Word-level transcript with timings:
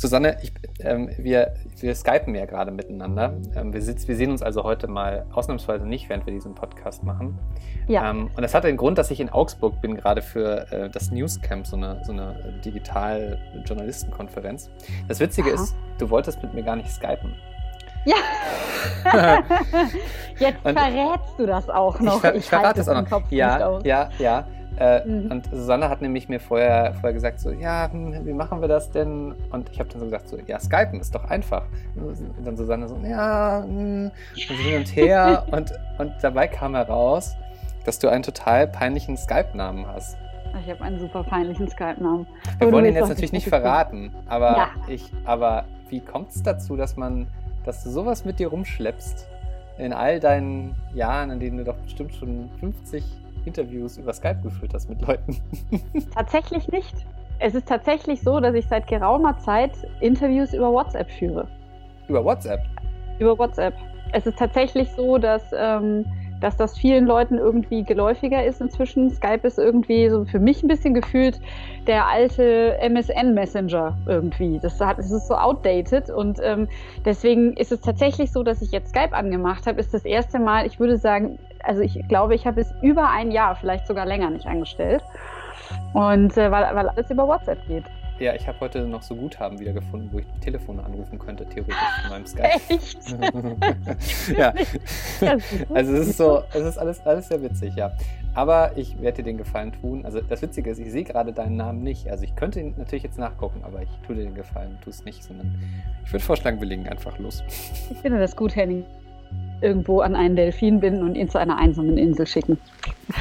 Susanne, 0.00 0.38
ich, 0.40 0.52
ähm, 0.80 1.10
wir, 1.18 1.52
wir 1.78 1.94
skypen 1.94 2.34
ja 2.34 2.46
gerade 2.46 2.70
miteinander. 2.70 3.34
Ähm, 3.54 3.74
wir, 3.74 3.82
sitz, 3.82 4.08
wir 4.08 4.16
sehen 4.16 4.30
uns 4.30 4.40
also 4.40 4.64
heute 4.64 4.88
mal 4.88 5.26
ausnahmsweise 5.30 5.86
nicht, 5.86 6.08
während 6.08 6.24
wir 6.24 6.32
diesen 6.32 6.54
Podcast 6.54 7.04
machen. 7.04 7.38
Ja. 7.86 8.08
Ähm, 8.08 8.30
und 8.34 8.40
das 8.40 8.54
hat 8.54 8.64
den 8.64 8.78
Grund, 8.78 8.96
dass 8.96 9.10
ich 9.10 9.20
in 9.20 9.28
Augsburg 9.28 9.82
bin, 9.82 9.98
gerade 9.98 10.22
für 10.22 10.72
äh, 10.72 10.88
das 10.88 11.10
Newscamp, 11.10 11.66
so 11.66 11.76
eine, 11.76 12.02
so 12.02 12.12
eine 12.12 12.62
Digital-Journalistenkonferenz. 12.64 14.70
Das 15.06 15.20
Witzige 15.20 15.52
Aha. 15.52 15.62
ist, 15.62 15.76
du 15.98 16.08
wolltest 16.08 16.42
mit 16.42 16.54
mir 16.54 16.62
gar 16.62 16.76
nicht 16.76 16.90
skypen. 16.90 17.34
Ja. 18.06 18.16
Jetzt 20.38 20.62
verrätst 20.62 21.34
du 21.36 21.44
das 21.44 21.68
auch 21.68 22.00
noch. 22.00 22.14
Ich, 22.14 22.20
ver 22.22 22.34
ich 22.36 22.46
verrate 22.46 22.80
es 22.80 22.88
auch 22.88 23.06
noch. 23.06 23.30
Ja, 23.30 23.78
ja, 23.84 24.08
ja. 24.18 24.46
Äh, 24.80 25.06
mhm. 25.06 25.30
Und 25.30 25.46
Susanne 25.52 25.90
hat 25.90 26.00
nämlich 26.00 26.30
mir 26.30 26.40
vorher, 26.40 26.94
vorher 26.94 27.12
gesagt, 27.12 27.38
so, 27.38 27.50
ja, 27.50 27.90
hm, 27.92 28.24
wie 28.24 28.32
machen 28.32 28.62
wir 28.62 28.68
das 28.68 28.90
denn? 28.90 29.34
Und 29.50 29.68
ich 29.70 29.78
habe 29.78 29.90
dann 29.90 30.00
so 30.00 30.06
gesagt, 30.06 30.28
so, 30.28 30.38
ja, 30.46 30.58
Skypen 30.58 31.00
ist 31.00 31.14
doch 31.14 31.24
einfach. 31.24 31.64
Und 31.94 32.46
dann 32.46 32.56
Susanne 32.56 32.88
so, 32.88 32.98
ja, 33.04 33.62
hm, 33.62 34.10
und 34.10 34.12
so 34.34 34.54
hin 34.54 34.78
und 34.78 34.96
her. 34.96 35.44
und, 35.52 35.70
und 35.98 36.12
dabei 36.22 36.48
kam 36.48 36.74
heraus, 36.74 37.36
dass 37.84 37.98
du 37.98 38.08
einen 38.08 38.22
total 38.22 38.66
peinlichen 38.66 39.18
Skype-Namen 39.18 39.86
hast. 39.86 40.16
Ich 40.64 40.70
habe 40.70 40.82
einen 40.82 40.98
super 40.98 41.24
peinlichen 41.24 41.68
Skype-Namen. 41.68 42.26
Wir 42.58 42.72
wollen 42.72 42.86
ihn 42.86 42.94
jetzt 42.94 43.10
natürlich 43.10 43.32
nicht 43.32 43.48
verraten, 43.48 44.12
aber 44.26 44.56
ja. 44.56 44.68
ich, 44.88 45.12
aber 45.26 45.64
wie 45.90 46.00
kommt 46.00 46.30
es 46.30 46.42
dazu, 46.42 46.76
dass 46.76 46.96
man, 46.96 47.26
dass 47.66 47.84
du 47.84 47.90
sowas 47.90 48.24
mit 48.24 48.38
dir 48.38 48.48
rumschleppst 48.48 49.28
in 49.76 49.92
all 49.92 50.20
deinen 50.20 50.74
Jahren, 50.94 51.30
in 51.30 51.38
denen 51.38 51.58
du 51.58 51.64
doch 51.64 51.76
bestimmt 51.76 52.14
schon 52.14 52.48
50 52.60 53.04
Interviews 53.44 53.96
über 53.98 54.12
Skype 54.12 54.40
geführt 54.42 54.74
hast 54.74 54.88
mit 54.88 55.00
Leuten? 55.06 55.36
Tatsächlich 56.14 56.68
nicht. 56.68 56.94
Es 57.42 57.54
ist 57.54 57.66
tatsächlich 57.66 58.20
so, 58.20 58.38
dass 58.38 58.54
ich 58.54 58.68
seit 58.68 58.86
geraumer 58.86 59.38
Zeit 59.38 59.72
Interviews 60.00 60.52
über 60.52 60.70
WhatsApp 60.70 61.10
führe. 61.10 61.48
Über 62.06 62.22
WhatsApp? 62.22 62.60
Über 63.18 63.38
WhatsApp. 63.38 63.74
Es 64.12 64.26
ist 64.26 64.38
tatsächlich 64.38 64.90
so, 64.90 65.16
dass, 65.16 65.42
ähm, 65.56 66.04
dass 66.42 66.56
das 66.58 66.76
vielen 66.76 67.06
Leuten 67.06 67.38
irgendwie 67.38 67.82
geläufiger 67.82 68.44
ist 68.44 68.60
inzwischen. 68.60 69.08
Skype 69.10 69.46
ist 69.46 69.58
irgendwie 69.58 70.10
so 70.10 70.26
für 70.26 70.38
mich 70.38 70.62
ein 70.62 70.68
bisschen 70.68 70.92
gefühlt 70.92 71.40
der 71.86 72.06
alte 72.06 72.76
MSN-Messenger 72.78 73.96
irgendwie. 74.06 74.58
Das, 74.58 74.78
hat, 74.78 74.98
das 74.98 75.10
ist 75.10 75.26
so 75.26 75.34
outdated 75.34 76.10
und 76.10 76.40
ähm, 76.42 76.68
deswegen 77.06 77.54
ist 77.54 77.72
es 77.72 77.80
tatsächlich 77.80 78.32
so, 78.32 78.42
dass 78.42 78.60
ich 78.60 78.70
jetzt 78.70 78.90
Skype 78.90 79.14
angemacht 79.14 79.66
habe. 79.66 79.80
Ist 79.80 79.94
das 79.94 80.04
erste 80.04 80.38
Mal, 80.38 80.66
ich 80.66 80.78
würde 80.78 80.98
sagen, 80.98 81.38
also 81.64 81.82
ich 81.82 81.98
glaube, 82.08 82.34
ich 82.34 82.46
habe 82.46 82.60
es 82.60 82.72
über 82.82 83.08
ein 83.10 83.30
Jahr, 83.30 83.54
vielleicht 83.56 83.86
sogar 83.86 84.06
länger 84.06 84.30
nicht 84.30 84.46
angestellt. 84.46 85.02
Und 85.92 86.36
äh, 86.36 86.50
weil, 86.50 86.74
weil 86.74 86.88
alles 86.88 87.10
über 87.10 87.26
WhatsApp 87.26 87.66
geht. 87.66 87.84
Ja, 88.20 88.34
ich 88.34 88.46
habe 88.46 88.60
heute 88.60 88.82
noch 88.82 89.00
so 89.00 89.16
Guthaben 89.16 89.58
wiedergefunden, 89.58 90.10
wo 90.12 90.18
ich 90.18 90.26
Telefone 90.42 90.84
anrufen 90.84 91.18
könnte, 91.18 91.46
theoretisch 91.46 91.78
in 92.04 92.10
meinem 92.10 92.26
Skype. 92.26 92.60
Echt? 92.68 92.98
ja. 94.36 94.52
also 95.74 95.94
es 95.94 96.08
ist 96.08 96.18
so, 96.18 96.42
es 96.52 96.66
ist 96.66 96.76
alles, 96.76 97.00
alles 97.06 97.28
sehr 97.28 97.42
witzig, 97.42 97.74
ja. 97.76 97.92
Aber 98.34 98.76
ich 98.76 99.00
werde 99.00 99.22
dir 99.22 99.30
den 99.30 99.38
Gefallen 99.38 99.72
tun. 99.72 100.04
Also 100.04 100.20
das 100.20 100.42
Witzige 100.42 100.68
ist, 100.68 100.78
ich 100.78 100.92
sehe 100.92 101.04
gerade 101.04 101.32
deinen 101.32 101.56
Namen 101.56 101.82
nicht. 101.82 102.10
Also 102.10 102.24
ich 102.24 102.36
könnte 102.36 102.60
ihn 102.60 102.74
natürlich 102.76 103.04
jetzt 103.04 103.18
nachgucken, 103.18 103.62
aber 103.64 103.80
ich 103.80 103.88
tue 104.06 104.14
dir 104.14 104.24
den 104.24 104.34
Gefallen, 104.34 104.76
tu 104.82 104.90
es 104.90 105.02
nicht, 105.06 105.24
sondern 105.24 105.58
ich 106.04 106.12
würde 106.12 106.24
vorschlagen, 106.24 106.60
wir 106.60 106.68
legen 106.68 106.86
einfach 106.88 107.18
los. 107.18 107.42
Ich 107.90 107.96
finde 107.98 108.18
das 108.18 108.36
gut, 108.36 108.54
Henning 108.54 108.84
irgendwo 109.60 110.00
an 110.00 110.14
einen 110.14 110.36
Delfin 110.36 110.80
binden 110.80 111.02
und 111.02 111.14
ihn 111.14 111.28
zu 111.28 111.38
einer 111.38 111.56
einsamen 111.56 111.98
Insel 111.98 112.26
schicken. 112.26 112.58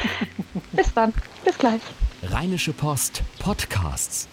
Bis 0.72 0.94
dann. 0.94 1.14
Bis 1.44 1.58
gleich. 1.58 1.82
Rheinische 2.24 2.74
Post 2.74 3.24
Podcasts. 3.40 4.28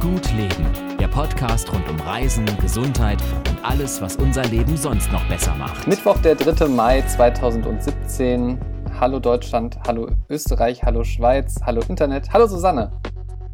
Gut 0.00 0.32
Leben. 0.32 0.66
Der 0.98 1.06
Podcast 1.06 1.72
rund 1.72 1.88
um 1.88 2.00
Reisen, 2.00 2.44
Gesundheit 2.60 3.22
und 3.48 3.64
alles, 3.64 4.00
was 4.00 4.16
unser 4.16 4.44
Leben 4.44 4.76
sonst 4.76 5.10
noch 5.12 5.24
besser 5.28 5.54
macht. 5.54 5.86
Mittwoch, 5.86 6.18
der 6.18 6.34
3. 6.34 6.66
Mai 6.66 7.02
2017. 7.02 8.58
Hallo 8.98 9.18
Deutschland, 9.18 9.78
hallo 9.86 10.08
Österreich, 10.28 10.82
hallo 10.82 11.02
Schweiz, 11.04 11.60
hallo 11.64 11.82
Internet, 11.88 12.32
hallo 12.32 12.46
Susanne. 12.46 12.92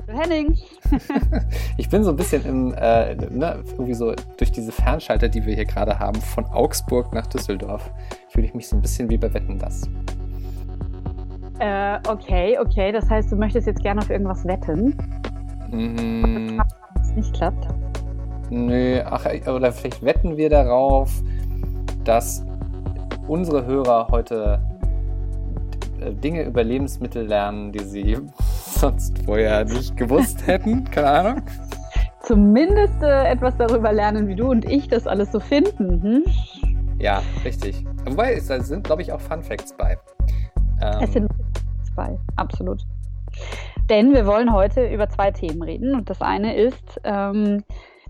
Henning. 0.08 0.56
ich 1.76 1.88
bin 1.88 2.04
so 2.04 2.10
ein 2.10 2.16
bisschen 2.16 2.44
im, 2.44 2.74
äh, 2.74 3.14
ne, 3.14 3.62
irgendwie 3.72 3.94
so 3.94 4.14
durch 4.36 4.50
diese 4.52 4.72
Fernschalter, 4.72 5.28
die 5.28 5.44
wir 5.44 5.54
hier 5.54 5.64
gerade 5.64 5.98
haben, 5.98 6.20
von 6.20 6.44
Augsburg 6.46 7.12
nach 7.12 7.26
Düsseldorf, 7.26 7.90
fühle 8.28 8.46
ich 8.46 8.54
mich 8.54 8.68
so 8.68 8.76
ein 8.76 8.82
bisschen 8.82 9.08
wie 9.10 9.18
bei 9.18 9.32
Wetten 9.32 9.58
das. 9.58 9.88
Äh, 11.58 11.98
okay, 12.08 12.58
okay. 12.58 12.92
Das 12.92 13.08
heißt, 13.10 13.32
du 13.32 13.36
möchtest 13.36 13.66
jetzt 13.66 13.82
gerne 13.82 14.00
auf 14.00 14.10
irgendwas 14.10 14.44
wetten? 14.44 14.96
Mhm. 15.70 16.58
Wenn 16.58 17.02
es 17.02 17.10
nicht 17.14 17.34
klappt. 17.34 17.68
Nö, 18.50 19.02
ach, 19.04 19.26
oder 19.46 19.72
vielleicht 19.72 20.02
wetten 20.02 20.36
wir 20.36 20.48
darauf, 20.48 21.22
dass 22.04 22.44
unsere 23.26 23.66
Hörer 23.66 24.08
heute 24.10 24.60
äh, 26.00 26.12
Dinge 26.14 26.44
über 26.44 26.64
Lebensmittel 26.64 27.26
lernen, 27.26 27.72
die 27.72 27.84
sie 27.84 28.16
sonst 28.78 29.18
vorher 29.24 29.64
nicht 29.64 29.96
gewusst 29.96 30.46
hätten. 30.46 30.84
Keine 30.90 31.08
Ahnung. 31.08 31.42
Zumindest 32.22 33.02
äh, 33.02 33.24
etwas 33.24 33.56
darüber 33.56 33.92
lernen, 33.92 34.28
wie 34.28 34.36
du 34.36 34.50
und 34.50 34.64
ich 34.64 34.86
das 34.88 35.06
alles 35.06 35.32
so 35.32 35.40
finden. 35.40 36.02
Hm? 36.02 36.24
Ja, 36.98 37.22
richtig. 37.44 37.84
Wobei, 38.04 38.40
da 38.46 38.60
sind, 38.60 38.84
glaube 38.84 39.02
ich, 39.02 39.12
auch 39.12 39.20
Fun 39.20 39.42
Facts 39.42 39.74
bei. 39.76 39.98
Ähm, 40.80 40.98
es 41.02 41.12
sind 41.12 41.28
bei, 41.96 42.16
absolut. 42.36 42.82
Denn 43.90 44.14
wir 44.14 44.26
wollen 44.26 44.52
heute 44.52 44.86
über 44.86 45.08
zwei 45.08 45.32
Themen 45.32 45.62
reden. 45.62 45.94
Und 45.94 46.08
das 46.08 46.20
eine 46.20 46.54
ist, 46.54 47.00
ähm, 47.02 47.64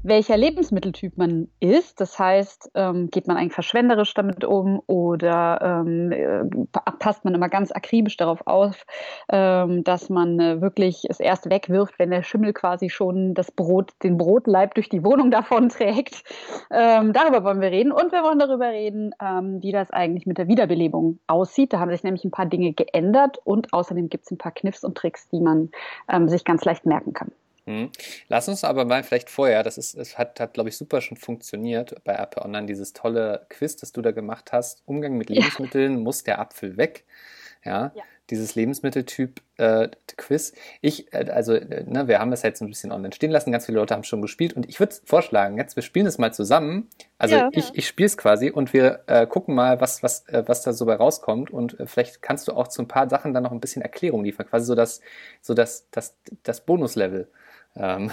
welcher 0.08 0.36
Lebensmitteltyp 0.36 1.16
man 1.16 1.48
ist. 1.60 2.00
Das 2.00 2.18
heißt, 2.18 2.70
ähm, 2.74 3.10
geht 3.10 3.26
man 3.26 3.36
eigentlich 3.36 3.52
verschwenderisch 3.52 4.14
damit 4.14 4.44
um 4.44 4.82
oder 4.86 5.84
ähm, 5.86 6.12
äh, 6.12 6.44
passt 6.98 7.24
man 7.24 7.34
immer 7.34 7.48
ganz 7.48 7.72
akribisch 7.72 8.16
darauf 8.16 8.46
auf, 8.46 8.84
ähm, 9.30 9.84
dass 9.84 10.10
man 10.10 10.40
äh, 10.40 10.60
wirklich 10.60 11.04
es 11.08 11.20
erst 11.20 11.50
wegwirft, 11.50 11.98
wenn 11.98 12.10
der 12.10 12.22
Schimmel 12.22 12.52
quasi 12.52 12.90
schon 12.90 13.34
das 13.34 13.50
Brot, 13.50 13.92
den 14.02 14.16
Brotleib 14.16 14.74
durch 14.74 14.88
die 14.88 15.04
Wohnung 15.04 15.30
davon 15.32 15.68
trägt. 15.68 16.22
Ähm, 16.70 17.12
darüber 17.12 17.44
wollen 17.44 17.60
wir 17.60 17.70
reden 17.70 17.92
und 17.92 18.12
wir 18.12 18.22
wollen 18.22 18.38
darüber 18.38 18.68
reden, 18.68 19.14
ähm, 19.22 19.62
wie 19.62 19.72
das 19.72 19.90
eigentlich 19.90 20.26
mit 20.26 20.38
der 20.38 20.48
Wiederbelebung 20.48 21.18
aussieht. 21.26 21.72
Da 21.72 21.80
haben 21.80 21.90
sich 21.90 22.02
nämlich 22.02 22.24
ein 22.24 22.30
paar 22.30 22.46
Dinge 22.46 22.72
geändert 22.72 23.38
und 23.44 23.72
außerdem 23.72 24.08
gibt 24.08 24.24
es 24.24 24.30
ein 24.30 24.38
paar 24.38 24.52
Kniffs 24.52 24.84
und 24.84 24.96
Tricks, 24.96 25.28
die 25.28 25.40
man 25.40 25.70
ähm, 26.08 26.28
sich 26.28 26.44
ganz 26.44 26.64
leicht 26.64 26.86
merken 26.86 27.12
kann. 27.12 27.30
Hm. 27.68 27.90
Lass 28.28 28.48
uns 28.48 28.64
aber 28.64 28.86
mal 28.86 29.04
vielleicht 29.04 29.28
vorher, 29.28 29.62
das 29.62 29.76
ist, 29.76 29.94
es 29.94 30.16
hat, 30.16 30.40
hat 30.40 30.54
glaube 30.54 30.70
ich, 30.70 30.78
super 30.78 31.02
schon 31.02 31.18
funktioniert 31.18 32.02
bei 32.02 32.14
RP 32.14 32.38
Online, 32.38 32.66
dieses 32.66 32.94
tolle 32.94 33.44
Quiz, 33.50 33.76
das 33.76 33.92
du 33.92 34.00
da 34.00 34.10
gemacht 34.12 34.52
hast. 34.52 34.82
Umgang 34.86 35.18
mit 35.18 35.28
Lebensmitteln, 35.28 35.92
ja. 35.92 35.98
muss 35.98 36.24
der 36.24 36.38
Apfel 36.38 36.78
weg? 36.78 37.04
Ja, 37.62 37.92
ja. 37.94 38.02
dieses 38.30 38.54
Lebensmitteltyp 38.54 39.42
äh. 39.58 39.88
Ich, 40.80 41.12
äh, 41.12 41.30
also, 41.30 41.54
äh, 41.54 41.84
ne, 41.86 42.08
wir 42.08 42.20
haben 42.20 42.30
das 42.30 42.42
jetzt 42.42 42.62
ein 42.62 42.68
bisschen 42.68 42.92
online 42.92 43.12
stehen 43.14 43.30
lassen, 43.30 43.52
ganz 43.52 43.66
viele 43.66 43.78
Leute 43.78 43.94
haben 43.94 44.04
schon 44.04 44.22
gespielt 44.22 44.54
und 44.54 44.68
ich 44.68 44.80
würde 44.80 44.94
vorschlagen, 45.04 45.58
jetzt, 45.58 45.76
wir 45.76 45.82
spielen 45.82 46.06
es 46.06 46.18
mal 46.18 46.32
zusammen. 46.32 46.88
Also 47.18 47.36
ja, 47.36 47.48
ich, 47.52 47.70
ich 47.74 47.86
spiele 47.86 48.06
es 48.06 48.16
quasi 48.16 48.50
und 48.50 48.72
wir 48.72 49.00
äh, 49.08 49.26
gucken 49.26 49.54
mal, 49.54 49.80
was, 49.80 50.02
was, 50.02 50.26
äh, 50.28 50.44
was 50.46 50.62
da 50.62 50.72
so 50.72 50.86
bei 50.86 50.94
rauskommt 50.94 51.50
und 51.50 51.78
äh, 51.80 51.86
vielleicht 51.86 52.22
kannst 52.22 52.48
du 52.48 52.52
auch 52.52 52.68
zu 52.68 52.82
ein 52.82 52.88
paar 52.88 53.10
Sachen 53.10 53.34
dann 53.34 53.42
noch 53.42 53.52
ein 53.52 53.60
bisschen 53.60 53.82
Erklärung 53.82 54.24
liefern, 54.24 54.46
quasi 54.46 54.66
so 54.66 54.74
das, 54.74 55.00
so 55.42 55.52
das, 55.54 55.88
das, 55.90 56.16
das 56.42 56.64
Bonuslevel. 56.64 57.28
Ähm, 57.76 58.10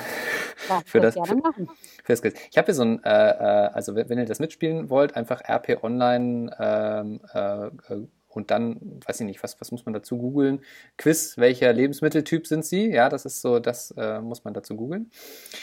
ja, 0.70 0.82
für 0.86 1.00
das, 1.00 1.16
machen. 1.16 1.70
Für 2.04 2.14
das 2.14 2.22
Ich 2.24 2.58
habe 2.58 2.66
hier 2.66 2.74
so 2.74 2.84
ein, 2.84 3.04
äh, 3.04 3.10
äh, 3.10 3.70
also 3.74 3.96
wenn 3.96 4.18
ihr 4.18 4.26
das 4.26 4.40
mitspielen 4.40 4.90
wollt, 4.90 5.16
einfach 5.16 5.42
RP 5.48 5.84
Online 5.84 6.56
ähm, 6.60 7.22
äh, 7.34 7.96
und 8.36 8.52
dann, 8.52 9.00
weiß 9.06 9.22
ich 9.22 9.26
nicht, 9.26 9.44
was, 9.44 9.60
was 9.62 9.72
muss 9.72 9.86
man 9.86 9.94
dazu 9.94 10.18
googeln? 10.18 10.62
Quiz, 10.98 11.38
welcher 11.38 11.72
Lebensmitteltyp 11.74 12.48
sind 12.48 12.66
Sie? 12.66 12.92
Ja, 12.92 13.10
das 13.10 13.26
ist 13.26 13.42
so, 13.42 13.60
das 13.60 13.92
äh, 13.98 14.20
muss 14.20 14.44
man 14.44 14.54
dazu 14.54 14.76
googeln. 14.76 15.10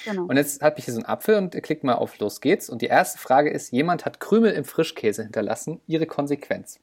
Genau. 0.05 0.25
Und 0.25 0.37
jetzt 0.37 0.63
habe 0.63 0.79
ich 0.79 0.85
hier 0.85 0.95
so 0.95 1.01
einen 1.01 1.07
Apfel 1.07 1.37
und 1.37 1.61
klickt 1.63 1.85
mal 1.85 1.95
auf 1.95 2.19
Los 2.19 2.41
geht's. 2.41 2.71
Und 2.71 2.83
die 2.83 2.87
erste 2.87 3.19
Frage 3.19 3.51
ist, 3.51 3.73
jemand 3.73 4.05
hat 4.05 4.21
Krümel 4.21 4.53
im 4.53 4.65
Frischkäse 4.65 5.23
hinterlassen, 5.23 5.81
Ihre 5.87 6.07
Konsequenz. 6.07 6.81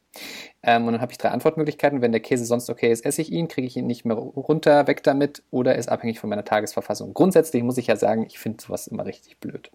Ähm, 0.64 0.86
und 0.86 0.94
dann 0.94 1.02
habe 1.02 1.12
ich 1.12 1.18
drei 1.18 1.30
Antwortmöglichkeiten. 1.30 2.02
Wenn 2.02 2.12
der 2.12 2.22
Käse 2.22 2.46
sonst 2.46 2.70
okay 2.70 2.92
ist, 2.92 3.06
esse 3.06 3.22
ich 3.22 3.32
ihn, 3.32 3.48
kriege 3.48 3.68
ich 3.68 3.78
ihn 3.78 3.88
nicht 3.88 4.06
mehr 4.06 4.18
runter, 4.18 4.88
weg 4.88 5.04
damit 5.04 5.44
oder 5.52 5.76
ist 5.76 5.90
abhängig 5.90 6.20
von 6.20 6.30
meiner 6.30 6.46
Tagesverfassung. 6.46 7.14
Grundsätzlich 7.14 7.64
muss 7.64 7.78
ich 7.78 7.88
ja 7.88 7.96
sagen, 7.96 8.26
ich 8.26 8.40
finde 8.40 8.64
sowas 8.64 8.88
immer 8.88 9.06
richtig 9.06 9.40
blöd. 9.40 9.72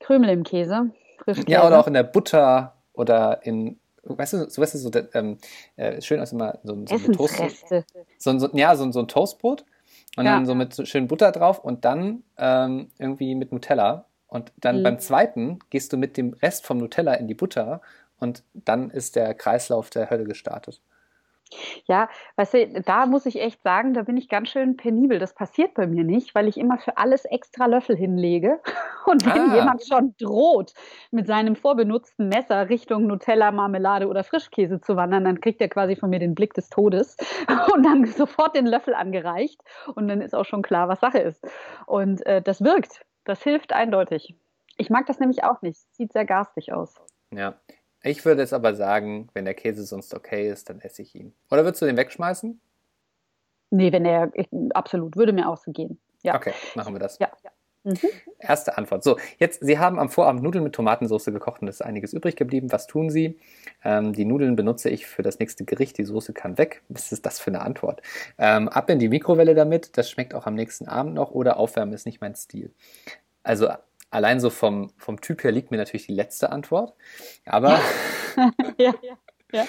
Krümel 0.00 0.30
im 0.30 0.44
Käse, 0.44 0.90
Frischkäse. 1.18 1.50
Ja, 1.50 1.66
oder 1.66 1.78
auch 1.78 1.86
in 1.86 1.94
der 1.94 2.02
Butter 2.02 2.74
oder 2.92 3.40
in 3.44 3.78
weißt 4.04 4.32
du, 4.34 4.50
so, 4.50 4.62
weißt 4.62 4.74
du, 4.74 4.78
so 4.78 4.90
ähm, 5.14 5.38
äh, 5.76 6.00
schön 6.00 6.20
aus 6.20 6.32
immer 6.32 6.58
so, 6.62 6.74
so 6.86 6.94
ein 6.96 7.12
Toast. 7.12 7.42
So, 8.18 8.38
so, 8.38 8.48
ja, 8.52 8.76
so, 8.76 8.90
so 8.92 9.00
ein 9.00 9.08
Toastbrot 9.08 9.64
und 10.16 10.24
ja. 10.24 10.36
dann 10.36 10.46
so 10.46 10.54
mit 10.54 10.74
so 10.74 10.84
schön 10.84 11.08
Butter 11.08 11.32
drauf 11.32 11.58
und 11.58 11.84
dann 11.84 12.24
ähm, 12.38 12.88
irgendwie 12.98 13.34
mit 13.34 13.52
Nutella. 13.52 14.06
Und 14.26 14.52
dann 14.56 14.78
mhm. 14.78 14.82
beim 14.84 14.98
zweiten 14.98 15.58
gehst 15.70 15.92
du 15.92 15.96
mit 15.96 16.16
dem 16.16 16.34
Rest 16.34 16.64
vom 16.64 16.78
Nutella 16.78 17.14
in 17.14 17.26
die 17.26 17.34
Butter 17.34 17.80
und 18.18 18.44
dann 18.52 18.90
ist 18.90 19.16
der 19.16 19.34
Kreislauf 19.34 19.90
der 19.90 20.10
Hölle 20.10 20.24
gestartet. 20.24 20.80
Ja, 21.86 22.08
weißt 22.36 22.54
du, 22.54 22.82
da 22.82 23.06
muss 23.06 23.26
ich 23.26 23.40
echt 23.40 23.62
sagen, 23.62 23.94
da 23.94 24.02
bin 24.02 24.16
ich 24.16 24.28
ganz 24.28 24.50
schön 24.50 24.76
penibel. 24.76 25.18
Das 25.18 25.34
passiert 25.34 25.74
bei 25.74 25.86
mir 25.86 26.04
nicht, 26.04 26.34
weil 26.34 26.48
ich 26.48 26.56
immer 26.56 26.78
für 26.78 26.96
alles 26.96 27.24
extra 27.24 27.66
Löffel 27.66 27.96
hinlege. 27.96 28.60
Und 29.06 29.26
wenn 29.26 29.50
ah. 29.50 29.54
jemand 29.54 29.84
schon 29.86 30.14
droht, 30.18 30.72
mit 31.10 31.26
seinem 31.26 31.56
vorbenutzten 31.56 32.28
Messer 32.28 32.68
Richtung 32.68 33.06
Nutella, 33.06 33.50
Marmelade 33.50 34.08
oder 34.08 34.24
Frischkäse 34.24 34.80
zu 34.80 34.96
wandern, 34.96 35.24
dann 35.24 35.40
kriegt 35.40 35.60
er 35.60 35.68
quasi 35.68 35.96
von 35.96 36.10
mir 36.10 36.18
den 36.18 36.34
Blick 36.34 36.54
des 36.54 36.68
Todes 36.68 37.16
und 37.74 37.84
dann 37.84 38.04
sofort 38.06 38.54
den 38.54 38.66
Löffel 38.66 38.94
angereicht. 38.94 39.60
Und 39.94 40.08
dann 40.08 40.20
ist 40.20 40.34
auch 40.34 40.44
schon 40.44 40.62
klar, 40.62 40.88
was 40.88 41.00
Sache 41.00 41.18
ist. 41.18 41.44
Und 41.86 42.24
äh, 42.26 42.42
das 42.42 42.62
wirkt. 42.62 43.04
Das 43.24 43.42
hilft 43.42 43.72
eindeutig. 43.72 44.34
Ich 44.76 44.90
mag 44.90 45.06
das 45.06 45.18
nämlich 45.18 45.44
auch 45.44 45.62
nicht. 45.62 45.80
Sieht 45.94 46.12
sehr 46.12 46.24
garstig 46.24 46.72
aus. 46.72 46.94
Ja, 47.32 47.54
ich 48.02 48.24
würde 48.24 48.42
jetzt 48.42 48.52
aber 48.52 48.74
sagen, 48.74 49.28
wenn 49.34 49.44
der 49.44 49.54
Käse 49.54 49.84
sonst 49.84 50.14
okay 50.14 50.50
ist, 50.50 50.70
dann 50.70 50.80
esse 50.80 51.02
ich 51.02 51.14
ihn. 51.14 51.34
Oder 51.50 51.64
würdest 51.64 51.82
du 51.82 51.86
den 51.86 51.96
wegschmeißen? 51.96 52.60
Nee, 53.70 53.92
wenn 53.92 54.04
er 54.04 54.32
absolut, 54.74 55.16
würde 55.16 55.32
mir 55.32 55.48
auch 55.48 55.58
so 55.58 55.70
gehen. 55.70 56.00
Ja. 56.22 56.34
Okay, 56.34 56.52
machen 56.74 56.94
wir 56.94 56.98
das. 56.98 57.18
Ja. 57.18 57.30
ja. 57.44 57.50
Mhm. 57.82 57.98
Erste 58.38 58.76
Antwort. 58.76 59.02
So, 59.04 59.16
jetzt, 59.38 59.64
Sie 59.64 59.78
haben 59.78 59.98
am 59.98 60.10
Vorabend 60.10 60.42
Nudeln 60.42 60.64
mit 60.64 60.74
Tomatensauce 60.74 61.26
gekocht 61.26 61.62
und 61.62 61.68
es 61.68 61.76
ist 61.76 61.82
einiges 61.82 62.12
übrig 62.12 62.36
geblieben. 62.36 62.72
Was 62.72 62.86
tun 62.86 63.08
Sie? 63.08 63.38
Ähm, 63.84 64.12
die 64.12 64.26
Nudeln 64.26 64.54
benutze 64.54 64.90
ich 64.90 65.06
für 65.06 65.22
das 65.22 65.38
nächste 65.38 65.64
Gericht. 65.64 65.96
Die 65.96 66.04
Soße 66.04 66.34
kann 66.34 66.58
weg. 66.58 66.82
Was 66.88 67.10
ist 67.12 67.24
das 67.24 67.40
für 67.40 67.50
eine 67.50 67.62
Antwort? 67.62 68.02
Ähm, 68.38 68.68
ab 68.68 68.90
in 68.90 68.98
die 68.98 69.08
Mikrowelle 69.08 69.54
damit. 69.54 69.96
Das 69.96 70.10
schmeckt 70.10 70.34
auch 70.34 70.46
am 70.46 70.54
nächsten 70.54 70.88
Abend 70.88 71.14
noch. 71.14 71.30
Oder 71.30 71.56
aufwärmen 71.56 71.94
ist 71.94 72.04
nicht 72.04 72.20
mein 72.20 72.34
Stil. 72.34 72.74
Also 73.42 73.68
allein 74.10 74.40
so 74.40 74.50
vom, 74.50 74.90
vom 74.96 75.20
Typ 75.20 75.42
her 75.44 75.52
liegt 75.52 75.70
mir 75.70 75.76
natürlich 75.76 76.06
die 76.06 76.14
letzte 76.14 76.50
Antwort. 76.50 76.94
Aber 77.46 77.80
ja, 78.78 78.94
ja, 79.02 79.16
ja. 79.52 79.66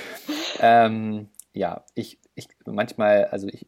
ähm, 0.59 1.29
ja, 1.53 1.83
ich, 1.95 2.19
ich 2.35 2.47
manchmal, 2.65 3.25
also 3.25 3.47
ich, 3.47 3.65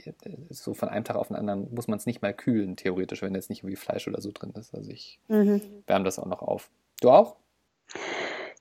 so 0.49 0.73
von 0.73 0.89
einem 0.89 1.05
Tag 1.05 1.15
auf 1.15 1.27
den 1.27 1.35
anderen 1.35 1.73
muss 1.73 1.87
man 1.87 1.97
es 1.97 2.05
nicht 2.05 2.21
mal 2.21 2.33
kühlen, 2.33 2.75
theoretisch, 2.75 3.21
wenn 3.21 3.35
jetzt 3.35 3.49
nicht 3.49 3.59
irgendwie 3.59 3.75
Fleisch 3.75 4.07
oder 4.07 4.21
so 4.21 4.31
drin 4.33 4.53
ist. 4.57 4.73
Also 4.73 4.91
ich 4.91 5.19
mhm. 5.27 5.61
wärme 5.87 6.05
das 6.05 6.19
auch 6.19 6.25
noch 6.25 6.41
auf. 6.41 6.69
Du 7.01 7.11
auch? 7.11 7.35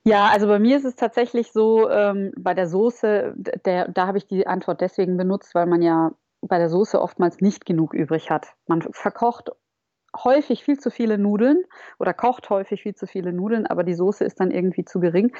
Ja, 0.05 0.29
also 0.29 0.49
bei 0.49 0.58
mir 0.58 0.76
ist 0.76 0.85
es 0.85 0.97
tatsächlich 0.97 1.53
so, 1.53 1.88
ähm, 1.88 2.32
bei 2.37 2.55
der 2.55 2.67
Soße, 2.67 3.35
der, 3.37 3.88
da 3.88 4.08
habe 4.08 4.19
ich 4.19 4.26
die 4.26 4.49
Antwort 4.49 4.81
deswegen 4.81 5.17
benutzt, 5.17 5.55
weil 5.55 5.67
man 5.67 5.81
ja 5.81 6.12
bei 6.41 6.58
der 6.58 6.69
Soße 6.69 7.00
oftmals 7.00 7.41
nicht 7.41 7.65
genug 7.65 7.94
übrig 7.94 8.29
hat. 8.29 8.49
Man 8.67 8.82
verkocht 8.82 9.53
häufig 10.17 10.64
viel 10.64 10.79
zu 10.79 10.91
viele 10.91 11.19
Nudeln 11.19 11.64
oder 11.99 12.14
kocht 12.14 12.50
häufig 12.50 12.82
viel 12.82 12.94
zu 12.94 13.06
viele 13.06 13.32
Nudeln, 13.32 13.67
aber 13.67 13.85
die 13.85 13.94
Soße 13.94 14.25
ist 14.25 14.41
dann 14.41 14.50
irgendwie 14.50 14.85
zu 14.85 15.00
gering. 15.00 15.35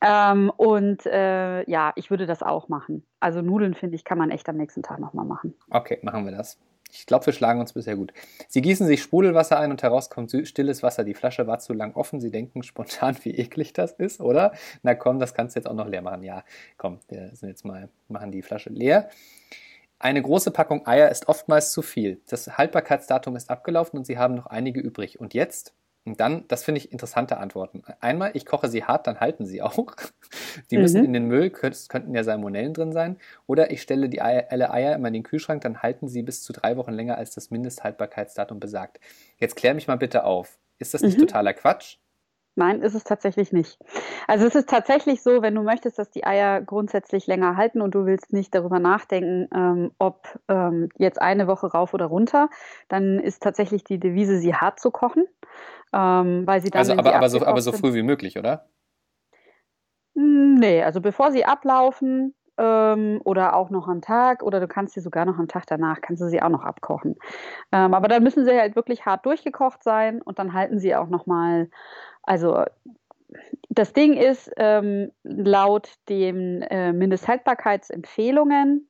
Ähm, 0.00 0.50
und 0.56 1.06
äh, 1.06 1.68
ja, 1.68 1.92
ich 1.96 2.10
würde 2.10 2.26
das 2.26 2.42
auch 2.42 2.68
machen. 2.68 3.04
Also 3.20 3.42
Nudeln, 3.42 3.74
finde 3.74 3.96
ich, 3.96 4.04
kann 4.04 4.18
man 4.18 4.30
echt 4.30 4.48
am 4.48 4.56
nächsten 4.56 4.82
Tag 4.82 5.00
nochmal 5.00 5.24
machen. 5.24 5.54
Okay, 5.70 5.98
machen 6.02 6.24
wir 6.24 6.32
das. 6.32 6.58
Ich 6.96 7.06
glaube, 7.06 7.26
wir 7.26 7.32
schlagen 7.32 7.58
uns 7.58 7.72
bisher 7.72 7.96
gut. 7.96 8.12
Sie 8.48 8.62
gießen 8.62 8.86
sich 8.86 9.02
Sprudelwasser 9.02 9.58
ein 9.58 9.72
und 9.72 9.82
heraus 9.82 10.10
kommt 10.10 10.30
stilles 10.46 10.84
Wasser. 10.84 11.02
Die 11.02 11.14
Flasche 11.14 11.46
war 11.48 11.58
zu 11.58 11.72
lang 11.72 11.94
offen. 11.96 12.20
Sie 12.20 12.30
denken 12.30 12.62
spontan, 12.62 13.16
wie 13.24 13.34
eklig 13.34 13.72
das 13.72 13.92
ist, 13.92 14.20
oder? 14.20 14.52
Na 14.82 14.94
komm, 14.94 15.18
das 15.18 15.34
kannst 15.34 15.56
du 15.56 15.60
jetzt 15.60 15.66
auch 15.66 15.74
noch 15.74 15.88
leer 15.88 16.02
machen. 16.02 16.22
Ja, 16.22 16.44
komm, 16.76 17.00
wir 17.08 17.30
sind 17.34 17.48
jetzt 17.48 17.64
mal, 17.64 17.88
machen 18.08 18.30
die 18.30 18.42
Flasche 18.42 18.70
leer. 18.70 19.08
Eine 20.04 20.20
große 20.20 20.50
Packung 20.50 20.86
Eier 20.86 21.08
ist 21.08 21.28
oftmals 21.28 21.72
zu 21.72 21.80
viel. 21.80 22.20
Das 22.28 22.58
Haltbarkeitsdatum 22.58 23.36
ist 23.36 23.48
abgelaufen 23.48 23.98
und 23.98 24.04
Sie 24.04 24.18
haben 24.18 24.34
noch 24.34 24.44
einige 24.44 24.78
übrig. 24.78 25.18
Und 25.18 25.32
jetzt? 25.32 25.72
Und 26.04 26.20
dann, 26.20 26.46
das 26.48 26.62
finde 26.62 26.78
ich 26.80 26.92
interessante 26.92 27.38
Antworten. 27.38 27.84
Einmal, 28.00 28.32
ich 28.34 28.44
koche 28.44 28.68
sie 28.68 28.84
hart, 28.84 29.06
dann 29.06 29.20
halten 29.20 29.46
sie 29.46 29.62
auch. 29.62 29.96
Die 30.70 30.76
müssen 30.76 30.98
mhm. 30.98 31.06
in 31.06 31.12
den 31.14 31.24
Müll, 31.24 31.48
könnten 31.48 32.14
ja 32.14 32.22
Salmonellen 32.22 32.74
drin 32.74 32.92
sein. 32.92 33.16
Oder 33.46 33.70
ich 33.70 33.80
stelle 33.80 34.10
die 34.10 34.20
Eier, 34.20 34.48
alle 34.50 34.70
Eier 34.70 34.94
immer 34.94 35.08
in 35.08 35.14
den 35.14 35.22
Kühlschrank, 35.22 35.62
dann 35.62 35.82
halten 35.82 36.06
sie 36.06 36.22
bis 36.22 36.42
zu 36.42 36.52
drei 36.52 36.76
Wochen 36.76 36.92
länger, 36.92 37.16
als 37.16 37.30
das 37.30 37.50
Mindesthaltbarkeitsdatum 37.50 38.60
besagt. 38.60 39.00
Jetzt 39.38 39.56
klär 39.56 39.72
mich 39.72 39.88
mal 39.88 39.96
bitte 39.96 40.24
auf. 40.24 40.58
Ist 40.78 40.92
das 40.92 41.00
nicht 41.00 41.16
mhm. 41.16 41.22
totaler 41.22 41.54
Quatsch? 41.54 41.96
Nein, 42.56 42.82
ist 42.82 42.94
es 42.94 43.02
tatsächlich 43.02 43.52
nicht. 43.52 43.78
Also 44.28 44.46
es 44.46 44.54
ist 44.54 44.68
tatsächlich 44.68 45.22
so, 45.22 45.42
wenn 45.42 45.56
du 45.56 45.62
möchtest, 45.62 45.98
dass 45.98 46.10
die 46.10 46.24
Eier 46.24 46.60
grundsätzlich 46.60 47.26
länger 47.26 47.56
halten 47.56 47.80
und 47.80 47.94
du 47.96 48.06
willst 48.06 48.32
nicht 48.32 48.54
darüber 48.54 48.78
nachdenken, 48.78 49.48
ähm, 49.52 49.90
ob 49.98 50.38
ähm, 50.48 50.88
jetzt 50.96 51.20
eine 51.20 51.48
Woche 51.48 51.66
rauf 51.66 51.94
oder 51.94 52.06
runter, 52.06 52.48
dann 52.88 53.18
ist 53.18 53.42
tatsächlich 53.42 53.82
die 53.82 53.98
Devise, 53.98 54.38
sie 54.38 54.54
hart 54.54 54.78
zu 54.78 54.92
kochen, 54.92 55.24
ähm, 55.92 56.46
weil 56.46 56.62
sie 56.62 56.70
dann. 56.70 56.78
Also 56.78 56.92
aber, 56.92 57.16
aber, 57.16 57.28
so, 57.28 57.44
aber 57.44 57.60
so 57.60 57.72
früh 57.72 57.92
wie 57.92 58.04
möglich, 58.04 58.38
oder? 58.38 58.68
Hm, 60.14 60.54
nee, 60.54 60.80
also 60.82 61.00
bevor 61.00 61.32
sie 61.32 61.44
ablaufen, 61.44 62.34
ähm, 62.56 63.20
oder 63.24 63.56
auch 63.56 63.70
noch 63.70 63.88
am 63.88 64.00
Tag 64.00 64.42
oder 64.42 64.60
du 64.60 64.68
kannst 64.68 64.94
sie 64.94 65.00
sogar 65.00 65.24
noch 65.24 65.38
am 65.38 65.48
Tag 65.48 65.66
danach, 65.66 66.00
kannst 66.00 66.22
du 66.22 66.28
sie 66.28 66.42
auch 66.42 66.48
noch 66.48 66.64
abkochen. 66.64 67.16
Ähm, 67.72 67.94
aber 67.94 68.08
dann 68.08 68.22
müssen 68.22 68.44
sie 68.44 68.52
halt 68.52 68.76
wirklich 68.76 69.06
hart 69.06 69.26
durchgekocht 69.26 69.82
sein 69.82 70.22
und 70.22 70.38
dann 70.38 70.52
halten 70.52 70.78
sie 70.78 70.94
auch 70.94 71.08
noch 71.08 71.26
mal 71.26 71.68
also 72.24 72.64
das 73.68 73.92
Ding 73.92 74.14
ist, 74.14 74.50
ähm, 74.56 75.10
laut 75.22 75.90
den 76.08 76.62
äh, 76.62 76.92
Mindesthaltbarkeitsempfehlungen 76.92 78.88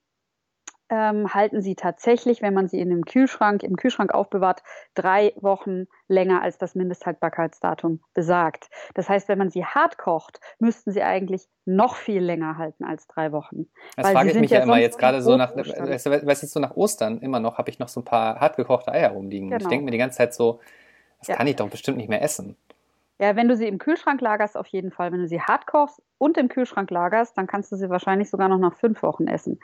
ähm, 0.91 1.33
halten 1.33 1.63
sie 1.63 1.75
tatsächlich, 1.75 2.43
wenn 2.43 2.55
man 2.55 2.69
sie 2.69 2.79
in 2.79 2.91
dem 2.91 3.05
Kühlschrank, 3.05 3.63
im 3.63 3.77
Kühlschrank 3.77 4.13
aufbewahrt, 4.13 4.63
drei 4.95 5.33
Wochen 5.37 5.87
länger 6.09 6.43
als 6.43 6.59
das 6.59 6.75
Mindesthaltbarkeitsdatum 6.75 8.01
besagt. 8.13 8.69
Das 8.95 9.09
heißt, 9.09 9.29
wenn 9.29 9.39
man 9.39 9.51
sie 9.51 9.65
hart 9.65 9.97
kocht, 9.97 10.41
müssten 10.59 10.93
sie 10.93 11.03
eigentlich 11.03 11.49
noch 11.65 11.97
viel 11.97 12.23
länger 12.23 12.59
halten 12.59 12.85
als 12.85 13.07
drei 13.07 13.33
Wochen. 13.33 13.67
Das 13.97 14.11
frage 14.11 14.31
ich 14.31 14.39
mich 14.39 14.51
ja, 14.51 14.63
immer 14.63 14.79
jetzt 14.79 14.99
gerade 14.99 15.23
so 15.23 15.37
nach, 15.37 15.57
weißt 15.57 16.07
du, 16.07 16.11
jetzt 16.29 16.53
so 16.53 16.61
nach 16.61 16.77
Ostern 16.77 17.19
immer 17.21 17.41
noch, 17.41 17.57
habe 17.57 17.71
ich 17.71 17.79
noch 17.79 17.89
so 17.89 18.01
ein 18.01 18.05
paar 18.05 18.39
hart 18.41 18.57
gekochte 18.57 18.93
Eier 18.93 19.11
rumliegen. 19.11 19.49
Genau. 19.49 19.63
Ich 19.63 19.69
denke 19.69 19.85
mir 19.85 19.91
die 19.91 19.99
ganze 19.99 20.19
Zeit 20.19 20.35
so, 20.35 20.61
das 21.19 21.29
ja. 21.29 21.37
kann 21.37 21.47
ich 21.47 21.57
doch 21.57 21.69
bestimmt 21.71 21.97
nicht 21.97 22.11
mehr 22.11 22.23
essen. 22.23 22.57
Ja, 23.21 23.37
wenn 23.37 23.47
du 23.47 23.57
sie 23.57 23.69
im 23.69 23.79
Kühlschrank 23.79 24.21
lagerst, 24.21 24.57
auf 24.57 24.67
jeden 24.67 24.91
Fall. 24.91 25.13
Wenn 25.13 25.21
du 25.21 25.29
sie 25.29 25.41
hart 25.41 25.67
kochst 25.67 26.03
und 26.19 26.37
im 26.37 26.49
Kühlschrank 26.49 26.91
lagerst, 26.91 27.39
dann 27.39 27.47
kannst 27.47 27.71
du 27.71 27.77
sie 27.77 27.89
wahrscheinlich 27.89 28.29
sogar 28.29 28.49
noch 28.49 28.59
nach 28.59 28.75
fünf 28.75 29.03
Wochen 29.05 29.29
essen. 29.29 29.61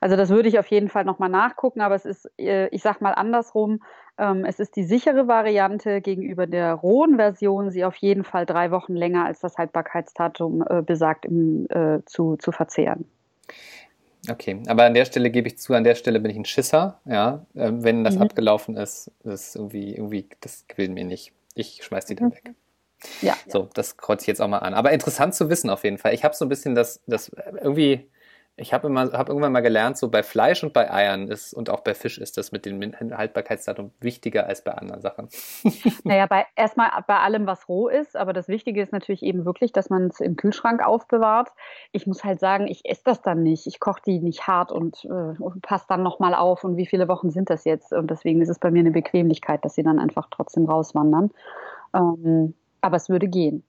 Also 0.00 0.14
das 0.14 0.28
würde 0.28 0.48
ich 0.48 0.58
auf 0.58 0.68
jeden 0.68 0.88
Fall 0.88 1.04
nochmal 1.04 1.28
nachgucken, 1.28 1.80
aber 1.80 1.96
es 1.96 2.04
ist, 2.04 2.30
äh, 2.38 2.68
ich 2.68 2.82
sag 2.82 3.00
mal 3.00 3.12
andersrum, 3.12 3.82
ähm, 4.18 4.44
es 4.44 4.60
ist 4.60 4.76
die 4.76 4.84
sichere 4.84 5.26
Variante 5.26 6.00
gegenüber 6.00 6.46
der 6.46 6.74
rohen 6.74 7.16
Version, 7.16 7.70
sie 7.70 7.84
auf 7.84 7.96
jeden 7.96 8.22
Fall 8.22 8.46
drei 8.46 8.70
Wochen 8.70 8.94
länger 8.94 9.24
als 9.24 9.40
das 9.40 9.58
Haltbarkeitsdatum 9.58 10.64
äh, 10.68 10.82
besagt, 10.82 11.24
im, 11.24 11.66
äh, 11.70 12.04
zu, 12.04 12.36
zu 12.36 12.52
verzehren. 12.52 13.04
Okay, 14.30 14.62
aber 14.68 14.84
an 14.84 14.94
der 14.94 15.04
Stelle 15.06 15.30
gebe 15.30 15.48
ich 15.48 15.58
zu, 15.58 15.74
an 15.74 15.82
der 15.82 15.96
Stelle 15.96 16.20
bin 16.20 16.30
ich 16.30 16.36
ein 16.36 16.44
Schisser, 16.44 17.00
ja. 17.04 17.44
Ähm, 17.56 17.82
wenn 17.82 18.04
das 18.04 18.14
mhm. 18.14 18.22
abgelaufen 18.22 18.76
ist, 18.76 19.10
ist 19.24 19.56
irgendwie, 19.56 19.96
irgendwie, 19.96 20.28
das 20.40 20.66
quillt 20.68 20.92
mir 20.92 21.04
nicht. 21.04 21.32
Ich 21.56 21.82
schmeiß 21.82 22.06
die 22.06 22.14
dann 22.14 22.28
mhm. 22.28 22.34
weg. 22.34 22.54
Ja. 23.20 23.34
So, 23.46 23.68
das 23.74 23.96
kreuze 23.96 24.22
ich 24.22 24.26
jetzt 24.28 24.40
auch 24.40 24.48
mal 24.48 24.58
an. 24.58 24.74
Aber 24.74 24.92
interessant 24.92 25.34
zu 25.34 25.48
wissen 25.48 25.70
auf 25.70 25.84
jeden 25.84 25.98
Fall. 25.98 26.14
Ich 26.14 26.24
habe 26.24 26.34
so 26.34 26.44
ein 26.44 26.48
bisschen 26.48 26.74
das, 26.74 27.02
das 27.06 27.30
irgendwie, 27.60 28.08
ich 28.56 28.74
habe 28.74 28.86
immer, 28.86 29.10
habe 29.12 29.30
irgendwann 29.30 29.52
mal 29.52 29.60
gelernt, 29.60 29.96
so 29.96 30.10
bei 30.10 30.22
Fleisch 30.22 30.62
und 30.62 30.74
bei 30.74 30.92
Eiern 30.92 31.28
ist 31.28 31.54
und 31.54 31.70
auch 31.70 31.80
bei 31.80 31.94
Fisch 31.94 32.18
ist 32.18 32.36
das 32.36 32.52
mit 32.52 32.66
dem 32.66 32.80
Haltbarkeitsdatum 32.82 33.92
wichtiger 34.00 34.46
als 34.46 34.62
bei 34.62 34.72
anderen 34.72 35.00
Sachen. 35.00 35.28
Naja, 36.04 36.26
bei, 36.26 36.46
erstmal 36.54 36.90
bei 37.06 37.18
allem, 37.18 37.46
was 37.46 37.68
roh 37.68 37.88
ist, 37.88 38.16
aber 38.16 38.32
das 38.32 38.48
Wichtige 38.48 38.82
ist 38.82 38.92
natürlich 38.92 39.22
eben 39.22 39.44
wirklich, 39.44 39.72
dass 39.72 39.88
man 39.88 40.08
es 40.08 40.20
im 40.20 40.36
Kühlschrank 40.36 40.84
aufbewahrt. 40.84 41.50
Ich 41.92 42.06
muss 42.06 42.24
halt 42.24 42.40
sagen, 42.40 42.66
ich 42.66 42.84
esse 42.84 43.02
das 43.04 43.22
dann 43.22 43.42
nicht. 43.42 43.66
Ich 43.66 43.80
koche 43.80 44.02
die 44.04 44.18
nicht 44.18 44.46
hart 44.46 44.70
und 44.70 45.04
äh, 45.06 45.60
passe 45.62 45.86
dann 45.88 46.02
nochmal 46.02 46.34
auf 46.34 46.64
und 46.64 46.76
wie 46.76 46.86
viele 46.86 47.08
Wochen 47.08 47.30
sind 47.30 47.48
das 47.48 47.64
jetzt? 47.64 47.92
Und 47.92 48.10
deswegen 48.10 48.42
ist 48.42 48.48
es 48.48 48.58
bei 48.58 48.70
mir 48.70 48.80
eine 48.80 48.90
Bequemlichkeit, 48.90 49.64
dass 49.64 49.74
sie 49.74 49.82
dann 49.82 49.98
einfach 49.98 50.28
trotzdem 50.30 50.66
rauswandern. 50.66 51.30
Ähm, 51.94 52.54
aber 52.82 52.96
es 52.96 53.08
würde 53.08 53.28
gehen. 53.28 53.64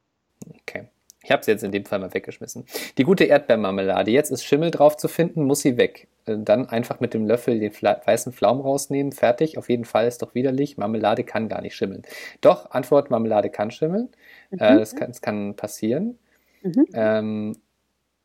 Okay. 0.62 0.90
Ich 1.24 1.32
habe 1.32 1.42
sie 1.42 1.52
jetzt 1.52 1.64
in 1.64 1.72
dem 1.72 1.86
Fall 1.86 2.00
mal 2.00 2.14
weggeschmissen. 2.14 2.66
Die 2.98 3.04
gute 3.04 3.24
Erdbeermarmelade. 3.24 4.12
Jetzt 4.12 4.30
ist 4.30 4.44
Schimmel 4.44 4.72
drauf 4.72 4.98
zu 4.98 5.08
finden, 5.08 5.46
muss 5.46 5.62
sie 5.62 5.78
weg. 5.78 6.10
Äh, 6.26 6.38
dann 6.40 6.68
einfach 6.68 7.00
mit 7.00 7.14
dem 7.14 7.26
Löffel 7.26 7.60
den 7.60 7.72
weißen 7.72 8.34
Pflaumen 8.34 8.62
rausnehmen. 8.62 9.14
Fertig. 9.14 9.58
Auf 9.58 9.70
jeden 9.70 9.86
Fall 9.86 10.06
ist 10.06 10.22
doch 10.22 10.36
widerlich. 10.36 10.78
Marmelade 10.78 11.24
kann 11.24 11.48
gar 11.48 11.62
nicht 11.62 11.76
schimmeln. 11.76 12.04
Doch, 12.42 12.72
Antwort: 12.72 13.10
Marmelade 13.10 13.50
kann 13.50 13.72
schimmeln. 13.72 14.10
Mhm. 14.52 14.60
Äh, 14.60 14.78
das, 14.78 14.96
kann, 14.98 15.08
das 15.08 15.22
kann 15.22 15.56
passieren. 15.56 16.20
Mhm. 16.62 16.88
Ähm, 16.94 17.58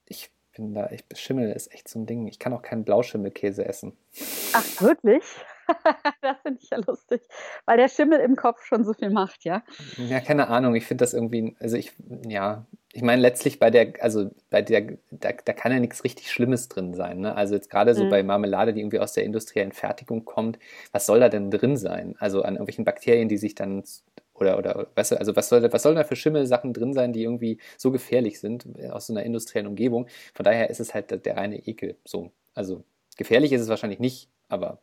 ich 0.07 0.30
bin 0.57 0.75
da, 0.75 0.90
ich, 0.90 1.04
Schimmel 1.14 1.52
ist 1.52 1.73
echt 1.73 1.88
so 1.88 2.00
ein 2.00 2.07
Ding. 2.07 2.26
Ich 2.26 2.40
kann 2.40 2.52
auch 2.52 2.62
keinen 2.62 2.83
Blauschimmelkäse 2.83 3.64
essen. 3.64 3.97
Ach, 4.54 4.83
wirklich? 4.83 5.23
das 6.23 6.37
finde 6.43 6.61
ich 6.63 6.71
ja 6.71 6.79
lustig, 6.79 7.23
weil 7.67 7.77
der 7.77 7.89
Schimmel 7.89 8.21
im 8.21 8.37
Kopf 8.37 8.65
schon 8.65 8.85
so 8.85 8.93
viel 8.93 9.11
macht, 9.11 9.45
ja. 9.45 9.63
Ja, 9.97 10.21
keine 10.21 10.49
Ahnung. 10.49 10.75
Ich 10.75 10.87
finde 10.87 11.03
das 11.03 11.15
irgendwie, 11.15 11.57
also 11.61 11.77
ich, 11.77 11.93
ja, 12.27 12.67
ich 12.93 13.03
meine 13.03 13.21
letztlich 13.21 13.59
bei 13.59 13.71
der, 13.71 13.93
also 14.01 14.31
bei 14.51 14.63
der, 14.63 14.99
da, 15.11 15.33
da 15.33 15.53
kann 15.53 15.73
ja 15.73 15.79
nichts 15.79 16.05
richtig 16.05 16.31
Schlimmes 16.31 16.69
drin 16.69 16.95
sein. 16.95 17.21
Ne? 17.21 17.35
Also 17.35 17.55
jetzt 17.55 17.71
gerade 17.71 17.95
so 17.95 18.05
mhm. 18.05 18.11
bei 18.11 18.23
Marmelade, 18.23 18.73
die 18.73 18.81
irgendwie 18.81 19.01
aus 19.01 19.13
der 19.13 19.25
industriellen 19.25 19.73
Fertigung 19.73 20.25
kommt, 20.25 20.59
was 20.93 21.07
soll 21.07 21.21
da 21.21 21.29
denn 21.29 21.51
drin 21.51 21.77
sein? 21.77 22.17
Also 22.19 22.43
an 22.43 22.55
irgendwelchen 22.55 22.85
Bakterien, 22.85 23.29
die 23.29 23.37
sich 23.37 23.55
dann 23.55 23.85
oder, 24.35 24.59
oder 24.59 24.89
weißt 24.95 25.13
du, 25.13 25.17
also 25.19 25.37
was 25.37 25.49
soll, 25.49 25.71
was 25.73 25.83
soll 25.83 25.95
da 25.95 26.05
für 26.05 26.17
Schimmelsachen 26.17 26.73
drin 26.73 26.93
sein, 26.93 27.13
die 27.13 27.25
irgendwie 27.25 27.59
so 27.77 27.91
gefährlich 27.91 28.41
sind 28.41 28.67
aus 28.91 29.09
so 29.09 29.13
einer 29.13 29.25
industriellen 29.25 29.67
Umgebung? 29.67 30.07
Von 30.35 30.45
daher 30.45 30.71
ist 30.71 30.81
es 30.81 30.95
halt 30.95 31.11
der, 31.11 31.19
der 31.19 31.37
reine 31.37 31.67
Ekel. 31.67 31.97
So. 32.05 32.31
Also 32.55 32.85
gefährlich 33.17 33.53
ist 33.53 33.63
es 33.63 33.69
wahrscheinlich 33.69 33.99
nicht, 33.99 34.29
aber 34.49 34.81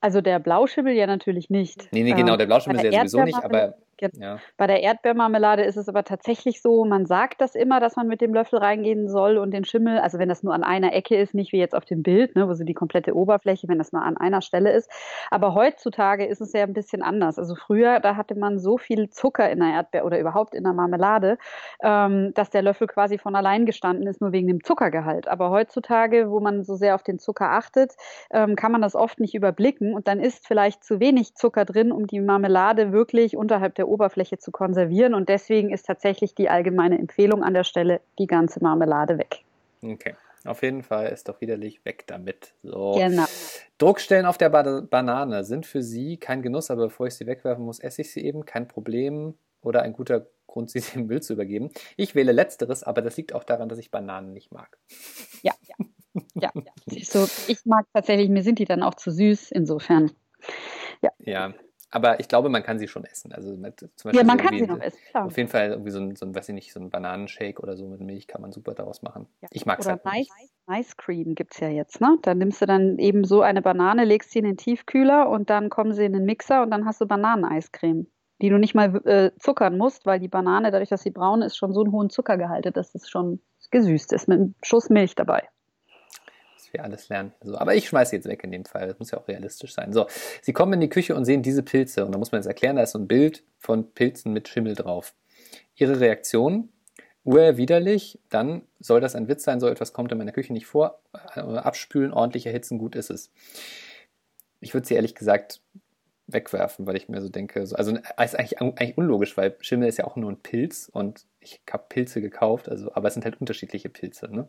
also 0.00 0.20
der 0.20 0.38
Blauschimmel 0.38 0.94
ja 0.94 1.06
natürlich 1.06 1.50
nicht. 1.50 1.88
Nee, 1.92 2.02
nee, 2.02 2.12
genau, 2.12 2.32
ähm, 2.32 2.38
der 2.38 2.46
Blauschimmel 2.46 2.84
ja 2.84 3.06
sowieso 3.06 3.24
nicht, 3.24 3.42
aber 3.42 3.74
ja. 4.00 4.38
Bei 4.56 4.66
der 4.66 4.82
Erdbeermarmelade 4.82 5.62
ist 5.62 5.76
es 5.76 5.88
aber 5.88 6.04
tatsächlich 6.04 6.62
so, 6.62 6.84
man 6.84 7.06
sagt 7.06 7.40
das 7.40 7.54
immer, 7.54 7.80
dass 7.80 7.96
man 7.96 8.08
mit 8.08 8.20
dem 8.20 8.34
Löffel 8.34 8.58
reingehen 8.58 9.08
soll 9.08 9.38
und 9.38 9.52
den 9.52 9.64
Schimmel, 9.64 9.98
also 9.98 10.18
wenn 10.18 10.28
das 10.28 10.42
nur 10.42 10.54
an 10.54 10.64
einer 10.64 10.92
Ecke 10.92 11.16
ist, 11.16 11.34
nicht 11.34 11.52
wie 11.52 11.58
jetzt 11.58 11.74
auf 11.74 11.84
dem 11.84 12.02
Bild, 12.02 12.36
ne, 12.36 12.48
wo 12.48 12.54
so 12.54 12.64
die 12.64 12.74
komplette 12.74 13.14
Oberfläche, 13.14 13.68
wenn 13.68 13.78
das 13.78 13.92
mal 13.92 14.02
an 14.02 14.16
einer 14.16 14.42
Stelle 14.42 14.72
ist. 14.72 14.90
Aber 15.30 15.54
heutzutage 15.54 16.26
ist 16.26 16.40
es 16.40 16.52
ja 16.52 16.62
ein 16.62 16.72
bisschen 16.72 17.02
anders. 17.02 17.38
Also 17.38 17.54
früher, 17.54 18.00
da 18.00 18.16
hatte 18.16 18.34
man 18.34 18.58
so 18.58 18.78
viel 18.78 19.10
Zucker 19.10 19.50
in 19.50 19.60
der 19.60 19.70
Erdbeer 19.70 20.04
oder 20.04 20.18
überhaupt 20.18 20.54
in 20.54 20.64
der 20.64 20.72
Marmelade, 20.72 21.38
ähm, 21.82 22.32
dass 22.34 22.50
der 22.50 22.62
Löffel 22.62 22.86
quasi 22.86 23.18
von 23.18 23.34
allein 23.34 23.66
gestanden 23.66 24.06
ist, 24.06 24.20
nur 24.20 24.32
wegen 24.32 24.46
dem 24.46 24.62
Zuckergehalt. 24.62 25.28
Aber 25.28 25.50
heutzutage, 25.50 26.30
wo 26.30 26.40
man 26.40 26.64
so 26.64 26.74
sehr 26.74 26.94
auf 26.94 27.02
den 27.02 27.18
Zucker 27.18 27.50
achtet, 27.50 27.94
ähm, 28.30 28.56
kann 28.56 28.72
man 28.72 28.82
das 28.82 28.94
oft 28.94 29.20
nicht 29.20 29.34
überblicken 29.34 29.94
und 29.94 30.08
dann 30.08 30.20
ist 30.20 30.46
vielleicht 30.46 30.84
zu 30.84 31.00
wenig 31.00 31.34
Zucker 31.34 31.64
drin, 31.64 31.92
um 31.92 32.06
die 32.06 32.20
Marmelade 32.20 32.92
wirklich 32.92 33.36
unterhalb 33.36 33.74
der 33.74 33.87
Oberfläche 33.88 34.38
zu 34.38 34.50
konservieren. 34.50 35.14
Und 35.14 35.28
deswegen 35.28 35.70
ist 35.72 35.86
tatsächlich 35.86 36.34
die 36.34 36.48
allgemeine 36.48 36.98
Empfehlung 36.98 37.42
an 37.42 37.54
der 37.54 37.64
Stelle 37.64 38.00
die 38.18 38.26
ganze 38.26 38.62
Marmelade 38.62 39.18
weg. 39.18 39.44
Okay. 39.82 40.14
Auf 40.44 40.62
jeden 40.62 40.82
Fall 40.82 41.08
ist 41.08 41.28
doch 41.28 41.40
widerlich 41.40 41.84
weg 41.84 42.04
damit. 42.06 42.54
So. 42.62 42.94
Genau. 42.96 43.24
Druckstellen 43.78 44.26
auf 44.26 44.38
der 44.38 44.50
ba 44.50 44.82
Banane 44.88 45.44
sind 45.44 45.66
für 45.66 45.82
Sie 45.82 46.16
kein 46.16 46.42
Genuss, 46.42 46.70
aber 46.70 46.84
bevor 46.84 47.06
ich 47.06 47.14
sie 47.14 47.26
wegwerfen 47.26 47.64
muss, 47.64 47.80
esse 47.80 48.02
ich 48.02 48.12
sie 48.12 48.24
eben. 48.24 48.44
Kein 48.44 48.68
Problem 48.68 49.34
oder 49.62 49.82
ein 49.82 49.92
guter 49.92 50.26
Grund, 50.46 50.70
sie 50.70 50.80
dem 50.80 51.06
Müll 51.06 51.22
zu 51.22 51.34
übergeben. 51.34 51.70
Ich 51.96 52.14
wähle 52.14 52.32
Letzteres, 52.32 52.82
aber 52.82 53.02
das 53.02 53.16
liegt 53.16 53.34
auch 53.34 53.44
daran, 53.44 53.68
dass 53.68 53.78
ich 53.78 53.90
Bananen 53.90 54.32
nicht 54.32 54.52
mag. 54.52 54.78
Ja, 55.42 55.54
ja. 55.62 55.76
ja, 56.34 56.50
ja. 56.54 56.72
So, 57.04 57.28
ich 57.48 57.64
mag 57.64 57.86
tatsächlich, 57.92 58.28
mir 58.28 58.42
sind 58.42 58.58
die 58.58 58.64
dann 58.64 58.82
auch 58.82 58.94
zu 58.94 59.10
süß, 59.10 59.50
insofern. 59.50 60.10
Ja. 61.02 61.10
ja. 61.18 61.54
Aber 61.90 62.20
ich 62.20 62.28
glaube, 62.28 62.48
man 62.50 62.62
kann 62.62 62.78
sie 62.78 62.88
schon 62.88 63.04
essen. 63.04 63.32
Also 63.32 63.56
mit, 63.56 63.80
zum 63.80 64.10
Beispiel 64.10 64.20
ja, 64.20 64.24
man 64.24 64.36
kann 64.36 64.56
sie 64.56 64.66
noch 64.66 64.80
essen, 64.80 64.98
klar. 65.10 65.24
Auf 65.26 65.36
jeden 65.36 65.48
Fall 65.48 65.70
irgendwie 65.70 65.90
so 65.90 66.00
ein, 66.00 66.16
so 66.16 66.26
ein, 66.26 66.34
weiß 66.34 66.48
ich 66.50 66.54
nicht, 66.54 66.72
so 66.72 66.80
ein 66.80 66.90
Bananenshake 66.90 67.60
oder 67.62 67.76
so 67.76 67.86
mit 67.86 68.00
Milch 68.00 68.26
kann 68.26 68.42
man 68.42 68.52
super 68.52 68.74
daraus 68.74 69.02
machen. 69.02 69.26
Ja. 69.40 69.48
Ich 69.52 69.64
mag 69.64 69.78
es 69.78 69.86
halt 69.86 70.04
nice, 70.04 70.28
nicht. 70.38 70.80
Ice 70.80 70.94
Cream 70.98 71.34
gibt 71.34 71.54
es 71.54 71.60
ja 71.60 71.68
jetzt, 71.68 72.00
ne? 72.00 72.18
Da 72.22 72.34
nimmst 72.34 72.60
du 72.60 72.66
dann 72.66 72.98
eben 72.98 73.24
so 73.24 73.40
eine 73.40 73.62
Banane, 73.62 74.04
legst 74.04 74.32
sie 74.32 74.40
in 74.40 74.44
den 74.44 74.58
Tiefkühler 74.58 75.30
und 75.30 75.48
dann 75.48 75.70
kommen 75.70 75.94
sie 75.94 76.04
in 76.04 76.12
den 76.12 76.24
Mixer 76.24 76.62
und 76.62 76.70
dann 76.70 76.84
hast 76.84 77.00
du 77.00 77.06
Bananeneiscreme, 77.06 78.06
die 78.42 78.50
du 78.50 78.58
nicht 78.58 78.74
mal 78.74 78.94
äh, 79.06 79.30
zuckern 79.38 79.78
musst, 79.78 80.04
weil 80.04 80.20
die 80.20 80.28
Banane, 80.28 80.70
dadurch, 80.70 80.90
dass 80.90 81.02
sie 81.02 81.10
braun 81.10 81.40
ist, 81.40 81.56
schon 81.56 81.72
so 81.72 81.82
einen 81.82 81.92
hohen 81.92 82.10
Zuckergehalt 82.10 82.66
hat, 82.66 82.76
dass 82.76 82.94
es 82.94 83.08
schon 83.08 83.40
gesüßt 83.70 84.12
ist, 84.12 84.28
mit 84.28 84.38
einem 84.38 84.54
Schuss 84.62 84.90
Milch 84.90 85.14
dabei 85.14 85.48
wir 86.72 86.84
alles 86.84 87.08
lernen. 87.08 87.32
So, 87.42 87.56
aber 87.56 87.74
ich 87.74 87.88
schmeiße 87.88 88.16
jetzt 88.16 88.26
weg 88.26 88.42
in 88.44 88.50
dem 88.50 88.64
Fall. 88.64 88.86
Das 88.88 88.98
muss 88.98 89.10
ja 89.10 89.18
auch 89.18 89.28
realistisch 89.28 89.74
sein. 89.74 89.92
So, 89.92 90.06
Sie 90.42 90.52
kommen 90.52 90.74
in 90.74 90.80
die 90.80 90.88
Küche 90.88 91.14
und 91.14 91.24
sehen 91.24 91.42
diese 91.42 91.62
Pilze. 91.62 92.04
Und 92.04 92.12
da 92.12 92.18
muss 92.18 92.32
man 92.32 92.40
jetzt 92.40 92.46
erklären, 92.46 92.76
da 92.76 92.82
ist 92.82 92.92
so 92.92 92.98
ein 92.98 93.08
Bild 93.08 93.44
von 93.58 93.92
Pilzen 93.92 94.32
mit 94.32 94.48
Schimmel 94.48 94.74
drauf. 94.74 95.14
Ihre 95.76 96.00
Reaktion? 96.00 96.70
Urwiderlich, 97.24 98.18
dann 98.30 98.62
soll 98.80 99.00
das 99.00 99.14
ein 99.14 99.28
Witz 99.28 99.44
sein, 99.44 99.60
so 99.60 99.68
etwas 99.68 99.92
kommt 99.92 100.10
in 100.12 100.18
meiner 100.18 100.32
Küche 100.32 100.52
nicht 100.52 100.66
vor. 100.66 101.02
Äh, 101.34 101.40
abspülen, 101.40 102.12
ordentlich 102.12 102.46
erhitzen, 102.46 102.78
gut 102.78 102.96
ist 102.96 103.10
es. 103.10 103.30
Ich 104.60 104.72
würde 104.72 104.86
sie 104.86 104.94
ehrlich 104.94 105.14
gesagt 105.14 105.60
wegwerfen, 106.26 106.86
weil 106.86 106.96
ich 106.96 107.08
mir 107.08 107.20
so 107.20 107.28
denke, 107.28 107.60
also 107.60 107.74
ist 107.76 107.90
eigentlich, 108.16 108.60
eigentlich 108.60 108.96
unlogisch, 108.96 109.36
weil 109.36 109.56
Schimmel 109.60 109.88
ist 109.88 109.98
ja 109.98 110.04
auch 110.04 110.16
nur 110.16 110.30
ein 110.30 110.40
Pilz 110.40 110.88
und 110.92 111.26
ich 111.40 111.60
habe 111.70 111.84
Pilze 111.88 112.20
gekauft, 112.20 112.68
also, 112.68 112.94
aber 112.94 113.08
es 113.08 113.14
sind 113.14 113.24
halt 113.24 113.40
unterschiedliche 113.40 113.88
Pilze, 113.88 114.28
ne? 114.30 114.48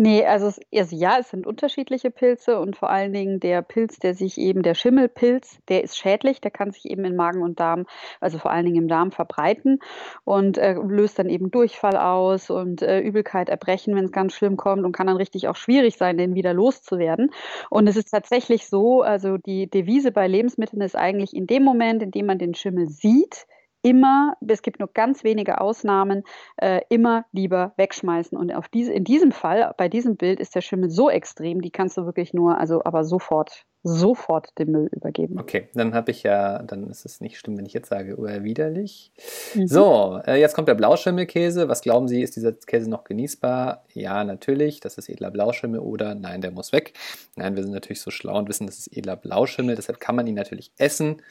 Ne, 0.00 0.24
also 0.24 0.46
es 0.46 0.60
also 0.72 0.94
ja, 0.94 1.18
es 1.18 1.30
sind 1.30 1.44
unterschiedliche 1.44 2.12
Pilze 2.12 2.60
und 2.60 2.76
vor 2.76 2.88
allen 2.88 3.12
Dingen 3.12 3.40
der 3.40 3.62
Pilz, 3.62 3.98
der 3.98 4.14
sich 4.14 4.38
eben 4.38 4.62
der 4.62 4.74
Schimmelpilz, 4.74 5.58
der 5.68 5.82
ist 5.82 5.98
schädlich, 5.98 6.40
der 6.40 6.52
kann 6.52 6.70
sich 6.70 6.84
eben 6.84 7.04
in 7.04 7.16
Magen 7.16 7.42
und 7.42 7.58
Darm, 7.58 7.84
also 8.20 8.38
vor 8.38 8.52
allen 8.52 8.64
Dingen 8.64 8.76
im 8.84 8.86
Darm 8.88 9.10
verbreiten 9.10 9.80
und, 10.22 10.56
äh, 10.56 10.74
löst 10.74 11.18
dann 11.18 11.28
eben 11.28 11.50
Durchfall 11.50 11.96
aus 11.96 12.48
und, 12.48 12.80
äh, 12.80 13.00
Übelkeit, 13.00 13.48
Erbrechen, 13.48 13.96
wenn 13.96 14.04
es 14.04 14.12
ganz 14.12 14.34
schlimm 14.34 14.56
kommt 14.56 14.84
und 14.84 14.92
kann 14.92 15.08
dann 15.08 15.16
richtig 15.16 15.48
auch 15.48 15.56
schwierig 15.56 15.96
sein, 15.96 16.16
den 16.16 16.36
wieder 16.36 16.54
loszuwerden. 16.54 17.32
Und 17.68 17.88
es 17.88 17.96
ist 17.96 18.10
tatsächlich 18.12 18.68
so, 18.68 19.02
also 19.02 19.36
die 19.36 19.68
Devise 19.68 20.12
bei 20.12 20.28
Lebensmitteln 20.28 20.80
ist 20.80 20.94
eigentlich 20.94 21.34
in 21.34 21.48
dem 21.48 21.64
Moment, 21.64 22.04
in 22.04 22.12
dem 22.12 22.26
man 22.26 22.38
den 22.38 22.54
Schimmel 22.54 22.88
sieht, 22.88 23.48
immer, 23.82 24.36
es 24.46 24.62
gibt 24.62 24.80
nur 24.80 24.90
ganz 24.92 25.24
wenige 25.24 25.60
Ausnahmen, 25.60 26.24
äh, 26.56 26.80
immer 26.88 27.26
lieber 27.32 27.72
wegschmeißen. 27.76 28.36
Und 28.36 28.52
auf 28.52 28.68
diese, 28.68 28.92
in 28.92 29.04
diesem 29.04 29.32
Fall, 29.32 29.72
bei 29.76 29.88
diesem 29.88 30.16
Bild, 30.16 30.40
ist 30.40 30.54
der 30.54 30.60
Schimmel 30.60 30.90
so 30.90 31.10
extrem, 31.10 31.60
die 31.60 31.70
kannst 31.70 31.96
du 31.96 32.04
wirklich 32.04 32.34
nur, 32.34 32.58
also 32.58 32.82
aber 32.84 33.04
sofort, 33.04 33.64
sofort 33.84 34.58
dem 34.58 34.72
Müll 34.72 34.88
übergeben. 34.92 35.38
Okay, 35.38 35.68
dann 35.74 35.94
habe 35.94 36.10
ich 36.10 36.24
ja, 36.24 36.62
dann 36.62 36.90
ist 36.90 37.04
es 37.04 37.20
nicht 37.20 37.38
schlimm, 37.38 37.56
wenn 37.56 37.66
ich 37.66 37.72
jetzt 37.72 37.88
sage, 37.88 38.18
widerlich. 38.18 39.12
Mhm. 39.54 39.68
So, 39.68 40.20
äh, 40.26 40.40
jetzt 40.40 40.54
kommt 40.54 40.68
der 40.68 40.74
Blauschimmelkäse. 40.74 41.68
Was 41.68 41.80
glauben 41.80 42.08
Sie, 42.08 42.22
ist 42.22 42.34
dieser 42.36 42.52
Käse 42.52 42.90
noch 42.90 43.04
genießbar? 43.04 43.84
Ja, 43.92 44.24
natürlich, 44.24 44.80
das 44.80 44.98
ist 44.98 45.08
edler 45.08 45.30
Blauschimmel 45.30 45.80
oder 45.80 46.14
nein, 46.14 46.40
der 46.40 46.50
muss 46.50 46.72
weg. 46.72 46.94
Nein, 47.36 47.54
wir 47.54 47.62
sind 47.62 47.72
natürlich 47.72 48.00
so 48.00 48.10
schlau 48.10 48.38
und 48.38 48.48
wissen, 48.48 48.66
das 48.66 48.78
ist 48.78 48.96
edler 48.96 49.16
Blauschimmel, 49.16 49.76
deshalb 49.76 50.00
kann 50.00 50.16
man 50.16 50.26
ihn 50.26 50.34
natürlich 50.34 50.72
essen. 50.76 51.22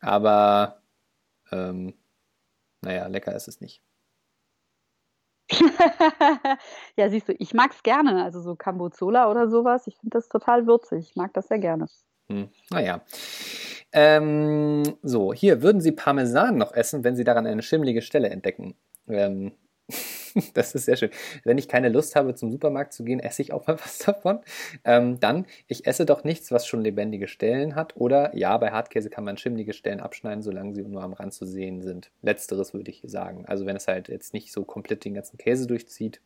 Aber 0.00 0.81
ähm, 1.52 1.94
naja, 2.82 3.06
lecker 3.06 3.34
ist 3.34 3.48
es 3.48 3.60
nicht. 3.60 3.82
ja, 6.96 7.10
siehst 7.10 7.28
du, 7.28 7.34
ich 7.38 7.54
mag 7.54 7.72
es 7.72 7.82
gerne. 7.82 8.24
Also 8.24 8.40
so 8.40 8.56
Cambozola 8.56 9.30
oder 9.30 9.48
sowas. 9.48 9.86
Ich 9.86 9.96
finde 9.96 10.16
das 10.18 10.28
total 10.28 10.66
würzig. 10.66 11.10
Ich 11.10 11.16
mag 11.16 11.32
das 11.34 11.48
sehr 11.48 11.58
gerne. 11.58 11.86
Hm, 12.28 12.48
naja. 12.70 13.02
Ähm, 13.92 14.82
so, 15.02 15.34
hier, 15.34 15.62
würden 15.62 15.80
Sie 15.80 15.92
Parmesan 15.92 16.56
noch 16.56 16.72
essen, 16.72 17.04
wenn 17.04 17.16
Sie 17.16 17.24
daran 17.24 17.46
eine 17.46 17.62
schimmlige 17.62 18.02
Stelle 18.02 18.30
entdecken? 18.30 18.74
Ähm, 19.06 19.52
das 20.54 20.74
ist 20.74 20.86
sehr 20.86 20.96
schön. 20.96 21.10
Wenn 21.44 21.58
ich 21.58 21.68
keine 21.68 21.88
Lust 21.88 22.16
habe, 22.16 22.34
zum 22.34 22.50
Supermarkt 22.50 22.92
zu 22.92 23.04
gehen, 23.04 23.20
esse 23.20 23.42
ich 23.42 23.52
auch 23.52 23.66
mal 23.66 23.78
was 23.84 23.98
davon. 23.98 24.40
Ähm, 24.84 25.20
dann, 25.20 25.46
ich 25.66 25.86
esse 25.86 26.06
doch 26.06 26.24
nichts, 26.24 26.50
was 26.52 26.66
schon 26.66 26.82
lebendige 26.82 27.28
Stellen 27.28 27.74
hat. 27.74 27.96
Oder 27.96 28.34
ja, 28.36 28.56
bei 28.58 28.70
Hartkäse 28.70 29.10
kann 29.10 29.24
man 29.24 29.36
schimmlige 29.36 29.72
Stellen 29.72 30.00
abschneiden, 30.00 30.42
solange 30.42 30.74
sie 30.74 30.82
nur 30.82 31.02
am 31.02 31.12
Rand 31.12 31.34
zu 31.34 31.46
sehen 31.46 31.82
sind. 31.82 32.10
Letzteres 32.22 32.74
würde 32.74 32.90
ich 32.90 33.02
sagen. 33.04 33.44
Also 33.46 33.66
wenn 33.66 33.76
es 33.76 33.88
halt 33.88 34.08
jetzt 34.08 34.34
nicht 34.34 34.52
so 34.52 34.64
komplett 34.64 35.04
den 35.04 35.14
ganzen 35.14 35.38
Käse 35.38 35.66
durchzieht, 35.66 36.20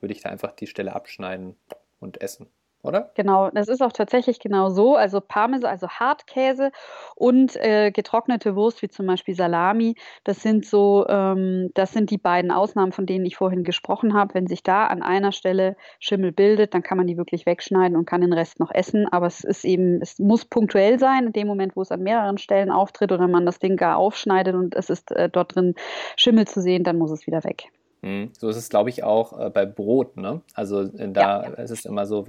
würde 0.00 0.12
ich 0.12 0.22
da 0.22 0.28
einfach 0.28 0.52
die 0.52 0.66
Stelle 0.66 0.94
abschneiden 0.94 1.56
und 2.00 2.20
essen 2.20 2.46
oder? 2.82 3.10
Genau, 3.14 3.50
das 3.50 3.68
ist 3.68 3.82
auch 3.82 3.92
tatsächlich 3.92 4.38
genau 4.38 4.70
so. 4.70 4.96
Also 4.96 5.20
Parmesan, 5.20 5.70
also 5.70 5.88
Hartkäse 5.88 6.70
und 7.14 7.56
äh, 7.56 7.90
getrocknete 7.90 8.54
Wurst, 8.54 8.82
wie 8.82 8.88
zum 8.88 9.06
Beispiel 9.06 9.34
Salami, 9.34 9.96
das 10.24 10.42
sind 10.42 10.64
so, 10.64 11.06
ähm, 11.08 11.70
das 11.74 11.92
sind 11.92 12.10
die 12.10 12.18
beiden 12.18 12.50
Ausnahmen, 12.50 12.92
von 12.92 13.06
denen 13.06 13.26
ich 13.26 13.36
vorhin 13.36 13.64
gesprochen 13.64 14.14
habe. 14.14 14.34
Wenn 14.34 14.46
sich 14.46 14.62
da 14.62 14.86
an 14.86 15.02
einer 15.02 15.32
Stelle 15.32 15.76
Schimmel 15.98 16.32
bildet, 16.32 16.74
dann 16.74 16.82
kann 16.82 16.98
man 16.98 17.06
die 17.06 17.16
wirklich 17.16 17.46
wegschneiden 17.46 17.96
und 17.96 18.06
kann 18.06 18.20
den 18.20 18.32
Rest 18.32 18.60
noch 18.60 18.70
essen. 18.70 19.06
Aber 19.10 19.26
es 19.26 19.42
ist 19.42 19.64
eben, 19.64 20.00
es 20.00 20.18
muss 20.18 20.44
punktuell 20.44 20.98
sein, 20.98 21.26
in 21.26 21.32
dem 21.32 21.46
Moment, 21.46 21.76
wo 21.76 21.82
es 21.82 21.90
an 21.90 22.02
mehreren 22.02 22.38
Stellen 22.38 22.70
auftritt 22.70 23.12
oder 23.12 23.28
man 23.28 23.46
das 23.46 23.58
Ding 23.58 23.76
gar 23.76 23.96
aufschneidet 23.96 24.54
und 24.54 24.74
es 24.76 24.90
ist 24.90 25.10
äh, 25.10 25.28
dort 25.28 25.56
drin 25.56 25.74
Schimmel 26.16 26.46
zu 26.46 26.60
sehen, 26.60 26.84
dann 26.84 26.98
muss 26.98 27.10
es 27.10 27.26
wieder 27.26 27.42
weg. 27.44 27.70
Mhm. 28.02 28.30
So 28.38 28.48
ist 28.48 28.56
es, 28.56 28.68
glaube 28.68 28.90
ich, 28.90 29.04
auch 29.04 29.38
äh, 29.38 29.50
bei 29.50 29.66
Brot. 29.66 30.16
Ne? 30.16 30.42
Also 30.54 30.82
äh, 30.82 31.10
da 31.10 31.42
ja, 31.42 31.50
ja. 31.50 31.54
ist 31.54 31.70
es 31.70 31.84
immer 31.84 32.06
so, 32.06 32.24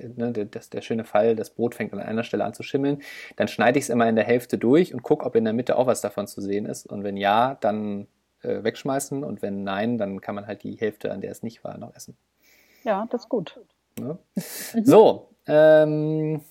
ne, 0.00 0.32
das, 0.32 0.70
der 0.70 0.82
schöne 0.82 1.04
Fall, 1.04 1.36
das 1.36 1.50
Brot 1.50 1.74
fängt 1.74 1.92
an 1.92 2.00
einer 2.00 2.24
Stelle 2.24 2.44
an 2.44 2.54
zu 2.54 2.62
schimmeln. 2.62 3.02
Dann 3.36 3.48
schneide 3.48 3.78
ich 3.78 3.84
es 3.84 3.88
immer 3.90 4.08
in 4.08 4.16
der 4.16 4.24
Hälfte 4.24 4.58
durch 4.58 4.94
und 4.94 5.02
gucke, 5.02 5.24
ob 5.24 5.36
in 5.36 5.44
der 5.44 5.52
Mitte 5.52 5.76
auch 5.76 5.86
was 5.86 6.00
davon 6.00 6.26
zu 6.26 6.40
sehen 6.40 6.66
ist. 6.66 6.86
Und 6.86 7.04
wenn 7.04 7.16
ja, 7.16 7.56
dann 7.60 8.06
äh, 8.42 8.62
wegschmeißen. 8.62 9.24
Und 9.24 9.42
wenn 9.42 9.64
nein, 9.64 9.98
dann 9.98 10.20
kann 10.20 10.34
man 10.34 10.46
halt 10.46 10.62
die 10.62 10.76
Hälfte, 10.76 11.12
an 11.12 11.20
der 11.20 11.30
es 11.30 11.42
nicht 11.42 11.64
war, 11.64 11.78
noch 11.78 11.94
essen. 11.94 12.16
Ja, 12.84 13.06
das 13.10 13.22
ist 13.22 13.28
gut. 13.28 13.60
Ne? 13.98 14.18
Mhm. 14.34 14.84
So, 14.84 15.28
ähm, 15.46 16.42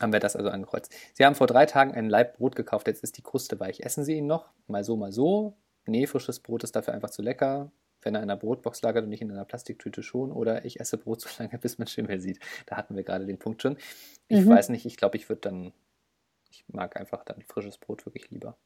haben 0.00 0.12
wir 0.12 0.20
das 0.20 0.36
also 0.36 0.50
angekreuzt. 0.50 0.92
Sie 1.12 1.24
haben 1.24 1.34
vor 1.34 1.46
drei 1.46 1.66
Tagen 1.66 1.92
ein 1.92 2.08
Laib 2.08 2.36
Brot 2.36 2.56
gekauft, 2.56 2.88
jetzt 2.88 3.04
ist 3.04 3.16
die 3.16 3.22
Kruste 3.22 3.58
weich. 3.60 3.80
Essen 3.80 4.04
Sie 4.04 4.14
ihn 4.14 4.26
noch? 4.26 4.50
Mal 4.66 4.84
so, 4.84 4.96
mal 4.96 5.12
so. 5.12 5.54
Nee, 5.86 6.06
frisches 6.06 6.40
Brot 6.40 6.64
ist 6.64 6.76
dafür 6.76 6.94
einfach 6.94 7.10
zu 7.10 7.22
lecker 7.22 7.70
wenn 8.04 8.14
er 8.14 8.22
in 8.22 8.30
einer 8.30 8.38
Brotbox 8.38 8.82
lagert 8.82 9.04
und 9.04 9.10
nicht 9.10 9.22
in 9.22 9.30
einer 9.30 9.44
Plastiktüte 9.44 10.02
schon. 10.02 10.30
Oder 10.32 10.64
ich 10.64 10.80
esse 10.80 10.98
Brot 10.98 11.20
so 11.20 11.28
lange, 11.38 11.58
bis 11.60 11.78
man 11.78 11.88
Schimmel 11.88 12.20
sieht. 12.20 12.40
Da 12.66 12.76
hatten 12.76 12.96
wir 12.96 13.02
gerade 13.02 13.26
den 13.26 13.38
Punkt 13.38 13.62
schon. 13.62 13.76
Ich 14.28 14.44
mhm. 14.44 14.50
weiß 14.50 14.68
nicht, 14.68 14.86
ich 14.86 14.96
glaube, 14.96 15.16
ich 15.16 15.28
würde 15.28 15.40
dann, 15.42 15.72
ich 16.50 16.64
mag 16.68 16.96
einfach 16.96 17.24
dann 17.24 17.42
frisches 17.42 17.78
Brot 17.78 18.06
wirklich 18.06 18.30
lieber. 18.30 18.56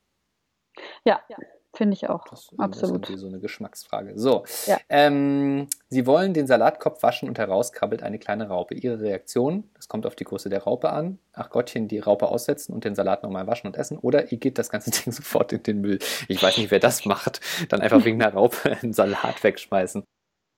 Ja, 1.04 1.20
ja. 1.28 1.36
Finde 1.74 1.94
ich 1.94 2.08
auch. 2.08 2.24
Das, 2.24 2.48
Absolut. 2.56 3.04
Das 3.04 3.10
ist 3.10 3.20
so 3.20 3.28
eine 3.28 3.40
Geschmacksfrage. 3.40 4.18
So. 4.18 4.44
Ja. 4.66 4.78
Ähm, 4.88 5.68
Sie 5.88 6.06
wollen 6.06 6.32
den 6.32 6.46
Salatkopf 6.46 7.02
waschen 7.02 7.28
und 7.28 7.38
herauskrabbelt 7.38 8.02
eine 8.02 8.18
kleine 8.18 8.48
Raupe. 8.48 8.74
Ihre 8.74 9.00
Reaktion, 9.00 9.64
das 9.74 9.86
kommt 9.86 10.06
auf 10.06 10.16
die 10.16 10.24
Größe 10.24 10.48
der 10.48 10.62
Raupe 10.62 10.90
an. 10.90 11.18
Ach 11.34 11.50
Gottchen, 11.50 11.86
die 11.86 11.98
Raupe 11.98 12.26
aussetzen 12.26 12.72
und 12.72 12.84
den 12.84 12.94
Salat 12.94 13.22
nochmal 13.22 13.46
waschen 13.46 13.68
und 13.68 13.76
essen. 13.76 13.98
Oder 13.98 14.32
ihr 14.32 14.38
geht 14.38 14.58
das 14.58 14.70
ganze 14.70 14.90
Ding 15.04 15.12
sofort 15.12 15.52
in 15.52 15.62
den 15.62 15.80
Müll. 15.80 15.98
Ich 16.26 16.42
weiß 16.42 16.56
nicht, 16.56 16.70
wer 16.70 16.80
das 16.80 17.04
macht. 17.04 17.40
Dann 17.68 17.80
einfach 17.80 18.04
wegen 18.04 18.18
der 18.18 18.32
Raupe 18.32 18.76
einen 18.82 18.94
Salat 18.94 19.44
wegschmeißen. 19.44 20.02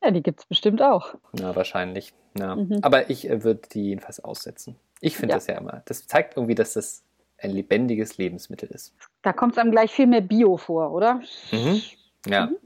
Ja, 0.02 0.10
die 0.12 0.22
gibt 0.22 0.40
es 0.40 0.46
bestimmt 0.46 0.80
auch. 0.80 1.16
Na, 1.32 1.54
wahrscheinlich. 1.54 2.14
Ja. 2.38 2.54
Mhm. 2.54 2.78
Aber 2.82 3.10
ich 3.10 3.28
äh, 3.28 3.42
würde 3.42 3.62
die 3.72 3.88
jedenfalls 3.88 4.24
aussetzen. 4.24 4.76
Ich 5.00 5.16
finde 5.16 5.32
ja. 5.32 5.36
das 5.36 5.48
ja 5.48 5.58
immer. 5.58 5.82
Das 5.86 6.06
zeigt 6.06 6.36
irgendwie, 6.36 6.54
dass 6.54 6.74
das 6.74 7.02
ein 7.40 7.50
lebendiges 7.50 8.18
Lebensmittel 8.18 8.68
ist. 8.70 8.94
Da 9.22 9.32
kommt 9.32 9.52
es 9.52 9.58
einem 9.58 9.70
gleich 9.70 9.92
viel 9.92 10.06
mehr 10.06 10.20
Bio 10.20 10.56
vor, 10.56 10.92
oder? 10.92 11.20
Mhm. 11.52 11.82
Ja. 12.26 12.46
Mhm. 12.46 12.56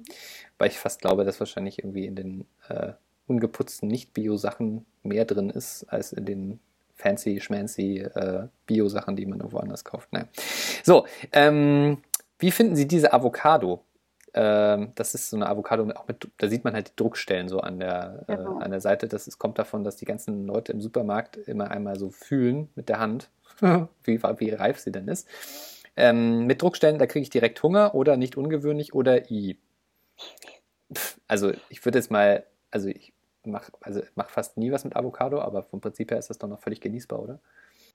Weil 0.59 0.69
ich 0.69 0.79
fast 0.79 1.01
glaube, 1.01 1.25
dass 1.25 1.41
wahrscheinlich 1.41 1.79
irgendwie 1.79 2.07
in 2.07 2.15
den 2.17 2.47
äh, 2.69 2.93
ungeputzten 3.27 3.89
Nicht-Bio-Sachen 3.89 4.85
mehr 5.03 5.25
drin 5.25 5.51
ist, 5.51 5.85
als 5.85 6.13
in 6.13 6.25
den 6.25 6.61
fancy, 6.95 7.41
schmancy 7.41 7.99
äh, 7.99 8.49
Bio-Sachen, 8.67 9.17
die 9.17 9.27
man 9.27 9.41
irgendwo 9.41 9.59
anders 9.59 9.85
kauft. 9.85 10.13
Naja. 10.13 10.27
So, 10.83 11.07
ähm, 11.33 11.99
wie 12.39 12.51
finden 12.51 12.77
Sie 12.77 12.87
diese 12.87 13.13
Avocado? 13.13 13.83
Ähm, 14.37 14.91
das 14.97 15.15
ist 15.15 15.31
so 15.31 15.37
eine 15.37 15.49
Avocado, 15.49 15.89
auch 15.95 16.09
mit, 16.09 16.29
da 16.39 16.49
sieht 16.49 16.65
man 16.65 16.75
halt 16.75 16.89
die 16.89 16.97
Druckstellen 16.97 17.49
so 17.49 17.61
an 17.61 17.79
der, 17.79 18.25
äh, 18.27 18.37
genau. 18.37 18.59
äh, 18.59 18.65
an 18.65 18.71
der 18.73 18.81
Seite. 18.81 19.07
Das 19.07 19.29
ist, 19.29 19.39
kommt 19.39 19.59
davon, 19.59 19.85
dass 19.85 19.97
die 19.97 20.05
ganzen 20.05 20.47
Leute 20.47 20.73
im 20.73 20.81
Supermarkt 20.81 21.37
immer 21.37 21.71
einmal 21.71 21.99
so 21.99 22.11
fühlen 22.11 22.69
mit 22.75 22.89
der 22.89 22.99
Hand, 22.99 23.31
wie, 23.61 24.23
wie 24.23 24.51
reif 24.51 24.81
sie 24.81 24.91
denn 24.91 25.07
ist. 25.07 25.29
Ähm, 25.97 26.47
mit 26.47 26.61
Druckstellen, 26.61 26.99
da 26.99 27.07
kriege 27.07 27.23
ich 27.23 27.31
direkt 27.31 27.63
Hunger 27.63 27.95
oder 27.95 28.17
nicht 28.17 28.37
ungewöhnlich 28.37 28.93
oder 28.93 29.31
I. 29.31 29.57
Also 31.29 31.53
ich 31.69 31.85
würde 31.85 31.99
jetzt 31.99 32.11
mal, 32.11 32.45
also 32.73 32.89
ich 32.89 33.13
mache 33.45 33.73
also 33.83 34.03
mach 34.17 34.31
fast 34.31 34.57
nie 34.57 34.73
was 34.73 34.85
mit 34.85 34.97
Avocado, 34.97 35.41
aber 35.41 35.63
vom 35.63 35.81
Prinzip 35.81 36.11
her 36.11 36.19
ist 36.19 36.31
das 36.31 36.39
doch 36.39 36.49
noch 36.49 36.59
völlig 36.59 36.81
genießbar, 36.81 37.23
oder? 37.23 37.39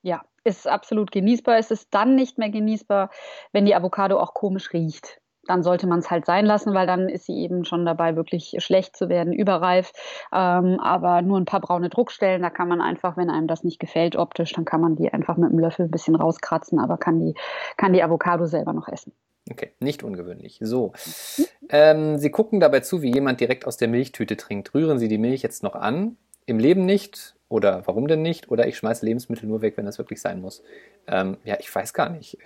Ja, 0.01 0.23
ist 0.45 0.67
absolut 0.67 1.11
genießbar. 1.11 1.57
Es 1.57 1.71
ist 1.71 1.89
dann 1.91 2.15
nicht 2.15 2.37
mehr 2.37 2.49
genießbar, 2.49 3.09
wenn 3.51 3.65
die 3.65 3.75
Avocado 3.75 4.17
auch 4.17 4.33
komisch 4.33 4.71
riecht 4.71 5.19
dann 5.49 5.63
sollte 5.63 5.87
man 5.87 5.99
es 5.99 6.11
halt 6.11 6.25
sein 6.25 6.45
lassen, 6.45 6.73
weil 6.73 6.85
dann 6.85 7.09
ist 7.09 7.25
sie 7.25 7.37
eben 7.39 7.65
schon 7.65 7.85
dabei, 7.85 8.15
wirklich 8.15 8.55
schlecht 8.59 8.95
zu 8.95 9.09
werden, 9.09 9.33
überreif. 9.33 9.91
Ähm, 10.31 10.79
aber 10.79 11.21
nur 11.21 11.39
ein 11.39 11.45
paar 11.45 11.61
braune 11.61 11.89
Druckstellen, 11.89 12.41
da 12.41 12.49
kann 12.49 12.67
man 12.67 12.81
einfach, 12.81 13.17
wenn 13.17 13.29
einem 13.29 13.47
das 13.47 13.63
nicht 13.63 13.79
gefällt 13.79 14.15
optisch, 14.15 14.53
dann 14.53 14.65
kann 14.65 14.81
man 14.81 14.95
die 14.95 15.11
einfach 15.11 15.37
mit 15.37 15.49
einem 15.49 15.59
Löffel 15.59 15.85
ein 15.85 15.91
bisschen 15.91 16.15
rauskratzen, 16.15 16.79
aber 16.79 16.97
kann 16.97 17.19
die, 17.19 17.33
kann 17.77 17.93
die 17.93 18.03
Avocado 18.03 18.45
selber 18.45 18.73
noch 18.73 18.87
essen. 18.87 19.11
Okay, 19.49 19.71
nicht 19.79 20.03
ungewöhnlich. 20.03 20.59
So. 20.61 20.93
Ähm, 21.69 22.17
Sie 22.19 22.29
gucken 22.29 22.59
dabei 22.59 22.81
zu, 22.81 23.01
wie 23.01 23.11
jemand 23.11 23.39
direkt 23.39 23.65
aus 23.65 23.77
der 23.77 23.87
Milchtüte 23.87 24.37
trinkt. 24.37 24.73
Rühren 24.75 24.99
Sie 24.99 25.07
die 25.07 25.17
Milch 25.17 25.41
jetzt 25.41 25.63
noch 25.63 25.75
an? 25.75 26.17
Im 26.45 26.59
Leben 26.59 26.85
nicht? 26.85 27.35
Oder 27.47 27.81
warum 27.85 28.07
denn 28.07 28.21
nicht? 28.21 28.51
Oder 28.51 28.67
ich 28.67 28.77
schmeiße 28.77 29.05
Lebensmittel 29.05 29.47
nur 29.47 29.61
weg, 29.61 29.75
wenn 29.77 29.85
das 29.85 29.97
wirklich 29.97 30.21
sein 30.21 30.39
muss. 30.39 30.61
Ähm, 31.07 31.37
ja, 31.43 31.57
ich 31.59 31.73
weiß 31.73 31.93
gar 31.93 32.09
nicht. 32.09 32.37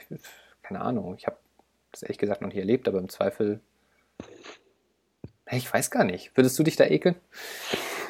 Keine 0.62 0.80
Ahnung. 0.80 1.16
Ich 1.18 1.28
habe 1.28 1.38
das 1.94 2.04
ehrlich 2.04 2.18
gesagt 2.18 2.42
noch 2.42 2.50
nicht 2.50 2.58
erlebt, 2.58 2.88
aber 2.88 3.00
im 3.00 3.08
Zweifel. 3.08 3.62
Ich 5.50 5.72
weiß 5.72 5.92
gar 5.92 6.04
nicht. 6.04 6.36
Würdest 6.36 6.58
du 6.60 6.64
dich 6.64 6.76
da 6.76 6.86
ekeln? 6.86 7.16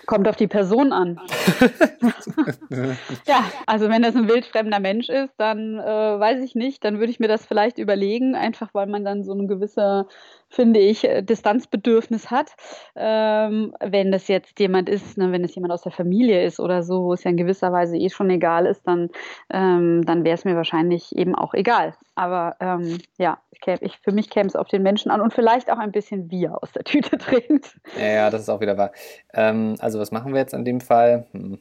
Kommt 0.06 0.28
auf 0.28 0.36
die 0.36 0.48
Person 0.48 0.92
an. 0.92 1.20
ja, 3.26 3.46
also 3.66 3.90
wenn 3.90 4.02
das 4.02 4.16
ein 4.16 4.28
wildfremder 4.28 4.80
Mensch 4.80 5.10
ist, 5.10 5.34
dann 5.38 5.80
äh, 5.80 5.84
weiß 5.84 6.44
ich 6.44 6.56
nicht, 6.56 6.84
dann 6.84 7.00
würde 7.00 7.12
ich 7.12 7.20
mir 7.20 7.28
das 7.28 7.46
vielleicht 7.46 7.78
überlegen, 7.78 8.36
einfach 8.36 8.74
weil 8.74 8.88
man 8.88 9.06
dann 9.06 9.24
so 9.24 9.34
eine 9.34 9.48
gewisse 9.48 10.08
finde 10.54 10.80
ich, 10.80 11.04
äh, 11.04 11.24
Distanzbedürfnis 11.24 12.30
hat. 12.30 12.52
Ähm, 12.96 13.76
wenn 13.80 14.12
das 14.12 14.28
jetzt 14.28 14.60
jemand 14.60 14.88
ist, 14.88 15.18
ne, 15.18 15.32
wenn 15.32 15.44
es 15.44 15.56
jemand 15.56 15.74
aus 15.74 15.82
der 15.82 15.92
Familie 15.92 16.46
ist 16.46 16.60
oder 16.60 16.84
so, 16.84 17.04
wo 17.04 17.14
es 17.14 17.24
ja 17.24 17.32
in 17.32 17.38
gewisser 17.38 17.72
Weise 17.72 17.98
eh 17.98 18.10
schon 18.10 18.30
egal 18.30 18.66
ist, 18.68 18.86
dann, 18.88 19.10
ähm, 19.50 20.06
dann 20.06 20.24
wäre 20.24 20.36
es 20.36 20.46
mir 20.46 20.56
wahrscheinlich 20.56 21.16
eben 21.16 21.36
auch 21.36 21.54
egal. 21.54 21.96
Aber 22.16 22.56
ähm, 22.60 23.00
ja, 23.18 23.40
ich, 23.50 23.82
ich, 23.82 24.00
für 24.00 24.12
mich 24.12 24.30
käme 24.30 24.48
es 24.48 24.56
auf 24.56 24.68
den 24.68 24.84
Menschen 24.84 25.10
an 25.10 25.22
und 25.22 25.34
vielleicht 25.34 25.72
auch 25.72 25.80
ein 25.80 25.92
bisschen, 25.92 26.30
wie 26.30 26.46
er 26.46 26.62
aus 26.62 26.72
der 26.72 26.84
Tüte 26.84 27.18
trinkt. 27.18 27.80
Ja, 27.98 28.08
ja 28.08 28.30
das 28.30 28.42
ist 28.42 28.50
auch 28.50 28.62
wieder 28.62 28.78
wahr. 28.78 28.92
Ähm, 29.34 29.76
also 29.94 30.02
was 30.02 30.12
machen 30.12 30.34
wir 30.34 30.40
jetzt 30.40 30.56
an 30.56 30.66
dem 30.66 30.82
Fall? 30.82 31.28
Hm. 31.34 31.60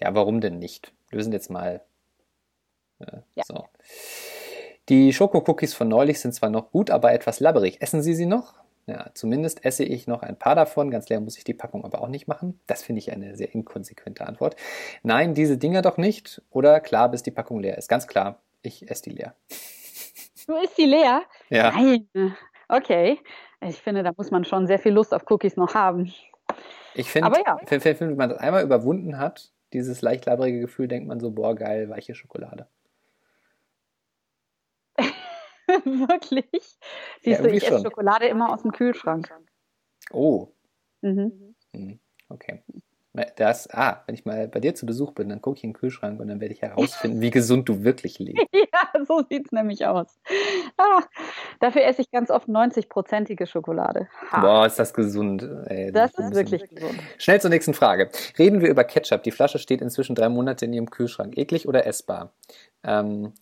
Ja, 0.00 0.14
warum 0.14 0.40
denn 0.40 0.60
nicht? 0.60 0.92
Lösen 1.10 1.32
jetzt 1.32 1.50
mal. 1.50 1.80
Äh, 3.00 3.18
ja. 3.34 3.42
So. 3.44 3.66
Die 4.88 5.12
Schokokookies 5.12 5.74
von 5.74 5.88
neulich 5.88 6.20
sind 6.20 6.32
zwar 6.32 6.48
noch 6.48 6.70
gut, 6.70 6.90
aber 6.90 7.12
etwas 7.12 7.40
labberig. 7.40 7.82
Essen 7.82 8.00
Sie 8.00 8.14
sie 8.14 8.26
noch? 8.26 8.54
Ja, 8.86 9.10
zumindest 9.14 9.64
esse 9.64 9.82
ich 9.82 10.06
noch 10.06 10.22
ein 10.22 10.38
paar 10.38 10.54
davon. 10.54 10.92
Ganz 10.92 11.08
leer 11.08 11.20
muss 11.20 11.36
ich 11.36 11.42
die 11.42 11.54
Packung 11.54 11.84
aber 11.84 12.02
auch 12.02 12.08
nicht 12.08 12.28
machen. 12.28 12.60
Das 12.68 12.84
finde 12.84 13.00
ich 13.00 13.10
eine 13.10 13.36
sehr 13.36 13.52
inkonsequente 13.52 14.26
Antwort. 14.26 14.54
Nein, 15.02 15.34
diese 15.34 15.58
Dinger 15.58 15.82
doch 15.82 15.96
nicht. 15.96 16.40
Oder 16.50 16.78
klar, 16.78 17.08
bis 17.08 17.24
die 17.24 17.32
Packung 17.32 17.58
leer 17.58 17.78
ist. 17.78 17.88
Ganz 17.88 18.06
klar, 18.06 18.40
ich 18.62 18.88
esse 18.88 19.02
die 19.02 19.10
leer. 19.10 19.34
Du 20.48 20.56
isst 20.56 20.76
die 20.76 20.86
leer? 20.86 21.22
Ja. 21.50 21.70
Nein. 21.70 22.08
Okay. 22.68 23.20
Ich 23.60 23.76
finde, 23.76 24.02
da 24.02 24.10
muss 24.16 24.32
man 24.32 24.44
schon 24.44 24.66
sehr 24.66 24.80
viel 24.80 24.90
Lust 24.90 25.14
auf 25.14 25.22
Cookies 25.30 25.56
noch 25.56 25.74
haben. 25.74 26.12
Ich 26.94 27.10
finde, 27.10 27.32
ja. 27.46 27.58
wenn 28.00 28.16
man 28.16 28.30
das 28.30 28.38
einmal 28.38 28.62
überwunden 28.62 29.18
hat, 29.18 29.52
dieses 29.72 30.02
leicht 30.02 30.26
labbrige 30.26 30.60
Gefühl, 30.60 30.88
denkt 30.88 31.08
man 31.08 31.20
so, 31.20 31.30
boah, 31.30 31.54
geil, 31.54 31.88
weiche 31.88 32.14
Schokolade. 32.14 32.68
Wirklich? 35.66 36.78
Siehst 37.22 37.40
ja, 37.40 37.42
du, 37.42 37.50
ich 37.50 37.66
esse 37.66 37.82
Schokolade 37.82 38.26
immer 38.26 38.52
aus 38.52 38.62
dem 38.62 38.72
Kühlschrank. 38.72 39.32
Oh. 40.10 40.48
Mhm. 41.00 41.54
mhm. 41.72 42.00
Okay. 42.28 42.62
Das, 43.36 43.68
ah, 43.70 44.02
wenn 44.06 44.14
ich 44.14 44.24
mal 44.24 44.48
bei 44.48 44.58
dir 44.58 44.74
zu 44.74 44.86
Besuch 44.86 45.12
bin, 45.12 45.28
dann 45.28 45.42
gucke 45.42 45.58
ich 45.58 45.64
in 45.64 45.70
den 45.70 45.76
Kühlschrank 45.76 46.18
und 46.18 46.28
dann 46.28 46.40
werde 46.40 46.54
ich 46.54 46.62
herausfinden, 46.62 47.20
wie 47.20 47.30
gesund 47.30 47.68
du 47.68 47.84
wirklich 47.84 48.18
lebst. 48.18 48.46
ja, 48.54 49.04
so 49.06 49.22
sieht 49.28 49.46
es 49.46 49.52
nämlich 49.52 49.84
aus. 49.84 50.18
Ah, 50.78 51.02
dafür 51.60 51.84
esse 51.84 52.00
ich 52.00 52.10
ganz 52.10 52.30
oft 52.30 52.48
90-prozentige 52.48 53.46
Schokolade. 53.46 54.08
Ha. 54.30 54.40
Boah, 54.40 54.64
ist 54.64 54.78
das 54.78 54.94
gesund. 54.94 55.46
Ey, 55.66 55.92
das, 55.92 56.12
das 56.12 56.26
ist 56.26 56.34
wirklich 56.34 56.66
gesund. 56.70 56.98
Schnell 57.18 57.38
zur 57.38 57.50
nächsten 57.50 57.74
Frage. 57.74 58.08
Reden 58.38 58.62
wir 58.62 58.70
über 58.70 58.84
Ketchup. 58.84 59.22
Die 59.24 59.30
Flasche 59.30 59.58
steht 59.58 59.82
inzwischen 59.82 60.14
drei 60.14 60.30
Monate 60.30 60.64
in 60.64 60.72
ihrem 60.72 60.88
Kühlschrank. 60.88 61.36
Eklig 61.36 61.68
oder 61.68 61.86
essbar? 61.86 62.32
Ähm, 62.82 63.34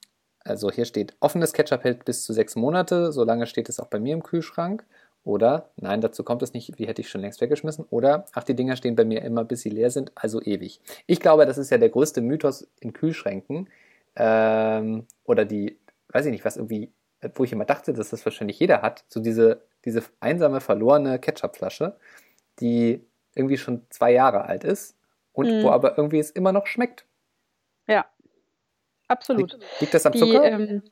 also 0.42 0.70
hier 0.72 0.84
steht, 0.84 1.14
offenes 1.20 1.52
Ketchup 1.52 1.84
hält 1.84 2.04
bis 2.04 2.24
zu 2.24 2.32
sechs 2.32 2.56
Monate, 2.56 3.12
solange 3.12 3.46
steht 3.46 3.68
es 3.68 3.78
auch 3.78 3.86
bei 3.86 4.00
mir 4.00 4.14
im 4.14 4.22
Kühlschrank. 4.24 4.84
Oder, 5.22 5.70
nein, 5.76 6.00
dazu 6.00 6.24
kommt 6.24 6.42
es 6.42 6.54
nicht, 6.54 6.78
wie 6.78 6.86
hätte 6.86 7.02
ich 7.02 7.10
schon 7.10 7.20
längst 7.20 7.40
weggeschmissen. 7.40 7.84
Oder, 7.90 8.24
ach, 8.32 8.44
die 8.44 8.54
Dinger 8.54 8.76
stehen 8.76 8.96
bei 8.96 9.04
mir 9.04 9.22
immer, 9.22 9.44
bis 9.44 9.60
sie 9.60 9.70
leer 9.70 9.90
sind, 9.90 10.12
also 10.14 10.40
ewig. 10.40 10.80
Ich 11.06 11.20
glaube, 11.20 11.44
das 11.44 11.58
ist 11.58 11.70
ja 11.70 11.78
der 11.78 11.90
größte 11.90 12.22
Mythos 12.22 12.66
in 12.80 12.94
Kühlschränken. 12.94 13.68
Ähm, 14.16 15.06
oder 15.24 15.44
die, 15.44 15.78
weiß 16.08 16.24
ich 16.26 16.32
nicht, 16.32 16.44
was 16.44 16.56
irgendwie, 16.56 16.90
wo 17.34 17.44
ich 17.44 17.52
immer 17.52 17.66
dachte, 17.66 17.92
dass 17.92 18.10
das 18.10 18.24
wahrscheinlich 18.24 18.58
jeder 18.58 18.80
hat, 18.80 19.04
so 19.08 19.20
diese, 19.20 19.62
diese 19.84 20.02
einsame, 20.20 20.60
verlorene 20.60 21.18
Ketchupflasche, 21.18 21.96
die 22.60 23.04
irgendwie 23.34 23.58
schon 23.58 23.86
zwei 23.90 24.12
Jahre 24.12 24.46
alt 24.46 24.64
ist 24.64 24.96
und 25.32 25.48
mm. 25.48 25.62
wo 25.62 25.70
aber 25.70 25.96
irgendwie 25.96 26.18
es 26.18 26.30
immer 26.30 26.52
noch 26.52 26.66
schmeckt. 26.66 27.06
Ja, 27.86 28.06
absolut. 29.06 29.52
Liegt, 29.52 29.80
liegt 29.80 29.94
das 29.94 30.06
am 30.06 30.14
Zucker? 30.14 30.44
ähm, 30.44 30.82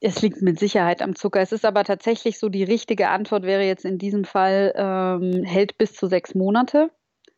es 0.00 0.22
liegt 0.22 0.42
mit 0.42 0.58
Sicherheit 0.58 1.02
am 1.02 1.14
Zucker. 1.14 1.40
Es 1.40 1.52
ist 1.52 1.64
aber 1.64 1.84
tatsächlich 1.84 2.38
so, 2.38 2.48
die 2.48 2.64
richtige 2.64 3.08
Antwort 3.08 3.42
wäre 3.44 3.64
jetzt 3.64 3.84
in 3.84 3.98
diesem 3.98 4.24
Fall, 4.24 4.72
ähm, 4.74 5.44
hält 5.44 5.76
bis 5.78 5.94
zu 5.94 6.06
sechs 6.06 6.34
Monate 6.34 6.90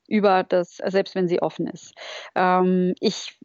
über 0.08 0.44
das, 0.44 0.76
selbst 0.76 1.14
wenn 1.14 1.28
sie 1.28 1.42
offen 1.42 1.66
ist. 1.66 1.94
Ähm, 2.34 2.94
ich 3.00 3.38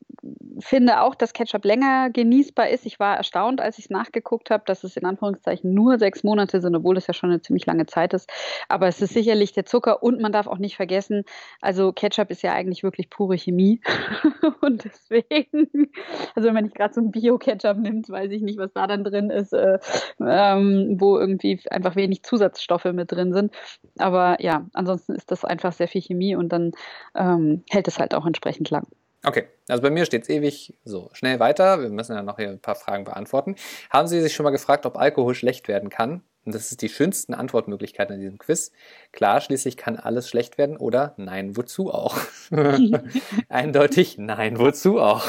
finde 0.60 1.02
auch, 1.02 1.16
dass 1.16 1.34
Ketchup 1.34 1.66
länger 1.66 2.10
genießbar 2.10 2.70
ist. 2.70 2.86
Ich 2.86 3.00
war 3.00 3.18
erstaunt, 3.18 3.62
als 3.62 3.78
ich 3.78 3.86
es 3.86 3.90
nachgeguckt 3.90 4.50
habe, 4.50 4.64
dass 4.66 4.84
es 4.84 4.98
in 4.98 5.06
Anführungszeichen 5.06 5.74
nur 5.74 5.98
sechs 5.98 6.24
Monate 6.24 6.62
sind, 6.62 6.76
obwohl 6.76 6.98
es 6.98 7.08
ja 7.08 7.14
schon 7.14 7.30
eine 7.30 7.42
ziemlich 7.42 7.66
lange 7.66 7.86
Zeit 7.86 8.14
ist. 8.14 8.30
Aber 8.70 8.88
es 8.88 9.02
ist 9.02 9.14
sicherlich 9.14 9.54
der 9.54 9.66
Zucker 9.66 10.04
und 10.04 10.22
man 10.22 10.32
darf 10.32 10.48
auch 10.48 10.58
nicht 10.58 10.76
vergessen, 10.76 11.24
also 11.62 11.92
Ketchup 11.92 12.32
ist 12.32 12.42
ja 12.42 12.54
eigentlich 12.54 12.84
wirklich 12.84 13.10
pure 13.10 13.38
Chemie. 13.38 13.82
und 14.62 14.84
deswegen, 14.86 15.92
also 16.36 16.54
wenn 16.54 16.66
nicht 16.66 16.76
gerade 16.76 16.94
so 16.94 17.02
ein 17.02 17.12
Bio-Ketchup 17.12 17.78
nimmt, 17.78 18.10
weiß 18.10 18.32
ich 18.32 18.42
nicht, 18.42 18.58
was 18.58 18.74
da 18.74 18.88
dann 18.88 19.04
drin 19.04 19.30
ist, 19.30 19.54
äh, 19.54 19.80
ähm, 20.20 20.98
wo 21.00 21.18
irgendwie 21.18 21.60
einfach 21.70 21.96
wenig 21.96 22.24
Zusatzstoffe 22.24 22.86
mit 22.86 23.12
drin 23.12 23.34
sind. 23.34 23.54
Aber 23.98 24.42
ja, 24.42 24.66
ansonsten 24.74 25.14
ist 25.14 25.32
das 25.32 25.46
einfach 25.46 25.74
sehr 25.74 25.88
viel 25.88 26.02
Chemie 26.02 26.36
und 26.36 26.50
dann 26.50 26.72
ähm, 27.16 27.64
hält 27.70 27.88
es 27.88 28.00
halt 28.00 28.14
auch 28.14 28.26
entsprechend 28.26 28.70
lang. 28.70 28.88
Okay, 29.24 29.48
also 29.68 29.82
bei 29.82 29.90
mir 29.90 30.06
steht 30.06 30.24
es 30.24 30.30
ewig 30.30 30.76
so. 30.86 31.10
Schnell 31.14 31.40
weiter, 31.40 31.82
wir 31.82 31.90
müssen 31.90 32.16
ja 32.16 32.22
noch 32.22 32.38
hier 32.38 32.50
ein 32.50 32.60
paar 32.60 32.76
Fragen 32.76 33.04
beantworten. 33.04 33.56
Haben 33.90 34.08
Sie 34.08 34.22
sich 34.22 34.34
schon 34.34 34.44
mal 34.44 34.52
gefragt, 34.52 34.86
ob 34.86 34.98
Alkohol 34.98 35.34
schlecht 35.36 35.68
werden 35.68 35.90
kann? 35.90 36.22
Und 36.46 36.56
das 36.56 36.72
ist 36.72 36.82
die 36.82 36.88
schönsten 36.88 37.34
Antwortmöglichkeiten 37.34 38.16
in 38.16 38.22
diesem 38.22 38.38
Quiz. 38.38 38.72
Klar, 39.12 39.42
schließlich 39.42 39.76
kann 39.76 39.98
alles 39.98 40.30
schlecht 40.30 40.58
werden 40.58 40.78
oder 40.78 41.14
nein, 41.18 41.58
wozu 41.58 41.92
auch? 41.94 42.18
Eindeutig 43.50 44.18
nein, 44.18 44.58
wozu 44.58 45.00
auch? 45.00 45.26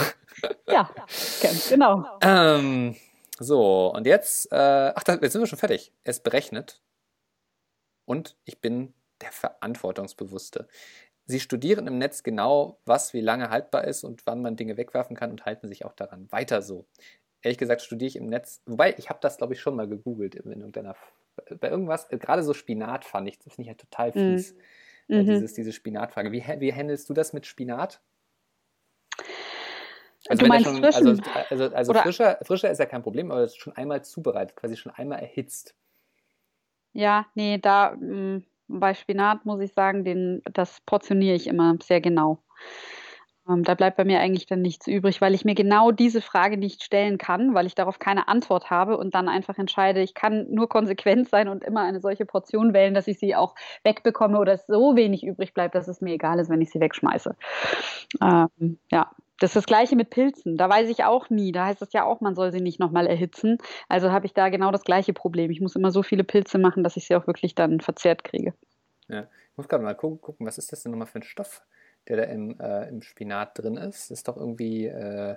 ja, 0.69 0.89
ganz 1.43 1.71
genau. 1.71 2.05
Ähm, 2.23 2.95
so, 3.41 3.93
und 3.93 4.07
jetzt, 4.07 4.53
äh, 4.53 4.93
ach, 4.95 5.03
jetzt 5.09 5.33
sind 5.33 5.43
wir 5.43 5.47
schon 5.47 5.59
fertig. 5.59 5.93
Es 6.05 6.21
berechnet 6.21 6.81
und 8.05 8.37
ich 8.45 8.61
bin 8.61 8.95
der 9.21 9.33
Verantwortungsbewusste. 9.33 10.69
Sie 11.31 11.41
studieren 11.41 11.87
im 11.87 11.99
Netz 11.99 12.23
genau, 12.23 12.79
was 12.87 13.13
wie 13.13 13.21
lange 13.21 13.51
haltbar 13.51 13.85
ist 13.85 14.03
und 14.03 14.25
wann 14.25 14.41
man 14.41 14.57
Dinge 14.57 14.79
wegwerfen 14.79 15.15
kann 15.15 15.31
und 15.31 15.45
halten 15.45 15.69
sich 15.69 15.85
auch 15.85 15.93
daran. 15.93 16.27
Weiter 16.33 16.63
so. 16.63 16.87
Ehrlich 17.43 17.59
gesagt 17.59 17.83
studiere 17.83 18.09
ich 18.09 18.17
im 18.17 18.31
Netz, 18.31 18.63
wobei 18.65 18.95
ich 18.97 19.11
habe 19.11 19.19
das, 19.21 19.37
glaube 19.37 19.53
ich, 19.53 19.61
schon 19.61 19.77
mal 19.77 19.87
gegoogelt 19.87 20.37
in 20.37 20.51
irgendeiner, 20.51 20.97
bei 21.61 21.69
irgendwas, 21.69 22.09
gerade 22.09 22.43
so 22.43 22.55
Spinat 22.55 23.05
fand 23.05 23.29
ich, 23.29 23.39
das 23.39 23.53
finde 23.53 23.63
ich 23.63 23.69
halt 23.69 23.81
total 23.81 24.09
mhm. 24.09 24.37
fies. 24.37 24.57
Äh, 25.11 25.23
mhm. 25.23 25.27
dieses, 25.27 25.53
diese 25.53 25.73
Spinatfrage. 25.73 26.33
Wie, 26.33 26.43
wie 26.43 26.73
handelst 26.73 27.11
du 27.11 27.13
das 27.13 27.35
mit 27.35 27.45
Spinat? 27.45 28.01
Also 30.31 30.47
meinst 30.47 30.67
schon, 30.67 30.83
also, 30.83 31.11
also, 31.51 31.75
also 31.75 31.93
frischer, 31.93 32.39
frischer 32.43 32.71
ist 32.71 32.79
ja 32.79 32.87
kein 32.87 33.03
Problem, 33.03 33.31
aber 33.31 33.43
es 33.43 33.53
ist 33.53 33.59
schon 33.59 33.77
einmal 33.77 34.03
zubereitet, 34.03 34.57
quasi 34.57 34.79
schon 34.79 34.93
einmal 34.93 35.21
erhitzt. 35.21 35.75
Ja, 36.95 37.27
nee, 37.35 37.59
da 37.59 37.95
mh, 37.95 38.39
mm, 38.39 38.45
bei 38.69 38.95
Spinat 38.95 39.45
muss 39.45 39.61
ich 39.61 39.73
sagen, 39.73 40.05
den, 40.05 40.43
das 40.53 40.81
portioniere 40.83 41.35
ich 41.35 41.47
immer 41.47 41.77
sehr 41.83 42.01
genau. 42.01 42.43
Ähm, 43.49 43.65
da 43.65 43.75
bleibt 43.75 43.97
bei 43.97 44.05
mir 44.05 44.21
eigentlich 44.21 44.47
dann 44.47 44.61
nichts 44.61 44.87
übrig, 44.87 45.21
weil 45.21 45.35
ich 45.35 45.45
mir 45.45 45.55
genau 45.55 45.91
diese 45.91 46.21
Frage 46.21 46.57
nicht 46.59 46.83
stellen 46.83 47.19
kann, 47.19 47.55
weil 47.55 47.67
ich 47.67 47.75
darauf 47.75 47.99
keine 47.99 48.29
Antwort 48.29 48.71
habe 48.71 48.99
und 48.99 49.15
dann 49.15 49.29
einfach 49.29 49.59
entscheide, 49.59 50.03
ich 50.03 50.15
kann 50.15 50.47
nur 50.51 50.69
konsequent 50.69 51.29
sein 51.29 51.49
und 51.49 51.65
immer 51.65 51.83
eine 51.83 52.01
solche 52.01 52.27
Portion 52.27 52.75
wählen, 52.75 52.95
dass 52.95 53.09
ich 53.09 53.19
sie 53.19 53.35
auch 53.35 53.55
wegbekomme 53.85 54.39
oder 54.39 54.53
es 54.53 54.67
so 54.67 54.97
wenig 54.97 55.25
übrig 55.25 55.55
bleibt, 55.55 55.75
dass 55.75 55.89
es 55.89 56.01
mir 56.01 56.15
egal 56.15 56.39
ist, 56.39 56.51
wenn 56.51 56.61
ich 56.61 56.71
sie 56.71 56.81
wegschmeiße. 56.81 57.35
Ähm, 58.21 58.79
ja, 58.91 59.11
das 59.39 59.51
ist 59.51 59.57
das 59.57 59.67
gleiche 59.67 59.97
mit 59.97 60.11
Pilzen. 60.11 60.57
Da 60.57 60.69
weiß 60.69 60.89
ich 60.89 61.05
auch 61.05 61.31
nie. 61.31 61.53
Da 61.53 61.67
heißt 61.67 61.83
es 61.83 61.93
ja 61.93 62.05
auch, 62.05 62.21
man 62.21 62.35
soll 62.35 62.53
sie 62.53 62.61
nicht 62.61 62.81
nochmal 62.81 63.07
erhitzen. 63.07 63.59
Also 63.89 64.11
habe 64.11 64.27
ich 64.27 64.35
da 64.35 64.49
genau 64.49 64.71
das 64.71 64.83
gleiche 64.83 65.13
Problem. 65.13 65.51
Ich 65.51 65.61
muss 65.61 65.77
immer 65.77 65.91
so 65.91 66.03
viele 66.03 66.25
Pilze 66.25 66.59
machen, 66.59 66.85
dass 66.85 66.97
ich 66.97 67.07
sie 67.07 67.15
auch 67.15 67.27
wirklich 67.27 67.55
dann 67.55 67.81
verzehrt 67.81 68.25
kriege. 68.25 68.55
Ja, 69.09 69.23
ich 69.23 69.57
muss 69.57 69.69
gerade 69.69 69.85
mal 69.85 69.95
gucken, 69.95 70.47
was 70.47 70.59
ist 70.59 70.73
das 70.73 70.83
denn 70.83 70.93
nochmal 70.93 71.07
für 71.07 71.21
ein 71.21 71.23
Stoff, 71.23 71.63
der 72.09 72.19
da 72.19 72.23
im, 72.25 72.59
äh, 72.61 72.89
im 72.89 73.03
Spinat 73.03 73.59
drin 73.59 73.77
ist? 73.77 74.11
Das 74.11 74.19
ist 74.19 74.29
doch 74.29 74.37
irgendwie 74.37 74.87
äh, 74.87 75.37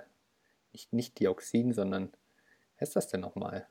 nicht, 0.72 0.92
nicht 0.92 1.18
Dioxin, 1.20 1.72
sondern 1.72 2.12
was 2.78 2.88
ist 2.88 2.96
das 2.96 3.08
denn 3.08 3.20
nochmal? 3.20 3.66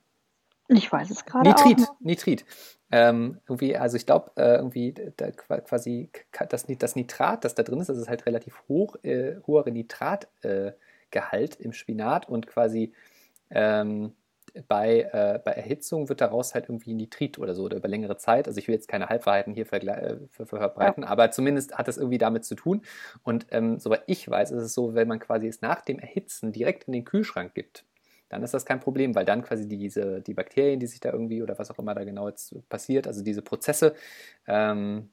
Ich 0.73 0.91
weiß 0.91 1.10
es 1.12 1.25
gerade 1.25 1.49
Nitrit, 1.49 1.88
auch. 1.88 1.99
Nitrit. 1.99 2.45
Ähm, 2.91 3.39
irgendwie, 3.47 3.77
also 3.77 3.97
ich 3.97 4.05
glaube, 4.05 4.31
äh, 4.36 4.55
irgendwie 4.55 4.93
da 5.17 5.31
quasi 5.31 6.10
das, 6.49 6.65
das, 6.67 6.95
Nitrat, 6.95 7.45
das 7.45 7.55
da 7.55 7.63
drin 7.63 7.79
ist, 7.79 7.88
das 7.88 7.97
ist 7.97 8.10
halt 8.10 8.25
relativ 8.25 8.62
hoch, 8.67 8.95
äh, 9.03 9.36
hoher 9.47 9.69
Nitratgehalt 9.69 11.60
äh, 11.60 11.63
im 11.63 11.73
Spinat 11.73 12.27
und 12.27 12.47
quasi 12.47 12.93
ähm, 13.49 14.13
bei, 14.67 15.01
äh, 15.13 15.39
bei 15.43 15.51
Erhitzung 15.51 16.10
wird 16.10 16.21
daraus 16.21 16.53
halt 16.53 16.67
irgendwie 16.67 16.93
Nitrit 16.93 17.39
oder 17.39 17.55
so 17.55 17.63
oder 17.63 17.77
über 17.77 17.88
längere 17.88 18.17
Zeit. 18.17 18.47
Also 18.47 18.60
ich 18.60 18.67
will 18.67 18.75
jetzt 18.75 18.88
keine 18.88 19.07
Halbwahrheiten 19.07 19.53
hier 19.53 19.71
äh, 19.71 20.17
verbreiten, 20.29 21.03
ja. 21.03 21.10
aber 21.10 21.31
zumindest 21.31 21.77
hat 21.77 21.88
das 21.88 21.97
irgendwie 21.97 22.17
damit 22.17 22.43
zu 22.43 22.55
tun. 22.55 22.81
Und 23.23 23.47
ähm, 23.51 23.79
soweit 23.79 24.03
ich 24.07 24.29
weiß, 24.29 24.51
ist 24.51 24.63
es 24.63 24.73
so, 24.73 24.93
wenn 24.93 25.07
man 25.07 25.19
quasi 25.19 25.47
es 25.47 25.62
nach 25.62 25.81
dem 25.81 25.99
Erhitzen 25.99 26.51
direkt 26.51 26.86
in 26.86 26.93
den 26.93 27.05
Kühlschrank 27.05 27.53
gibt, 27.53 27.86
dann 28.31 28.43
ist 28.43 28.53
das 28.53 28.65
kein 28.65 28.79
Problem, 28.79 29.13
weil 29.13 29.25
dann 29.25 29.43
quasi 29.43 29.67
diese, 29.67 30.21
die 30.21 30.33
Bakterien, 30.33 30.79
die 30.79 30.87
sich 30.87 31.01
da 31.01 31.11
irgendwie 31.11 31.43
oder 31.43 31.59
was 31.59 31.69
auch 31.69 31.79
immer 31.79 31.93
da 31.93 32.05
genau 32.05 32.29
jetzt 32.29 32.55
passiert, 32.69 33.05
also 33.05 33.21
diese 33.23 33.41
Prozesse, 33.41 33.93
ähm, 34.47 35.09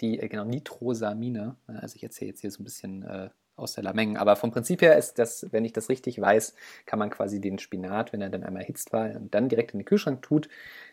die, 0.00 0.18
äh, 0.18 0.28
genau, 0.28 0.44
Nitrosamine, 0.44 1.56
äh, 1.68 1.72
also 1.74 1.94
ich 1.94 2.02
erzähle 2.02 2.30
jetzt 2.30 2.40
hier 2.40 2.50
so 2.50 2.60
ein 2.60 2.64
bisschen 2.64 3.04
äh, 3.04 3.30
aus 3.54 3.74
der 3.74 3.84
Lameng, 3.84 4.16
aber 4.16 4.34
vom 4.34 4.50
Prinzip 4.50 4.82
her 4.82 4.98
ist 4.98 5.20
das, 5.20 5.46
wenn 5.52 5.64
ich 5.64 5.72
das 5.72 5.88
richtig 5.88 6.20
weiß, 6.20 6.56
kann 6.86 6.98
man 6.98 7.10
quasi 7.10 7.40
den 7.40 7.60
Spinat, 7.60 8.12
wenn 8.12 8.20
er 8.20 8.30
dann 8.30 8.42
einmal 8.42 8.62
erhitzt 8.62 8.92
war 8.92 9.14
und 9.14 9.32
dann 9.32 9.48
direkt 9.48 9.72
in 9.72 9.78
den 9.78 9.84
Kühlschrank 9.84 10.20
tut, 10.22 10.48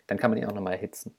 dann 0.05 0.19
kann 0.19 0.29
man 0.29 0.37
ihn 0.37 0.45
auch 0.45 0.53
nochmal 0.53 0.73
erhitzen. 0.73 1.15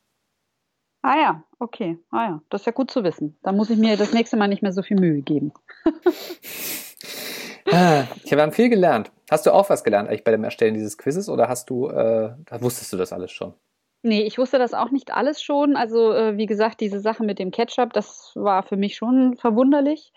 Ah 1.03 1.17
ja, 1.17 1.45
okay. 1.59 1.99
Ah 2.11 2.25
ja, 2.25 2.43
das 2.51 2.63
ist 2.63 2.67
ja 2.67 2.73
gut 2.73 2.91
zu 2.91 3.03
wissen. 3.03 3.37
Da 3.43 3.51
muss 3.51 3.71
ich 3.71 3.79
mir 3.79 3.97
das 3.97 4.13
nächste 4.13 4.37
Mal 4.37 4.49
nicht 4.49 4.63
mehr 4.63 4.73
so 4.73 4.83
viel 4.83 5.01
Mühe 5.01 5.23
geben. 5.23 5.53
Ah, 7.71 8.07
ich 8.25 8.33
habe 8.33 8.51
viel 8.53 8.71
gelernt. 8.71 9.13
Hast 9.31 9.47
du 9.47 9.53
auch 9.53 9.69
was 9.69 9.85
gelernt 9.85 10.09
eigentlich 10.09 10.25
bei 10.25 10.31
dem 10.31 10.45
Erstellen 10.45 10.75
dieses 10.75 10.97
Quizzes 10.97 11.29
oder 11.29 11.49
hast 11.49 11.69
du, 11.69 11.89
äh, 11.89 12.35
wusstest 12.61 12.93
du 12.93 12.97
das 12.97 13.13
alles 13.13 13.31
schon? 13.31 13.55
Nee, 14.03 14.23
ich 14.23 14.39
wusste 14.39 14.59
das 14.59 14.75
auch 14.75 14.91
nicht 14.91 15.13
alles 15.13 15.43
schon. 15.43 15.77
Also, 15.77 16.13
äh, 16.13 16.37
wie 16.37 16.47
gesagt, 16.47 16.81
diese 16.81 17.01
Sache 17.01 17.25
mit 17.25 17.39
dem 17.39 17.51
Ketchup, 17.51 17.93
das 17.93 18.33
war 18.35 18.63
für 18.63 18.77
mich 18.77 18.97
schon 18.97 19.37
verwunderlich. 19.37 20.13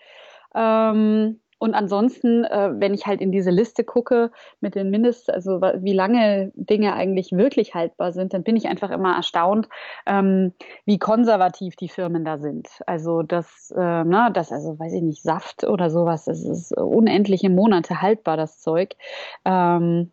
Ähm, 0.54 1.41
und 1.62 1.74
ansonsten, 1.74 2.42
äh, 2.42 2.72
wenn 2.74 2.92
ich 2.92 3.06
halt 3.06 3.20
in 3.20 3.30
diese 3.30 3.52
Liste 3.52 3.84
gucke 3.84 4.32
mit 4.60 4.74
den 4.74 4.90
Mindest, 4.90 5.30
also 5.30 5.60
wie 5.60 5.92
lange 5.92 6.50
Dinge 6.56 6.92
eigentlich 6.94 7.30
wirklich 7.30 7.72
haltbar 7.72 8.10
sind, 8.10 8.34
dann 8.34 8.42
bin 8.42 8.56
ich 8.56 8.66
einfach 8.66 8.90
immer 8.90 9.14
erstaunt, 9.14 9.68
ähm, 10.04 10.54
wie 10.86 10.98
konservativ 10.98 11.76
die 11.76 11.88
Firmen 11.88 12.24
da 12.24 12.38
sind. 12.38 12.68
Also 12.86 13.22
das, 13.22 13.72
äh, 13.76 14.04
das, 14.32 14.50
also 14.50 14.76
weiß 14.76 14.92
ich 14.92 15.02
nicht, 15.02 15.22
Saft 15.22 15.62
oder 15.62 15.88
sowas, 15.88 16.24
das 16.24 16.44
ist 16.44 16.76
unendliche 16.76 17.48
Monate 17.48 18.02
haltbar, 18.02 18.36
das 18.36 18.58
Zeug. 18.58 18.96
Ähm, 19.44 20.10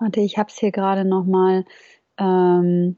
warte, 0.00 0.18
ich 0.20 0.36
habe 0.36 0.48
es 0.48 0.58
hier 0.58 0.72
gerade 0.72 1.04
nochmal. 1.04 1.64
Ähm, 2.18 2.96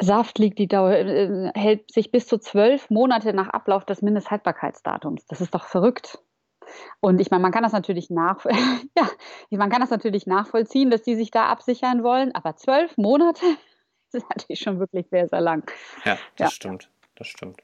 Saft 0.00 0.38
liegt 0.38 0.58
die 0.58 0.68
Dauer, 0.68 0.92
äh, 0.92 1.50
hält 1.54 1.90
sich 1.90 2.10
bis 2.10 2.26
zu 2.26 2.38
zwölf 2.38 2.88
Monate 2.90 3.32
nach 3.32 3.48
Ablauf 3.48 3.84
des 3.84 4.02
Mindesthaltbarkeitsdatums. 4.02 5.26
Das 5.26 5.40
ist 5.40 5.54
doch 5.54 5.64
verrückt. 5.64 6.18
Und 7.00 7.20
ich 7.20 7.30
meine, 7.30 7.42
man 7.42 7.52
kann 7.52 7.62
das 7.62 7.72
natürlich 7.72 8.10
nach, 8.10 8.44
ja, 8.96 9.08
man 9.50 9.70
kann 9.70 9.80
das 9.80 9.90
natürlich 9.90 10.26
nachvollziehen, 10.26 10.90
dass 10.90 11.02
die 11.02 11.16
sich 11.16 11.30
da 11.30 11.46
absichern 11.46 12.02
wollen, 12.02 12.34
aber 12.34 12.56
zwölf 12.56 12.96
Monate 12.96 13.44
ist 14.12 14.28
natürlich 14.30 14.60
schon 14.60 14.78
wirklich 14.78 15.08
sehr, 15.08 15.28
sehr 15.28 15.40
lang. 15.40 15.68
Ja, 16.04 16.18
das 16.36 16.50
ja. 16.50 16.50
stimmt. 16.50 16.90
Das 17.16 17.26
stimmt. 17.26 17.62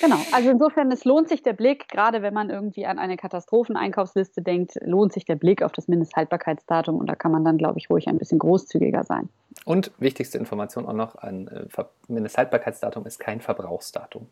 Genau, 0.00 0.18
also 0.32 0.50
insofern, 0.50 0.90
es 0.92 1.04
lohnt 1.04 1.28
sich 1.28 1.42
der 1.42 1.54
Blick, 1.54 1.88
gerade 1.88 2.20
wenn 2.20 2.34
man 2.34 2.50
irgendwie 2.50 2.86
an 2.86 2.98
eine 2.98 3.16
Katastropheneinkaufsliste 3.16 4.42
denkt, 4.42 4.78
lohnt 4.82 5.12
sich 5.12 5.24
der 5.24 5.36
Blick 5.36 5.62
auf 5.62 5.72
das 5.72 5.88
Mindesthaltbarkeitsdatum 5.88 6.96
und 6.96 7.06
da 7.06 7.14
kann 7.14 7.32
man 7.32 7.44
dann, 7.44 7.56
glaube 7.56 7.78
ich, 7.78 7.88
ruhig 7.88 8.06
ein 8.08 8.18
bisschen 8.18 8.38
großzügiger 8.38 9.04
sein. 9.04 9.28
Und 9.64 9.90
wichtigste 9.98 10.36
Information 10.38 10.86
auch 10.86 10.92
noch, 10.92 11.14
ein 11.16 11.48
äh, 11.48 11.84
Mindesthaltbarkeitsdatum 12.08 13.06
ist 13.06 13.18
kein 13.18 13.40
Verbrauchsdatum. 13.40 14.26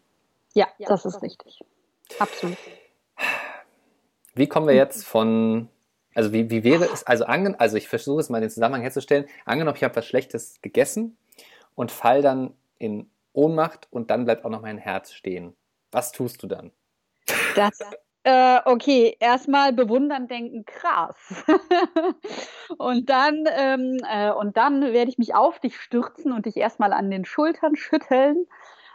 Ja, 0.53 0.66
ja 0.79 0.88
das 0.88 1.07
ist 1.07 1.22
richtig. 1.22 1.61
Absolut. 2.18 2.59
Wie 4.35 4.48
kommen 4.48 4.66
wir 4.66 4.74
jetzt 4.74 5.07
von, 5.07 5.68
also 6.14 6.33
wie, 6.33 6.50
wie 6.50 6.62
wäre 6.62 6.85
es, 6.92 7.07
also, 7.07 7.24
angen, 7.24 7.59
also 7.59 7.77
ich 7.77 7.88
versuche 7.88 8.20
es 8.20 8.29
mal 8.29 8.40
den 8.40 8.50
Zusammenhang 8.50 8.83
herzustellen, 8.83 9.27
angenommen, 9.46 9.77
ich 9.77 9.85
habe 9.85 9.96
was 9.96 10.07
Schlechtes 10.07 10.61
gegessen 10.61 11.16
und 11.74 11.90
fall 11.90 12.20
dann 12.20 12.53
in 12.79 13.09
Ohnmacht 13.35 13.88
und 13.90 14.11
dann 14.11 14.25
bleibt 14.25 14.44
auch 14.44 14.51
noch 14.51 14.62
mein 14.62 14.79
Herz 14.79 15.12
stehen. 15.12 15.55
Was 15.90 16.12
tust 16.12 16.42
du 16.42 16.47
dann? 16.47 16.73
Das, 17.55 17.79
äh, 18.25 18.61
okay, 18.64 19.16
erstmal 19.20 19.73
bewundern 19.73 20.29
denken, 20.29 20.64
krass. 20.64 21.44
und 22.79 23.11
dann, 23.11 23.44
ähm, 23.55 23.99
äh, 24.11 24.33
und 24.33 24.57
dann 24.57 24.81
werde 24.81 25.11
ich 25.11 25.18
mich 25.18 25.35
auf 25.35 25.61
dich 25.61 25.77
stürzen 25.77 26.33
und 26.33 26.47
dich 26.47 26.57
erstmal 26.57 26.92
an 26.92 27.11
den 27.11 27.27
Schultern 27.27 27.77
schütteln, 27.77 28.47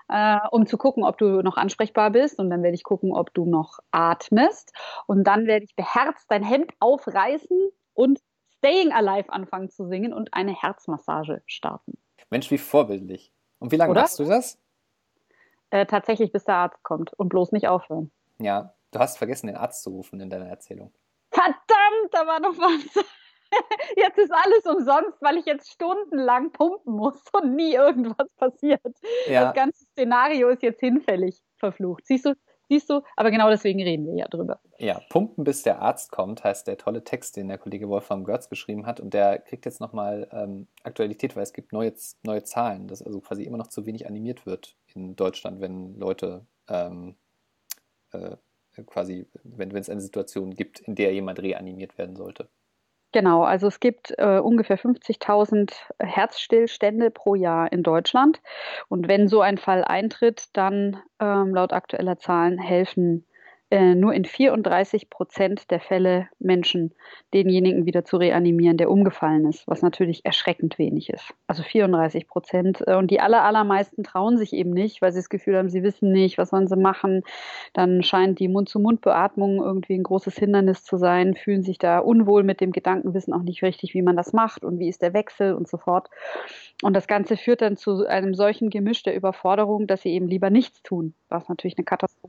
äh, 0.08 0.40
um 0.50 0.66
zu 0.66 0.78
gucken, 0.78 1.04
ob 1.04 1.18
du 1.20 1.42
noch 1.44 1.58
ansprechbar 1.58 2.10
bist. 2.10 2.40
Und 2.40 2.50
dann 2.50 2.64
werde 2.64 2.76
ich 2.76 2.84
gucken, 2.84 3.14
ob 3.14 3.34
du 3.34 3.46
noch 3.46 3.78
atmest. 3.92 4.74
Und 5.06 5.26
dann 5.26 5.46
werde 5.46 5.66
ich 5.66 5.76
beherzt 5.76 6.26
dein 6.30 6.44
Hemd 6.44 6.72
aufreißen 6.80 7.70
und 7.94 8.20
Staying 8.58 8.92
Alive 8.92 9.32
anfangen 9.32 9.70
zu 9.70 9.88
singen 9.88 10.12
und 10.12 10.34
eine 10.34 10.54
Herzmassage 10.54 11.44
starten. 11.46 11.98
Mensch, 12.30 12.52
wie 12.52 12.58
vorbildlich. 12.58 13.32
Und 13.60 13.72
wie 13.72 13.76
lange 13.76 13.92
Oder? 13.92 14.02
machst 14.02 14.20
du 14.20 14.26
das? 14.26 14.58
Äh, 15.70 15.86
tatsächlich, 15.86 16.32
bis 16.32 16.46
der 16.46 16.56
Arzt 16.56 16.82
kommt 16.84 17.14
und 17.14 17.30
bloß 17.30 17.52
nicht 17.52 17.68
aufhören. 17.68 18.12
Ja, 18.40 18.74
du 18.92 19.00
hast 19.00 19.18
vergessen, 19.18 19.48
den 19.48 19.56
Arzt 19.56 19.84
zu 19.84 19.92
rufen 19.92 20.20
in 20.20 20.30
deiner 20.30 20.48
Erzählung. 20.48 20.92
Verdammt, 21.32 22.12
da 22.12 22.26
war 22.26 22.40
noch 22.40 22.58
was. 22.58 23.04
Jetzt 23.96 24.18
ist 24.18 24.32
alles 24.32 24.66
umsonst, 24.66 25.22
weil 25.22 25.38
ich 25.38 25.46
jetzt 25.46 25.72
stundenlang 25.72 26.52
pumpen 26.52 26.94
muss 26.94 27.20
und 27.34 27.56
nie 27.56 27.74
irgendwas 27.74 28.32
passiert. 28.38 28.96
Ja. 29.28 29.46
Das 29.46 29.56
ganze 29.56 29.86
Szenario 29.86 30.50
ist 30.50 30.62
jetzt 30.62 30.80
hinfällig 30.80 31.42
verflucht. 31.58 32.06
Siehst 32.06 32.26
du, 32.26 32.36
Siehst 32.70 32.90
du? 32.90 33.02
Aber 33.16 33.32
genau 33.32 33.50
deswegen 33.50 33.82
reden 33.82 34.06
wir 34.06 34.16
ja 34.16 34.28
drüber. 34.28 34.60
Ja, 34.78 35.02
Pumpen 35.10 35.44
bis 35.44 35.64
der 35.64 35.82
Arzt 35.82 36.12
kommt, 36.12 36.44
heißt 36.44 36.68
der 36.68 36.78
tolle 36.78 37.04
Text, 37.04 37.36
den 37.36 37.48
der 37.48 37.58
Kollege 37.58 37.90
Wolfram 37.90 38.24
Görz 38.24 38.48
geschrieben 38.48 38.86
hat. 38.86 39.00
Und 39.00 39.16
der 39.16 39.40
kriegt 39.40 39.66
jetzt 39.66 39.82
nochmal 39.82 40.30
ähm, 40.32 40.68
Aktualität, 40.84 41.36
weil 41.36 41.44
es 41.44 41.54
gibt 41.54 41.74
neue, 41.74 41.94
neue 42.22 42.44
Zahlen, 42.44 42.88
dass 42.88 43.02
also 43.02 43.22
quasi 43.22 43.44
immer 43.44 43.58
noch 43.58 43.68
zu 43.68 43.88
wenig 43.88 44.08
animiert 44.08 44.46
wird 44.46 44.76
in 44.94 45.16
Deutschland, 45.16 45.62
wenn 45.62 45.98
Leute 45.98 46.46
ähm, 46.70 47.16
äh, 48.12 48.38
quasi, 48.86 49.28
wenn 49.44 49.76
es 49.76 49.90
eine 49.90 50.02
Situation 50.02 50.54
gibt, 50.54 50.80
in 50.82 50.94
der 50.94 51.12
jemand 51.12 51.42
reanimiert 51.42 51.98
werden 51.98 52.16
sollte. 52.16 52.50
Genau, 53.12 53.44
also 53.44 53.68
es 53.68 53.80
gibt 53.80 54.14
äh, 54.20 54.38
ungefähr 54.38 54.78
50.000 54.78 55.72
Herzstillstände 56.00 57.10
pro 57.10 57.34
Jahr 57.34 57.72
in 57.72 57.82
Deutschland. 57.82 58.40
Und 58.88 59.08
wenn 59.08 59.28
so 59.28 59.42
ein 59.42 59.58
Fall 59.58 59.84
eintritt, 59.84 60.50
dann 60.54 61.02
ähm, 61.20 61.56
laut 61.56 61.74
aktueller 61.74 62.18
Zahlen 62.18 62.60
helfen 62.60 63.26
äh, 63.72 63.94
nur 63.94 64.14
in 64.14 64.26
34 64.26 65.10
Prozent 65.10 65.70
der 65.70 65.80
Fälle 65.80 66.28
Menschen 66.40 66.94
denjenigen 67.34 67.86
wieder 67.86 68.04
zu 68.04 68.18
reanimieren, 68.18 68.78
der 68.78 68.90
umgefallen 68.90 69.48
ist, 69.48 69.68
was 69.68 69.84
natürlich 69.84 70.26
erschreckend 70.26 70.80
wenig 70.80 71.10
ist. 71.10 71.36
Also 71.46 71.62
34 71.62 72.28
Prozent. 72.28 72.82
Äh, 72.88 72.96
und 72.96 73.12
die 73.12 73.20
aller, 73.20 73.44
allermeisten 73.44 74.04
trauen 74.04 74.38
sich 74.38 74.54
eben 74.54 74.72
nicht, 74.72 75.02
weil 75.02 75.12
sie 75.12 75.20
das 75.20 75.30
Gefühl 75.30 75.58
haben, 75.58 75.70
sie 75.70 75.84
wissen 75.84 76.12
nicht, 76.12 76.40
was 76.40 76.50
sollen 76.50 76.68
sie 76.68 76.78
machen. 76.78 77.22
Dann 77.74 78.02
scheint 78.02 78.40
die 78.40 78.48
Mund-zu-Mund-Beatmung 78.48 79.62
irgendwie 79.64 79.94
ein 79.94 80.04
großes 80.04 80.36
Hindernis 80.36 80.84
zu 80.84 80.98
sein, 80.98 81.36
fühlen 81.36 81.62
sich 81.62 81.78
da 81.78 82.00
unwohl 82.00 82.44
mit 82.44 82.62
dem 82.62 82.72
Gedanken, 82.72 83.14
wissen 83.14 83.34
auch 83.34 83.44
nicht 83.44 83.62
richtig, 83.62 83.94
wie 83.94 84.02
man 84.02 84.18
das 84.18 84.34
macht 84.34 84.64
und 84.64 84.80
wie 84.80 84.90
ist 84.90 85.04
der 85.04 85.14
Wechsel 85.14 85.54
und 85.54 85.68
so 85.68 85.78
fort. 85.78 86.10
Und 86.82 86.94
das 86.96 87.08
Ganze 87.08 87.38
führt 87.38 87.62
dann 87.62 87.78
zu 87.78 88.08
einem 88.08 88.34
solchen 88.34 88.72
Gemisch 88.72 89.04
der 89.04 89.16
Überforderung, 89.16 89.86
dass 89.86 90.02
sie 90.02 90.10
eben 90.10 90.28
lieber 90.28 90.50
nichts 90.50 90.82
tun, 90.82 91.14
was 91.28 91.50
natürlich 91.50 91.78
eine 91.78 91.86
Katastrophe 91.86 92.29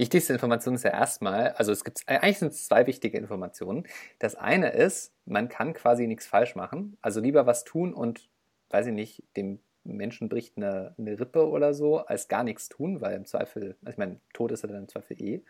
Wichtigste 0.00 0.32
Information 0.32 0.76
ist 0.76 0.84
ja 0.84 0.92
erstmal, 0.92 1.48
also 1.50 1.72
es 1.72 1.84
gibt 1.84 2.00
eigentlich 2.06 2.38
sind 2.38 2.52
es 2.52 2.64
zwei 2.64 2.86
wichtige 2.86 3.18
Informationen. 3.18 3.86
Das 4.18 4.34
eine 4.34 4.70
ist, 4.70 5.12
man 5.26 5.50
kann 5.50 5.74
quasi 5.74 6.06
nichts 6.06 6.26
falsch 6.26 6.56
machen. 6.56 6.96
Also 7.02 7.20
lieber 7.20 7.44
was 7.44 7.64
tun 7.64 7.92
und, 7.92 8.30
weiß 8.70 8.86
ich 8.86 8.94
nicht, 8.94 9.22
dem 9.36 9.58
Menschen 9.84 10.30
bricht 10.30 10.56
eine, 10.56 10.94
eine 10.96 11.20
Rippe 11.20 11.46
oder 11.46 11.74
so, 11.74 11.98
als 11.98 12.28
gar 12.28 12.44
nichts 12.44 12.70
tun, 12.70 13.02
weil 13.02 13.14
im 13.14 13.26
Zweifel, 13.26 13.76
also 13.82 13.92
ich 13.92 13.98
meine, 13.98 14.20
tot 14.32 14.52
ist 14.52 14.64
er 14.64 14.68
dann 14.68 14.84
im 14.84 14.88
Zweifel 14.88 15.20
eh. 15.20 15.42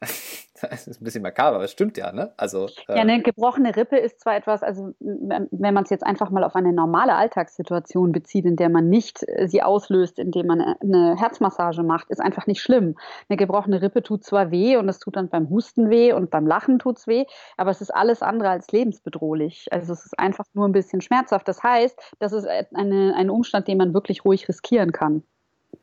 Das 0.60 0.86
ist 0.86 1.00
ein 1.00 1.04
bisschen 1.04 1.22
makaber, 1.22 1.56
aber 1.56 1.64
es 1.64 1.72
stimmt 1.72 1.96
ja, 1.96 2.12
ne? 2.12 2.32
Also, 2.36 2.66
äh 2.88 2.96
ja, 2.96 3.02
eine 3.02 3.22
gebrochene 3.22 3.76
Rippe 3.76 3.96
ist 3.96 4.20
zwar 4.20 4.36
etwas, 4.36 4.62
also 4.62 4.92
wenn 4.98 5.74
man 5.74 5.84
es 5.84 5.90
jetzt 5.90 6.04
einfach 6.04 6.30
mal 6.30 6.44
auf 6.44 6.56
eine 6.56 6.72
normale 6.72 7.14
Alltagssituation 7.14 8.12
bezieht, 8.12 8.44
in 8.44 8.56
der 8.56 8.68
man 8.68 8.88
nicht 8.88 9.24
äh, 9.28 9.46
sie 9.48 9.62
auslöst, 9.62 10.18
indem 10.18 10.46
man 10.46 10.60
eine 10.60 11.16
Herzmassage 11.16 11.82
macht, 11.82 12.10
ist 12.10 12.20
einfach 12.20 12.46
nicht 12.46 12.60
schlimm. 12.60 12.96
Eine 13.28 13.36
gebrochene 13.36 13.82
Rippe 13.82 14.02
tut 14.02 14.24
zwar 14.24 14.50
weh 14.50 14.76
und 14.76 14.88
es 14.88 14.98
tut 14.98 15.16
dann 15.16 15.28
beim 15.28 15.48
Husten 15.50 15.90
weh 15.90 16.12
und 16.12 16.30
beim 16.30 16.46
Lachen 16.46 16.78
tut 16.78 16.98
es 16.98 17.06
weh, 17.06 17.24
aber 17.56 17.70
es 17.70 17.80
ist 17.80 17.94
alles 17.94 18.22
andere 18.22 18.50
als 18.50 18.70
lebensbedrohlich. 18.72 19.68
Also 19.70 19.92
es 19.92 20.06
ist 20.06 20.18
einfach 20.18 20.44
nur 20.54 20.66
ein 20.66 20.72
bisschen 20.72 21.00
schmerzhaft. 21.00 21.46
Das 21.46 21.62
heißt, 21.62 21.98
das 22.18 22.32
ist 22.32 22.46
eine, 22.74 23.14
ein 23.14 23.30
Umstand, 23.30 23.68
den 23.68 23.78
man 23.78 23.94
wirklich 23.94 24.24
ruhig 24.24 24.48
riskieren 24.48 24.92
kann. 24.92 25.22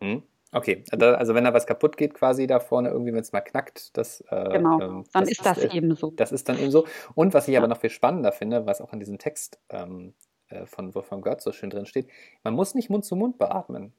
Mhm. 0.02 0.24
Okay, 0.56 0.86
also 0.90 1.36
wenn 1.36 1.44
da 1.44 1.54
was 1.54 1.68
kaputt 1.68 1.98
geht 1.98 2.14
quasi 2.14 2.48
da 2.48 2.62
vorne, 2.62 2.88
irgendwie, 2.88 3.12
wenn 3.12 3.20
es 3.20 3.34
mal 3.34 3.42
knackt, 3.42 3.98
das, 3.98 4.22
äh, 4.30 4.52
genau, 4.54 4.80
ähm, 4.80 5.04
dann 5.12 5.24
das 5.24 5.30
ist 5.32 5.46
das 5.46 5.58
ist, 5.58 5.74
eben 5.74 5.94
so. 5.96 6.12
Das 6.12 6.32
ist 6.32 6.48
dann 6.48 6.58
eben 6.58 6.72
so. 6.72 6.86
Und 7.14 7.34
was 7.34 7.50
ich 7.50 7.56
ja. 7.56 7.60
aber 7.60 7.68
noch 7.68 7.82
viel 7.82 7.90
spannender 7.90 8.32
finde, 8.32 8.66
was 8.66 8.80
auch 8.80 8.94
in 8.94 9.02
diesem 9.02 9.18
Text 9.18 9.60
ähm, 9.70 10.14
äh, 10.48 10.66
von 10.66 10.96
Wolfgang 10.96 11.22
Götz 11.26 11.44
so 11.44 11.52
schön 11.52 11.72
drin 11.72 11.86
steht, 11.86 12.08
man 12.46 12.54
muss 12.54 12.74
nicht 12.74 12.90
Mund 12.90 13.04
zu 13.04 13.18
Mund 13.18 13.38
beatmen. 13.38 13.92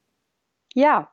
Ja, 0.73 1.11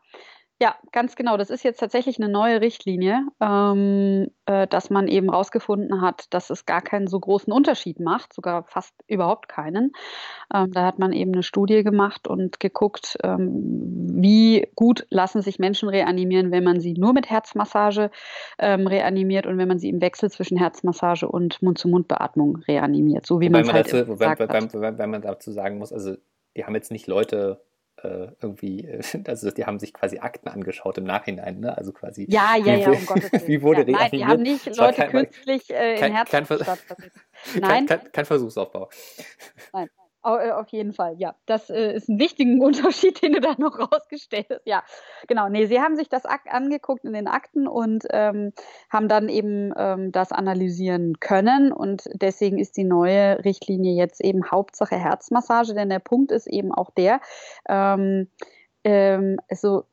ja, 0.62 0.76
ganz 0.92 1.16
genau. 1.16 1.36
Das 1.36 1.50
ist 1.50 1.64
jetzt 1.64 1.80
tatsächlich 1.80 2.18
eine 2.18 2.30
neue 2.30 2.60
Richtlinie, 2.60 3.26
ähm, 3.40 4.28
äh, 4.46 4.68
dass 4.68 4.88
man 4.88 5.08
eben 5.08 5.30
herausgefunden 5.30 6.00
hat, 6.00 6.32
dass 6.32 6.48
es 6.48 6.64
gar 6.64 6.80
keinen 6.80 7.08
so 7.08 7.18
großen 7.18 7.52
Unterschied 7.52 7.98
macht, 7.98 8.32
sogar 8.32 8.62
fast 8.64 8.94
überhaupt 9.08 9.48
keinen. 9.48 9.92
Ähm, 10.54 10.70
da 10.70 10.86
hat 10.86 11.00
man 11.00 11.12
eben 11.12 11.32
eine 11.32 11.42
Studie 11.42 11.82
gemacht 11.82 12.28
und 12.28 12.60
geguckt, 12.60 13.18
ähm, 13.24 14.06
wie 14.14 14.68
gut 14.76 15.04
lassen 15.10 15.42
sich 15.42 15.58
Menschen 15.58 15.88
reanimieren, 15.88 16.52
wenn 16.52 16.62
man 16.62 16.78
sie 16.78 16.92
nur 16.92 17.14
mit 17.14 17.28
Herzmassage 17.28 18.12
ähm, 18.60 18.86
reanimiert 18.86 19.46
und 19.46 19.58
wenn 19.58 19.68
man 19.68 19.80
sie 19.80 19.88
im 19.88 20.00
Wechsel 20.00 20.30
zwischen 20.30 20.56
Herzmassage 20.56 21.26
und 21.26 21.62
Mund-zu-Mund-Beatmung 21.62 22.58
reanimiert, 22.68 23.26
so 23.26 23.40
wie 23.40 23.50
man 23.50 23.62
es 23.62 23.72
halt 23.72 23.92
dazu, 23.92 24.08
wobei, 24.08 24.38
wobei, 24.38 24.72
wobei 24.72 25.06
man 25.08 25.20
dazu 25.20 25.50
sagen 25.50 25.78
muss, 25.78 25.92
also 25.92 26.14
die 26.56 26.64
haben 26.64 26.76
jetzt 26.76 26.92
nicht 26.92 27.08
Leute 27.08 27.60
äh, 28.04 28.28
irgendwie, 28.40 28.88
also 29.26 29.50
die 29.50 29.64
haben 29.64 29.78
sich 29.78 29.92
quasi 29.92 30.18
Akten 30.18 30.48
angeschaut 30.48 30.98
im 30.98 31.04
Nachhinein, 31.04 31.60
ne? 31.60 31.76
Also 31.76 31.92
quasi. 31.92 32.26
Ja, 32.28 32.56
ja, 32.56 32.76
ja, 32.76 32.90
um 32.90 33.06
Gottes 33.06 33.32
Willen. 33.32 33.48
Wie 33.48 33.62
wurde 33.62 33.90
ja, 33.90 33.98
Nein, 33.98 34.10
die 34.12 34.24
haben 34.24 34.42
nicht 34.42 34.76
Leute 34.76 34.96
kein, 34.96 35.10
künstlich 35.10 35.70
äh, 35.70 35.96
kein, 35.96 36.10
in 36.10 36.16
Herzen 36.16 36.46
kein, 36.46 37.60
kein, 37.62 37.86
kein, 37.86 38.12
kein 38.12 38.24
Versuchsaufbau. 38.24 38.90
Nein. 39.72 39.88
Äh, 40.24 40.52
auf 40.52 40.68
jeden 40.68 40.92
Fall, 40.92 41.16
ja. 41.18 41.34
Das 41.46 41.68
äh, 41.68 41.92
ist 41.92 42.08
ein 42.08 42.18
wichtiger 42.18 42.62
Unterschied, 42.64 43.22
den 43.22 43.34
du 43.34 43.40
da 43.40 43.54
noch 43.58 43.78
rausgestellt 43.78 44.46
hast. 44.50 44.66
Ja, 44.66 44.82
genau. 45.28 45.48
Nee, 45.48 45.66
sie 45.66 45.80
haben 45.80 45.96
sich 45.96 46.08
das 46.08 46.24
angeguckt 46.24 47.04
in 47.04 47.12
den 47.12 47.28
Akten 47.28 47.66
und 47.68 48.04
ähm, 48.10 48.52
haben 48.90 49.08
dann 49.08 49.28
eben 49.28 49.72
ähm, 49.76 50.12
das 50.12 50.32
analysieren 50.32 51.20
können. 51.20 51.72
Und 51.72 52.04
deswegen 52.14 52.58
ist 52.58 52.76
die 52.76 52.84
neue 52.84 53.44
Richtlinie 53.44 53.94
jetzt 53.94 54.22
eben 54.22 54.50
Hauptsache 54.50 54.96
Herzmassage, 54.96 55.74
denn 55.74 55.90
der 55.90 55.98
Punkt 55.98 56.32
ist 56.32 56.46
eben 56.46 56.72
auch 56.72 56.90
der, 56.90 57.20
ähm, 57.68 58.28
ähm 58.84 59.38
also 59.48 59.84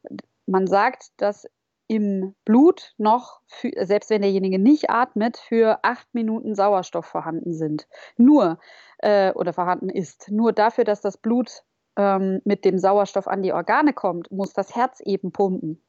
man 0.46 0.67
sagt, 0.67 1.10
dass 1.17 1.48
im 1.92 2.36
Blut 2.46 2.94
noch, 2.98 3.42
für, 3.48 3.70
selbst 3.82 4.10
wenn 4.10 4.22
derjenige 4.22 4.60
nicht 4.60 4.90
atmet, 4.90 5.36
für 5.36 5.80
acht 5.84 6.08
Minuten 6.14 6.56
Sauerstoff 6.56 7.06
vorhanden 7.06 7.54
sind. 7.54 7.86
Nur 8.16 8.60
äh, 9.00 9.34
oder 9.34 9.52
vorhanden 9.52 9.90
ist. 9.90 10.32
Nur 10.32 10.54
dafür, 10.54 10.86
dass 10.86 11.02
das 11.02 11.18
Blut 11.18 11.64
ähm, 11.98 12.40
mit 12.46 12.64
dem 12.64 12.78
Sauerstoff 12.78 13.28
an 13.28 13.44
die 13.44 13.52
Organe 13.52 13.92
kommt, 13.92 14.32
muss 14.32 14.54
das 14.54 14.74
Herz 14.74 15.02
eben 15.02 15.34
pumpen. 15.34 15.84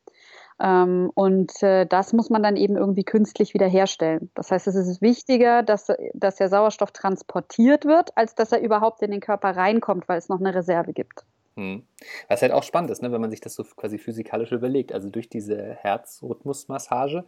Ähm, 0.61 1.09
und 1.15 1.63
äh, 1.63 1.87
das 1.87 2.13
muss 2.13 2.31
man 2.31 2.43
dann 2.43 2.57
eben 2.57 2.77
irgendwie 2.77 3.05
künstlich 3.05 3.55
wiederherstellen. 3.55 4.33
Das 4.35 4.51
heißt, 4.51 4.67
es 4.67 4.75
ist 4.75 5.03
wichtiger, 5.03 5.63
dass, 5.63 5.87
dass 6.15 6.35
der 6.35 6.49
Sauerstoff 6.49 6.91
transportiert 6.91 7.85
wird, 7.85 8.11
als 8.17 8.35
dass 8.35 8.51
er 8.51 8.61
überhaupt 8.61 9.03
in 9.03 9.13
den 9.13 9.21
Körper 9.21 9.57
reinkommt, 9.57 10.09
weil 10.09 10.19
es 10.19 10.29
noch 10.29 10.41
eine 10.41 10.53
Reserve 10.53 10.93
gibt. 10.93 11.25
Hm. 11.57 11.87
Was 12.29 12.43
halt 12.43 12.53
auch 12.53 12.63
spannend 12.63 12.91
ist, 12.91 13.03
ne, 13.03 13.13
wenn 13.13 13.21
man 13.21 13.31
sich 13.31 13.41
das 13.41 13.55
so 13.55 13.65
quasi 13.65 13.99
physikalisch 13.99 14.53
überlegt. 14.53 14.93
Also 14.93 15.11
durch 15.11 15.29
diese 15.29 15.75
Herzrhythmusmassage 15.75 17.25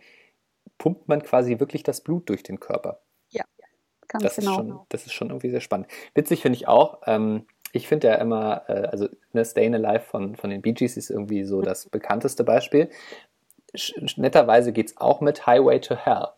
pumpt 0.79 1.09
man 1.09 1.23
quasi 1.23 1.61
wirklich 1.61 1.83
das 1.83 2.01
Blut 2.01 2.29
durch 2.29 2.43
den 2.43 2.61
Körper. 2.61 3.01
Ganz 4.09 4.23
das 4.23 4.37
genau. 4.37 4.51
Ist 4.51 4.57
schon, 4.57 4.81
das 4.89 5.07
ist 5.07 5.13
schon 5.13 5.29
irgendwie 5.31 5.51
sehr 5.51 5.61
spannend. 5.61 5.89
Witzig 6.15 6.43
finde 6.43 6.57
ich 6.57 6.69
auch, 6.69 7.01
ähm, 7.07 7.47
ich 7.73 7.89
finde 7.89 8.09
ja 8.09 8.15
immer, 8.15 8.63
äh, 8.69 8.87
also 8.87 9.09
ne, 9.33 9.45
Stayin' 9.45 9.75
Alive 9.75 10.05
von, 10.05 10.37
von 10.37 10.51
den 10.51 10.63
Bee 10.63 10.73
Gees 10.73 10.97
ist 10.97 11.11
irgendwie 11.11 11.45
so 11.45 11.63
das 11.63 11.87
bekannteste 11.91 12.45
Beispiel. 12.45 12.91
Sch 13.75 13.95
netterweise 14.17 14.73
geht 14.73 14.91
es 14.91 14.97
auch 14.99 15.21
mit 15.21 15.47
Highway 15.47 15.81
to 15.81 15.97
Hell. 15.97 16.29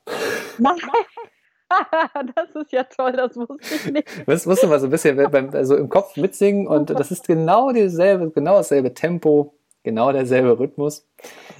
das 2.34 2.62
ist 2.62 2.72
ja 2.72 2.84
toll, 2.84 3.12
das 3.12 3.36
wusste 3.36 3.74
ich 3.74 3.92
nicht. 3.92 4.08
Das 4.26 4.46
musste 4.46 4.66
man 4.66 4.80
so 4.80 4.86
ein 4.86 4.90
bisschen 4.90 5.16
beim, 5.30 5.50
also 5.50 5.76
im 5.76 5.88
Kopf 5.88 6.16
mitsingen 6.16 6.66
und 6.66 6.90
das 6.90 7.10
ist 7.10 7.26
genau 7.26 7.70
dieselbe, 7.72 8.30
genau 8.30 8.56
dasselbe 8.56 8.94
Tempo 8.94 9.52
genau 9.86 10.10
derselbe 10.10 10.58
Rhythmus. 10.58 11.08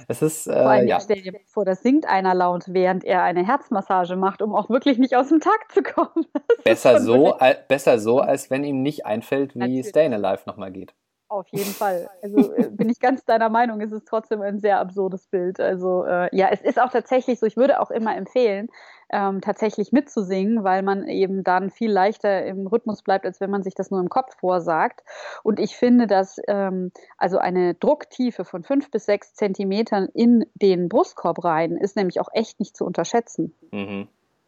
Es 0.09 0.21
ist, 0.21 0.47
äh, 0.47 0.53
Vor 0.53 0.69
allem, 0.69 0.87
ja. 0.87 0.99
stell 0.99 1.21
dir 1.21 1.33
vor, 1.45 1.63
das 1.63 1.81
singt 1.81 2.05
einer 2.05 2.35
laut, 2.35 2.65
während 2.67 3.05
er 3.05 3.23
eine 3.23 3.47
Herzmassage 3.47 4.17
macht, 4.17 4.41
um 4.41 4.53
auch 4.53 4.69
wirklich 4.69 4.97
nicht 4.97 5.15
aus 5.15 5.29
dem 5.29 5.39
Takt 5.39 5.71
zu 5.71 5.81
kommen. 5.81 6.25
Besser 6.65 6.99
so, 6.99 7.35
al 7.37 7.57
besser 7.69 7.99
so, 7.99 8.19
als 8.19 8.51
wenn 8.51 8.65
ihm 8.65 8.83
nicht 8.83 9.05
einfällt, 9.05 9.55
wie 9.55 9.59
Natürlich. 9.59 9.87
Stayin' 9.87 10.13
Alive 10.13 10.43
nochmal 10.45 10.71
geht. 10.73 10.93
Auf 11.29 11.47
jeden 11.49 11.71
Fall. 11.71 12.09
Also 12.21 12.53
äh, 12.53 12.69
bin 12.69 12.89
ich 12.89 12.99
ganz 12.99 13.25
deiner 13.25 13.49
Meinung, 13.49 13.81
es 13.81 13.91
ist 13.91 14.07
trotzdem 14.07 14.41
ein 14.41 14.59
sehr 14.59 14.79
absurdes 14.79 15.27
Bild. 15.27 15.59
Also 15.59 16.05
äh, 16.05 16.33
ja, 16.35 16.47
es 16.51 16.61
ist 16.61 16.79
auch 16.79 16.89
tatsächlich 16.89 17.39
so, 17.39 17.45
ich 17.45 17.57
würde 17.57 17.81
auch 17.81 17.91
immer 17.91 18.15
empfehlen, 18.15 18.69
ähm, 19.09 19.41
tatsächlich 19.41 19.91
mitzusingen, 19.91 20.63
weil 20.63 20.83
man 20.83 21.07
eben 21.07 21.43
dann 21.43 21.69
viel 21.69 21.91
leichter 21.91 22.45
im 22.45 22.67
Rhythmus 22.67 23.01
bleibt, 23.01 23.25
als 23.25 23.41
wenn 23.41 23.49
man 23.49 23.63
sich 23.63 23.75
das 23.75 23.91
nur 23.91 23.99
im 23.99 24.09
Kopf 24.09 24.37
vorsagt. 24.39 25.03
Und 25.43 25.59
ich 25.59 25.75
finde, 25.75 26.07
dass 26.07 26.39
ähm, 26.47 26.91
also 27.17 27.39
eine 27.39 27.73
Drucktiefe 27.73 28.45
von 28.45 28.63
fünf 28.63 28.89
bis 28.89 29.05
sechs 29.05 29.33
Zentimetern 29.33 30.07
in 30.13 30.45
den 30.55 30.87
Brustkorb 30.87 31.43
rein 31.43 31.75
ist 31.77 31.95
nämlich 31.97 32.21
auch 32.21 32.29
echt 32.31 32.59
nicht 32.59 32.77
zu 32.77 32.85
unterschätzen. 32.85 33.53
Mhm. 33.71 34.07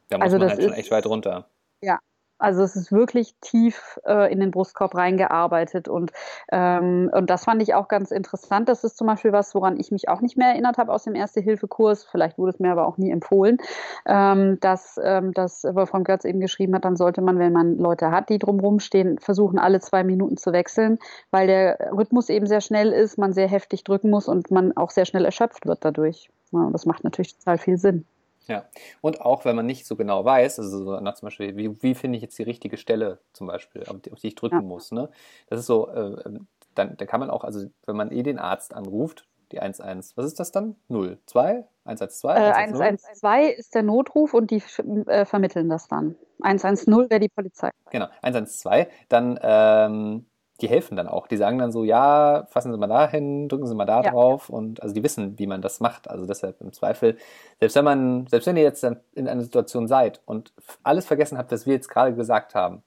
Da 0.10 0.18
muss 0.18 0.26
also 0.26 0.38
man 0.38 0.50
halt 0.50 0.64
schon 0.64 0.74
echt 0.74 0.92
weit 0.92 1.06
runter. 1.06 1.48
Ja, 1.82 2.00
also 2.40 2.64
es 2.64 2.76
ist 2.76 2.92
wirklich 2.92 3.36
tief 3.42 4.00
äh, 4.06 4.32
in 4.32 4.40
den 4.40 4.52
Brustkorb 4.52 4.96
reingearbeitet 4.96 5.88
und, 5.88 6.12
ähm, 6.52 7.12
und 7.14 7.30
das 7.30 7.44
fand 7.44 7.62
ich 7.62 7.74
auch 7.76 7.88
ganz 7.90 8.12
interessant. 8.12 8.70
Das 8.70 8.84
ist 8.84 8.98
zum 8.98 9.08
Beispiel 9.08 9.34
was, 9.34 9.54
woran 9.54 9.78
ich 9.78 9.92
mich 9.92 10.08
auch 10.08 10.22
nicht 10.22 10.38
mehr 10.38 10.48
erinnert 10.50 10.78
habe 10.78 10.94
aus 10.94 11.04
dem 11.04 11.16
Erste-Hilfe-Kurs. 11.16 12.06
Vielleicht 12.06 12.38
wurde 12.38 12.52
es 12.52 12.60
mir 12.60 12.72
aber 12.72 12.88
auch 12.88 12.98
nie 12.98 13.12
empfohlen, 13.12 13.58
ähm, 14.06 14.58
dass, 14.62 15.00
ähm, 15.04 15.34
dass 15.34 15.64
Wolfram 15.64 16.06
Götz 16.06 16.24
eben 16.24 16.40
geschrieben 16.40 16.74
hat, 16.76 16.86
dann 16.86 16.96
sollte 16.96 17.22
man, 17.22 17.40
wenn 17.40 17.54
man 17.54 17.78
Leute 17.78 18.12
hat, 18.12 18.30
die 18.30 18.40
drumherum 18.40 18.80
stehen, 18.80 19.20
versuchen, 19.20 19.60
alle 19.60 19.82
zwei 19.82 20.04
Minuten 20.04 20.38
zu 20.38 20.54
wechseln, 20.54 20.98
weil 21.32 21.48
der 21.48 21.92
Rhythmus 21.92 22.30
eben 22.30 22.48
sehr 22.48 22.62
schnell 22.62 22.92
ist, 22.92 23.18
man 23.18 23.34
sehr 23.34 23.50
heftig 23.50 23.84
drücken 23.84 24.10
muss 24.10 24.28
und 24.28 24.50
man 24.50 24.76
auch 24.78 24.92
sehr 24.92 25.06
schnell 25.06 25.26
erschöpft 25.26 25.68
wird 25.68 25.84
dadurch. 25.84 26.30
Ja, 26.52 26.60
und 26.60 26.74
das 26.74 26.86
macht 26.86 27.04
natürlich 27.04 27.38
total 27.38 27.58
viel 27.58 27.78
Sinn. 27.78 28.06
Ja, 28.50 28.66
und 29.02 29.22
auch 29.22 29.46
wenn 29.46 29.56
man 29.56 29.68
nicht 29.68 29.86
so 29.86 29.96
genau 29.96 30.26
weiß, 30.26 30.58
also 30.60 30.84
so, 30.84 31.00
na, 31.00 31.14
zum 31.14 31.28
Beispiel, 31.28 31.56
wie, 31.56 31.82
wie 31.84 31.94
finde 31.94 32.18
ich 32.18 32.24
jetzt 32.24 32.38
die 32.40 32.44
richtige 32.44 32.78
Stelle 32.78 33.20
zum 33.32 33.46
Beispiel, 33.46 33.84
auf 33.84 34.02
die, 34.02 34.12
auf 34.12 34.20
die 34.20 34.30
ich 34.30 34.36
drücken 34.36 34.56
ja. 34.56 34.62
muss, 34.62 34.92
ne? 34.92 35.10
Das 35.50 35.60
ist 35.60 35.68
so, 35.68 35.88
äh, 35.88 36.22
ähm, 36.26 36.48
dann, 36.74 36.98
dann 36.98 37.08
kann 37.08 37.20
man 37.20 37.30
auch, 37.30 37.44
also 37.44 37.68
wenn 37.86 37.96
man 37.96 38.12
eh 38.12 38.24
den 38.24 38.40
Arzt 38.40 38.74
anruft, 38.74 39.28
die 39.52 39.58
11, 39.58 39.80
was 40.16 40.26
ist 40.26 40.40
das 40.40 40.52
dann? 40.52 40.76
0, 40.88 41.20
2, 41.28 41.64
112? 41.86 42.38
Äh, 42.38 42.52
112 42.52 43.58
ist 43.58 43.76
der 43.76 43.84
Notruf 43.84 44.34
und 44.34 44.50
die 44.50 44.64
äh, 45.08 45.26
vermitteln 45.26 45.70
das 45.70 45.88
dann. 45.88 46.16
110 46.42 47.10
wäre 47.10 47.20
die 47.20 47.30
Polizei. 47.30 47.70
Genau, 47.92 48.08
112, 48.24 48.88
dann 49.10 49.40
ähm, 49.44 50.26
die 50.62 50.70
helfen 50.70 50.96
dann 50.98 51.08
auch. 51.08 51.28
Die 51.28 51.38
sagen 51.38 51.58
dann 51.58 51.72
so, 51.72 51.84
ja, 51.84 52.48
fassen 52.50 52.72
Sie 52.72 52.78
mal 52.78 52.88
da 52.88 53.08
hin, 53.08 53.50
drücken 53.50 53.68
Sie 53.68 53.76
mal 53.76 53.86
da 53.86 54.02
ja. 54.02 54.12
drauf 54.12 54.50
und 54.50 54.82
also 54.82 54.94
die 54.94 55.04
wissen, 55.04 55.38
wie 55.40 55.48
man 55.48 55.62
das 55.62 55.80
macht. 55.80 56.10
Also 56.10 56.26
deshalb 56.26 56.62
im 56.62 56.74
Zweifel, 56.74 57.18
selbst 57.60 57.76
wenn 57.76 57.86
man, 57.86 58.28
selbst 58.28 58.48
wenn 58.48 58.58
ihr 58.58 58.64
jetzt 58.64 58.84
in 58.84 59.28
einer 59.28 59.42
Situation 59.42 59.88
seid 59.88 60.22
und 60.26 60.54
alles 60.84 61.06
vergessen 61.06 61.38
habt, 61.38 61.52
was 61.52 61.66
wir 61.66 61.74
jetzt 61.74 61.90
gerade 61.90 62.14
gesagt 62.14 62.56
haben, 62.56 62.84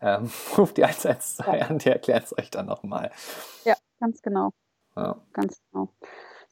ähm, 0.00 0.30
ruft 0.58 0.76
die 0.76 0.84
112 0.84 1.46
ja. 1.46 1.66
an, 1.66 1.78
die 1.78 1.90
erklärt 1.90 2.24
es 2.24 2.36
euch 2.38 2.50
dann 2.50 2.66
nochmal. 2.66 3.10
Ja, 3.64 3.74
ganz 4.00 4.22
genau. 4.22 4.50
Ja. 4.96 5.16
Ganz 5.32 5.60
genau. 5.70 5.88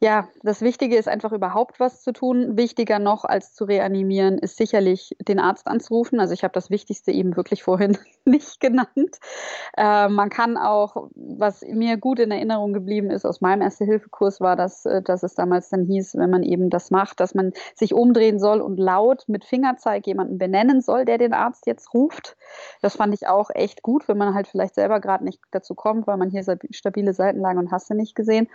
Ja, 0.01 0.29
das 0.45 0.63
Wichtige 0.63 0.97
ist 0.97 1.09
einfach 1.09 1.33
überhaupt 1.33 1.81
was 1.81 2.03
zu 2.03 2.13
tun. 2.13 2.57
Wichtiger 2.57 3.01
noch 3.01 3.25
als 3.25 3.53
zu 3.53 3.65
reanimieren 3.65 4.39
ist 4.39 4.57
sicherlich 4.57 5.17
den 5.21 5.41
Arzt 5.41 5.67
anzurufen. 5.67 6.21
Also 6.21 6.35
ich 6.35 6.45
habe 6.45 6.53
das 6.53 6.71
Wichtigste 6.71 7.11
eben 7.11 7.35
wirklich 7.37 7.65
vorhin 7.65 7.99
nicht 8.25 8.61
genannt. 8.61 9.19
Äh, 9.77 10.09
man 10.09 10.31
kann 10.31 10.57
auch, 10.57 11.09
was 11.17 11.63
mir 11.63 11.97
gut 11.97 12.21
in 12.21 12.31
Erinnerung 12.31 12.73
geblieben 12.75 13.11
ist 13.11 13.25
aus 13.27 13.41
meinem 13.41 13.61
Erste-Hilfe-Kurs, 13.63 14.41
war, 14.41 14.55
dass, 14.55 14.87
äh, 14.87 15.03
dass 15.03 15.25
es 15.25 15.35
damals 15.35 15.69
dann 15.69 15.85
hieß, 15.87 16.15
wenn 16.17 16.31
man 16.31 16.45
eben 16.45 16.71
das 16.71 16.93
macht, 16.93 17.19
dass 17.19 17.35
man 17.35 17.51
sich 17.75 17.93
umdrehen 17.93 18.39
soll 18.39 18.61
und 18.61 18.79
laut 18.79 19.25
mit 19.27 19.45
Fingerzeig 19.45 20.07
jemanden 20.07 20.39
benennen 20.39 20.81
soll, 20.81 21.07
der 21.07 21.19
den 21.19 21.33
Arzt 21.33 21.67
jetzt 21.67 21.93
ruft. 21.93 22.37
Das 22.83 22.95
fand 22.95 23.15
ich 23.15 23.27
auch 23.27 23.51
echt 23.53 23.83
gut, 23.83 24.07
wenn 24.07 24.17
man 24.17 24.33
halt 24.33 24.47
vielleicht 24.47 24.77
selber 24.77 25.01
gerade 25.01 25.25
nicht 25.25 25.41
dazu 25.51 25.75
kommt, 25.75 26.07
weil 26.07 26.19
man 26.19 26.31
hier 26.31 26.45
stabile 26.71 27.15
Seitenlage 27.15 27.59
und 27.59 27.73
hast 27.73 27.91
du 27.91 27.95
nicht 27.95 28.15
gesehen, 28.15 28.47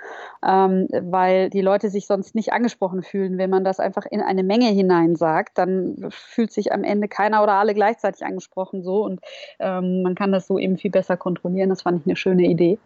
ähm, 0.42 0.88
weil 1.02 1.33
weil 1.34 1.50
die 1.50 1.62
Leute 1.62 1.90
sich 1.90 2.06
sonst 2.08 2.36
nicht 2.36 2.54
angesprochen 2.54 3.04
fühlen. 3.04 3.38
Wenn 3.38 3.50
man 3.50 3.64
das 3.64 3.80
einfach 3.80 4.06
in 4.06 4.22
eine 4.22 4.44
Menge 4.44 4.68
hinein 4.68 5.16
sagt, 5.16 5.58
dann 5.58 6.08
fühlt 6.10 6.52
sich 6.52 6.72
am 6.72 6.84
Ende 6.84 7.08
keiner 7.08 7.44
oder 7.44 7.54
alle 7.54 7.74
gleichzeitig 7.74 8.26
angesprochen 8.26 8.84
so 8.84 9.04
und 9.04 9.20
ähm, 9.60 10.04
man 10.04 10.16
kann 10.16 10.32
das 10.32 10.48
so 10.48 10.58
eben 10.58 10.78
viel 10.78 10.92
besser 10.92 11.18
kontrollieren. 11.18 11.70
Das 11.70 11.82
fand 11.82 12.02
ich 12.02 12.06
eine 12.06 12.16
schöne 12.16 12.44
Idee. 12.44 12.78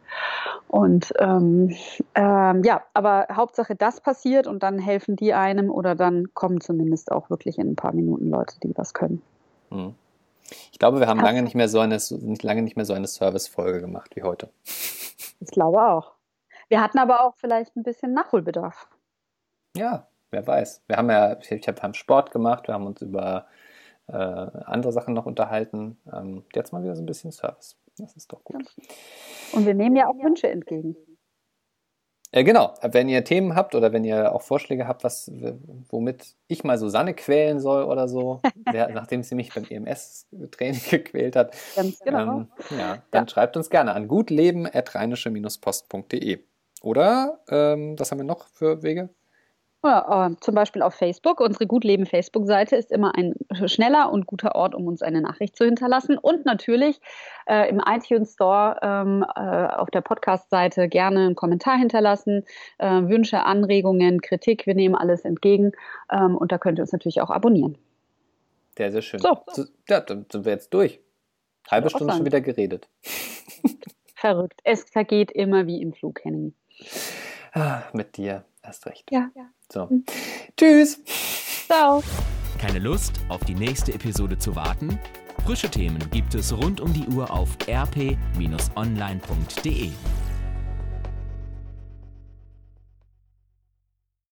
Und 0.67 1.13
ähm, 1.19 1.75
ähm, 2.15 2.63
ja, 2.63 2.83
aber 2.93 3.27
Hauptsache 3.31 3.75
das 3.75 4.01
passiert 4.01 4.47
und 4.47 4.63
dann 4.63 4.79
helfen 4.79 5.15
die 5.15 5.33
einem 5.33 5.69
oder 5.69 5.95
dann 5.95 6.33
kommen 6.33 6.61
zumindest 6.61 7.11
auch 7.11 7.29
wirklich 7.29 7.57
in 7.57 7.71
ein 7.71 7.75
paar 7.75 7.93
Minuten 7.93 8.29
Leute, 8.29 8.55
die 8.63 8.71
was 8.75 8.93
können. 8.93 9.21
Hm. 9.69 9.93
Ich 10.71 10.79
glaube, 10.79 10.99
wir 10.99 11.07
haben 11.07 11.19
lange 11.19 11.41
nicht 11.41 11.55
mehr 11.55 11.67
so 11.67 11.79
eine, 11.79 11.97
lange 12.41 12.61
nicht 12.61 12.77
mehr 12.77 12.85
so 12.85 12.93
eine 12.93 13.07
Service-Folge 13.07 13.81
gemacht 13.81 14.15
wie 14.15 14.23
heute. 14.23 14.49
Ich 15.41 15.51
glaube 15.51 15.81
auch. 15.81 16.16
Wir 16.69 16.81
hatten 16.81 16.99
aber 16.99 17.21
auch 17.21 17.35
vielleicht 17.37 17.75
ein 17.75 17.83
bisschen 17.83 18.13
Nachholbedarf. 18.13 18.87
Ja, 19.75 20.07
wer 20.31 20.45
weiß. 20.45 20.83
Wir 20.87 20.97
haben 20.97 21.09
ja, 21.09 21.37
ich 21.39 21.67
habe 21.67 21.93
Sport 21.93 22.31
gemacht, 22.31 22.67
wir 22.67 22.73
haben 22.73 22.87
uns 22.87 23.01
über 23.01 23.47
äh, 24.07 24.13
andere 24.13 24.91
Sachen 24.91 25.13
noch 25.13 25.25
unterhalten. 25.25 25.97
Ähm, 26.11 26.43
jetzt 26.53 26.73
mal 26.73 26.83
wieder 26.83 26.95
so 26.95 27.01
ein 27.01 27.05
bisschen 27.05 27.31
Service. 27.31 27.77
Das 27.97 28.15
ist 28.15 28.31
doch 28.31 28.43
gut. 28.43 28.75
Und 29.53 29.65
wir 29.65 29.73
nehmen 29.73 29.95
ja 29.95 30.07
auch 30.07 30.23
Wünsche 30.23 30.49
entgegen. 30.49 30.95
Äh, 32.31 32.43
genau, 32.43 32.73
wenn 32.81 33.09
ihr 33.09 33.23
Themen 33.23 33.55
habt 33.55 33.73
oder 33.73 33.93
wenn 33.93 34.03
ihr 34.03 34.33
auch 34.33 34.41
Vorschläge 34.41 34.87
habt, 34.87 35.03
was, 35.03 35.31
womit 35.89 36.35
ich 36.47 36.63
mal 36.63 36.77
Susanne 36.77 37.13
quälen 37.13 37.59
soll 37.59 37.83
oder 37.83 38.07
so, 38.07 38.41
wer, 38.71 38.89
nachdem 38.89 39.23
sie 39.23 39.35
mich 39.35 39.53
beim 39.53 39.65
EMS-Training 39.69 40.81
gequält 40.89 41.35
hat, 41.35 41.55
Ganz 41.75 41.99
genau. 41.99 42.39
Ähm, 42.39 42.47
ja, 42.77 43.03
dann 43.11 43.25
ja. 43.25 43.29
schreibt 43.29 43.57
uns 43.57 43.69
gerne 43.69 43.93
an 43.93 44.07
gutleben.rheinische-post.de. 44.07 46.39
Oder, 46.83 47.39
ähm, 47.49 47.97
was 47.97 48.11
haben 48.11 48.19
wir 48.19 48.25
noch 48.25 48.47
für 48.47 48.83
Wege? 48.83 49.09
Ja, 49.83 50.27
äh, 50.27 50.35
zum 50.41 50.55
Beispiel 50.55 50.81
auf 50.81 50.95
Facebook. 50.95 51.39
Unsere 51.39 51.67
Gutleben 51.67 52.05
Facebook-Seite 52.05 52.75
ist 52.75 52.91
immer 52.91 53.13
ein 53.15 53.35
schneller 53.67 54.11
und 54.11 54.25
guter 54.25 54.55
Ort, 54.55 54.73
um 54.75 54.87
uns 54.87 55.01
eine 55.01 55.21
Nachricht 55.21 55.55
zu 55.55 55.65
hinterlassen. 55.65 56.17
Und 56.17 56.45
natürlich 56.45 56.99
äh, 57.45 57.69
im 57.69 57.81
iTunes 57.87 58.33
Store 58.33 58.77
ähm, 58.81 59.23
äh, 59.35 59.39
auf 59.39 59.89
der 59.91 60.01
Podcast-Seite 60.01 60.89
gerne 60.89 61.27
einen 61.27 61.35
Kommentar 61.35 61.77
hinterlassen. 61.77 62.43
Äh, 62.79 63.03
Wünsche, 63.03 63.43
Anregungen, 63.43 64.19
Kritik, 64.21 64.65
wir 64.65 64.75
nehmen 64.75 64.95
alles 64.95 65.23
entgegen. 65.23 65.71
Ähm, 66.11 66.35
und 66.35 66.51
da 66.51 66.57
könnt 66.57 66.79
ihr 66.79 66.81
uns 66.81 66.91
natürlich 66.91 67.21
auch 67.21 67.29
abonnieren. 67.29 67.77
Sehr, 68.75 68.91
sehr 68.91 69.01
schön. 69.01 69.19
So. 69.19 69.37
Ja, 69.87 70.01
dann 70.01 70.25
sind 70.31 70.43
wir 70.43 70.51
jetzt 70.51 70.73
durch. 70.73 70.99
Halbe 71.69 71.89
Stunde 71.89 72.13
schon 72.13 72.25
wieder 72.25 72.41
geredet. 72.41 72.89
Verrückt. 74.15 74.59
Es 74.63 74.83
vergeht 74.89 75.31
immer 75.31 75.67
wie 75.67 75.81
im 75.81 75.93
Flug, 75.93 76.23
Henning. 76.23 76.55
Ah, 77.57 77.83
mit 77.91 78.17
dir 78.17 78.45
erst 78.61 78.85
recht. 78.85 79.09
Ja. 79.11 79.29
So. 79.71 79.87
Mhm. 79.87 80.05
Tschüss. 80.55 80.99
Ciao. 81.65 82.03
Keine 82.59 82.77
Lust, 82.79 83.19
auf 83.29 83.43
die 83.45 83.55
nächste 83.55 83.93
Episode 83.93 84.37
zu 84.37 84.55
warten? 84.55 84.99
Frische 85.43 85.69
Themen 85.69 86.07
gibt 86.11 86.35
es 86.35 86.55
rund 86.55 86.79
um 86.81 86.93
die 86.93 87.07
Uhr 87.07 87.31
auf 87.31 87.49
rp-online.de. 87.67 88.21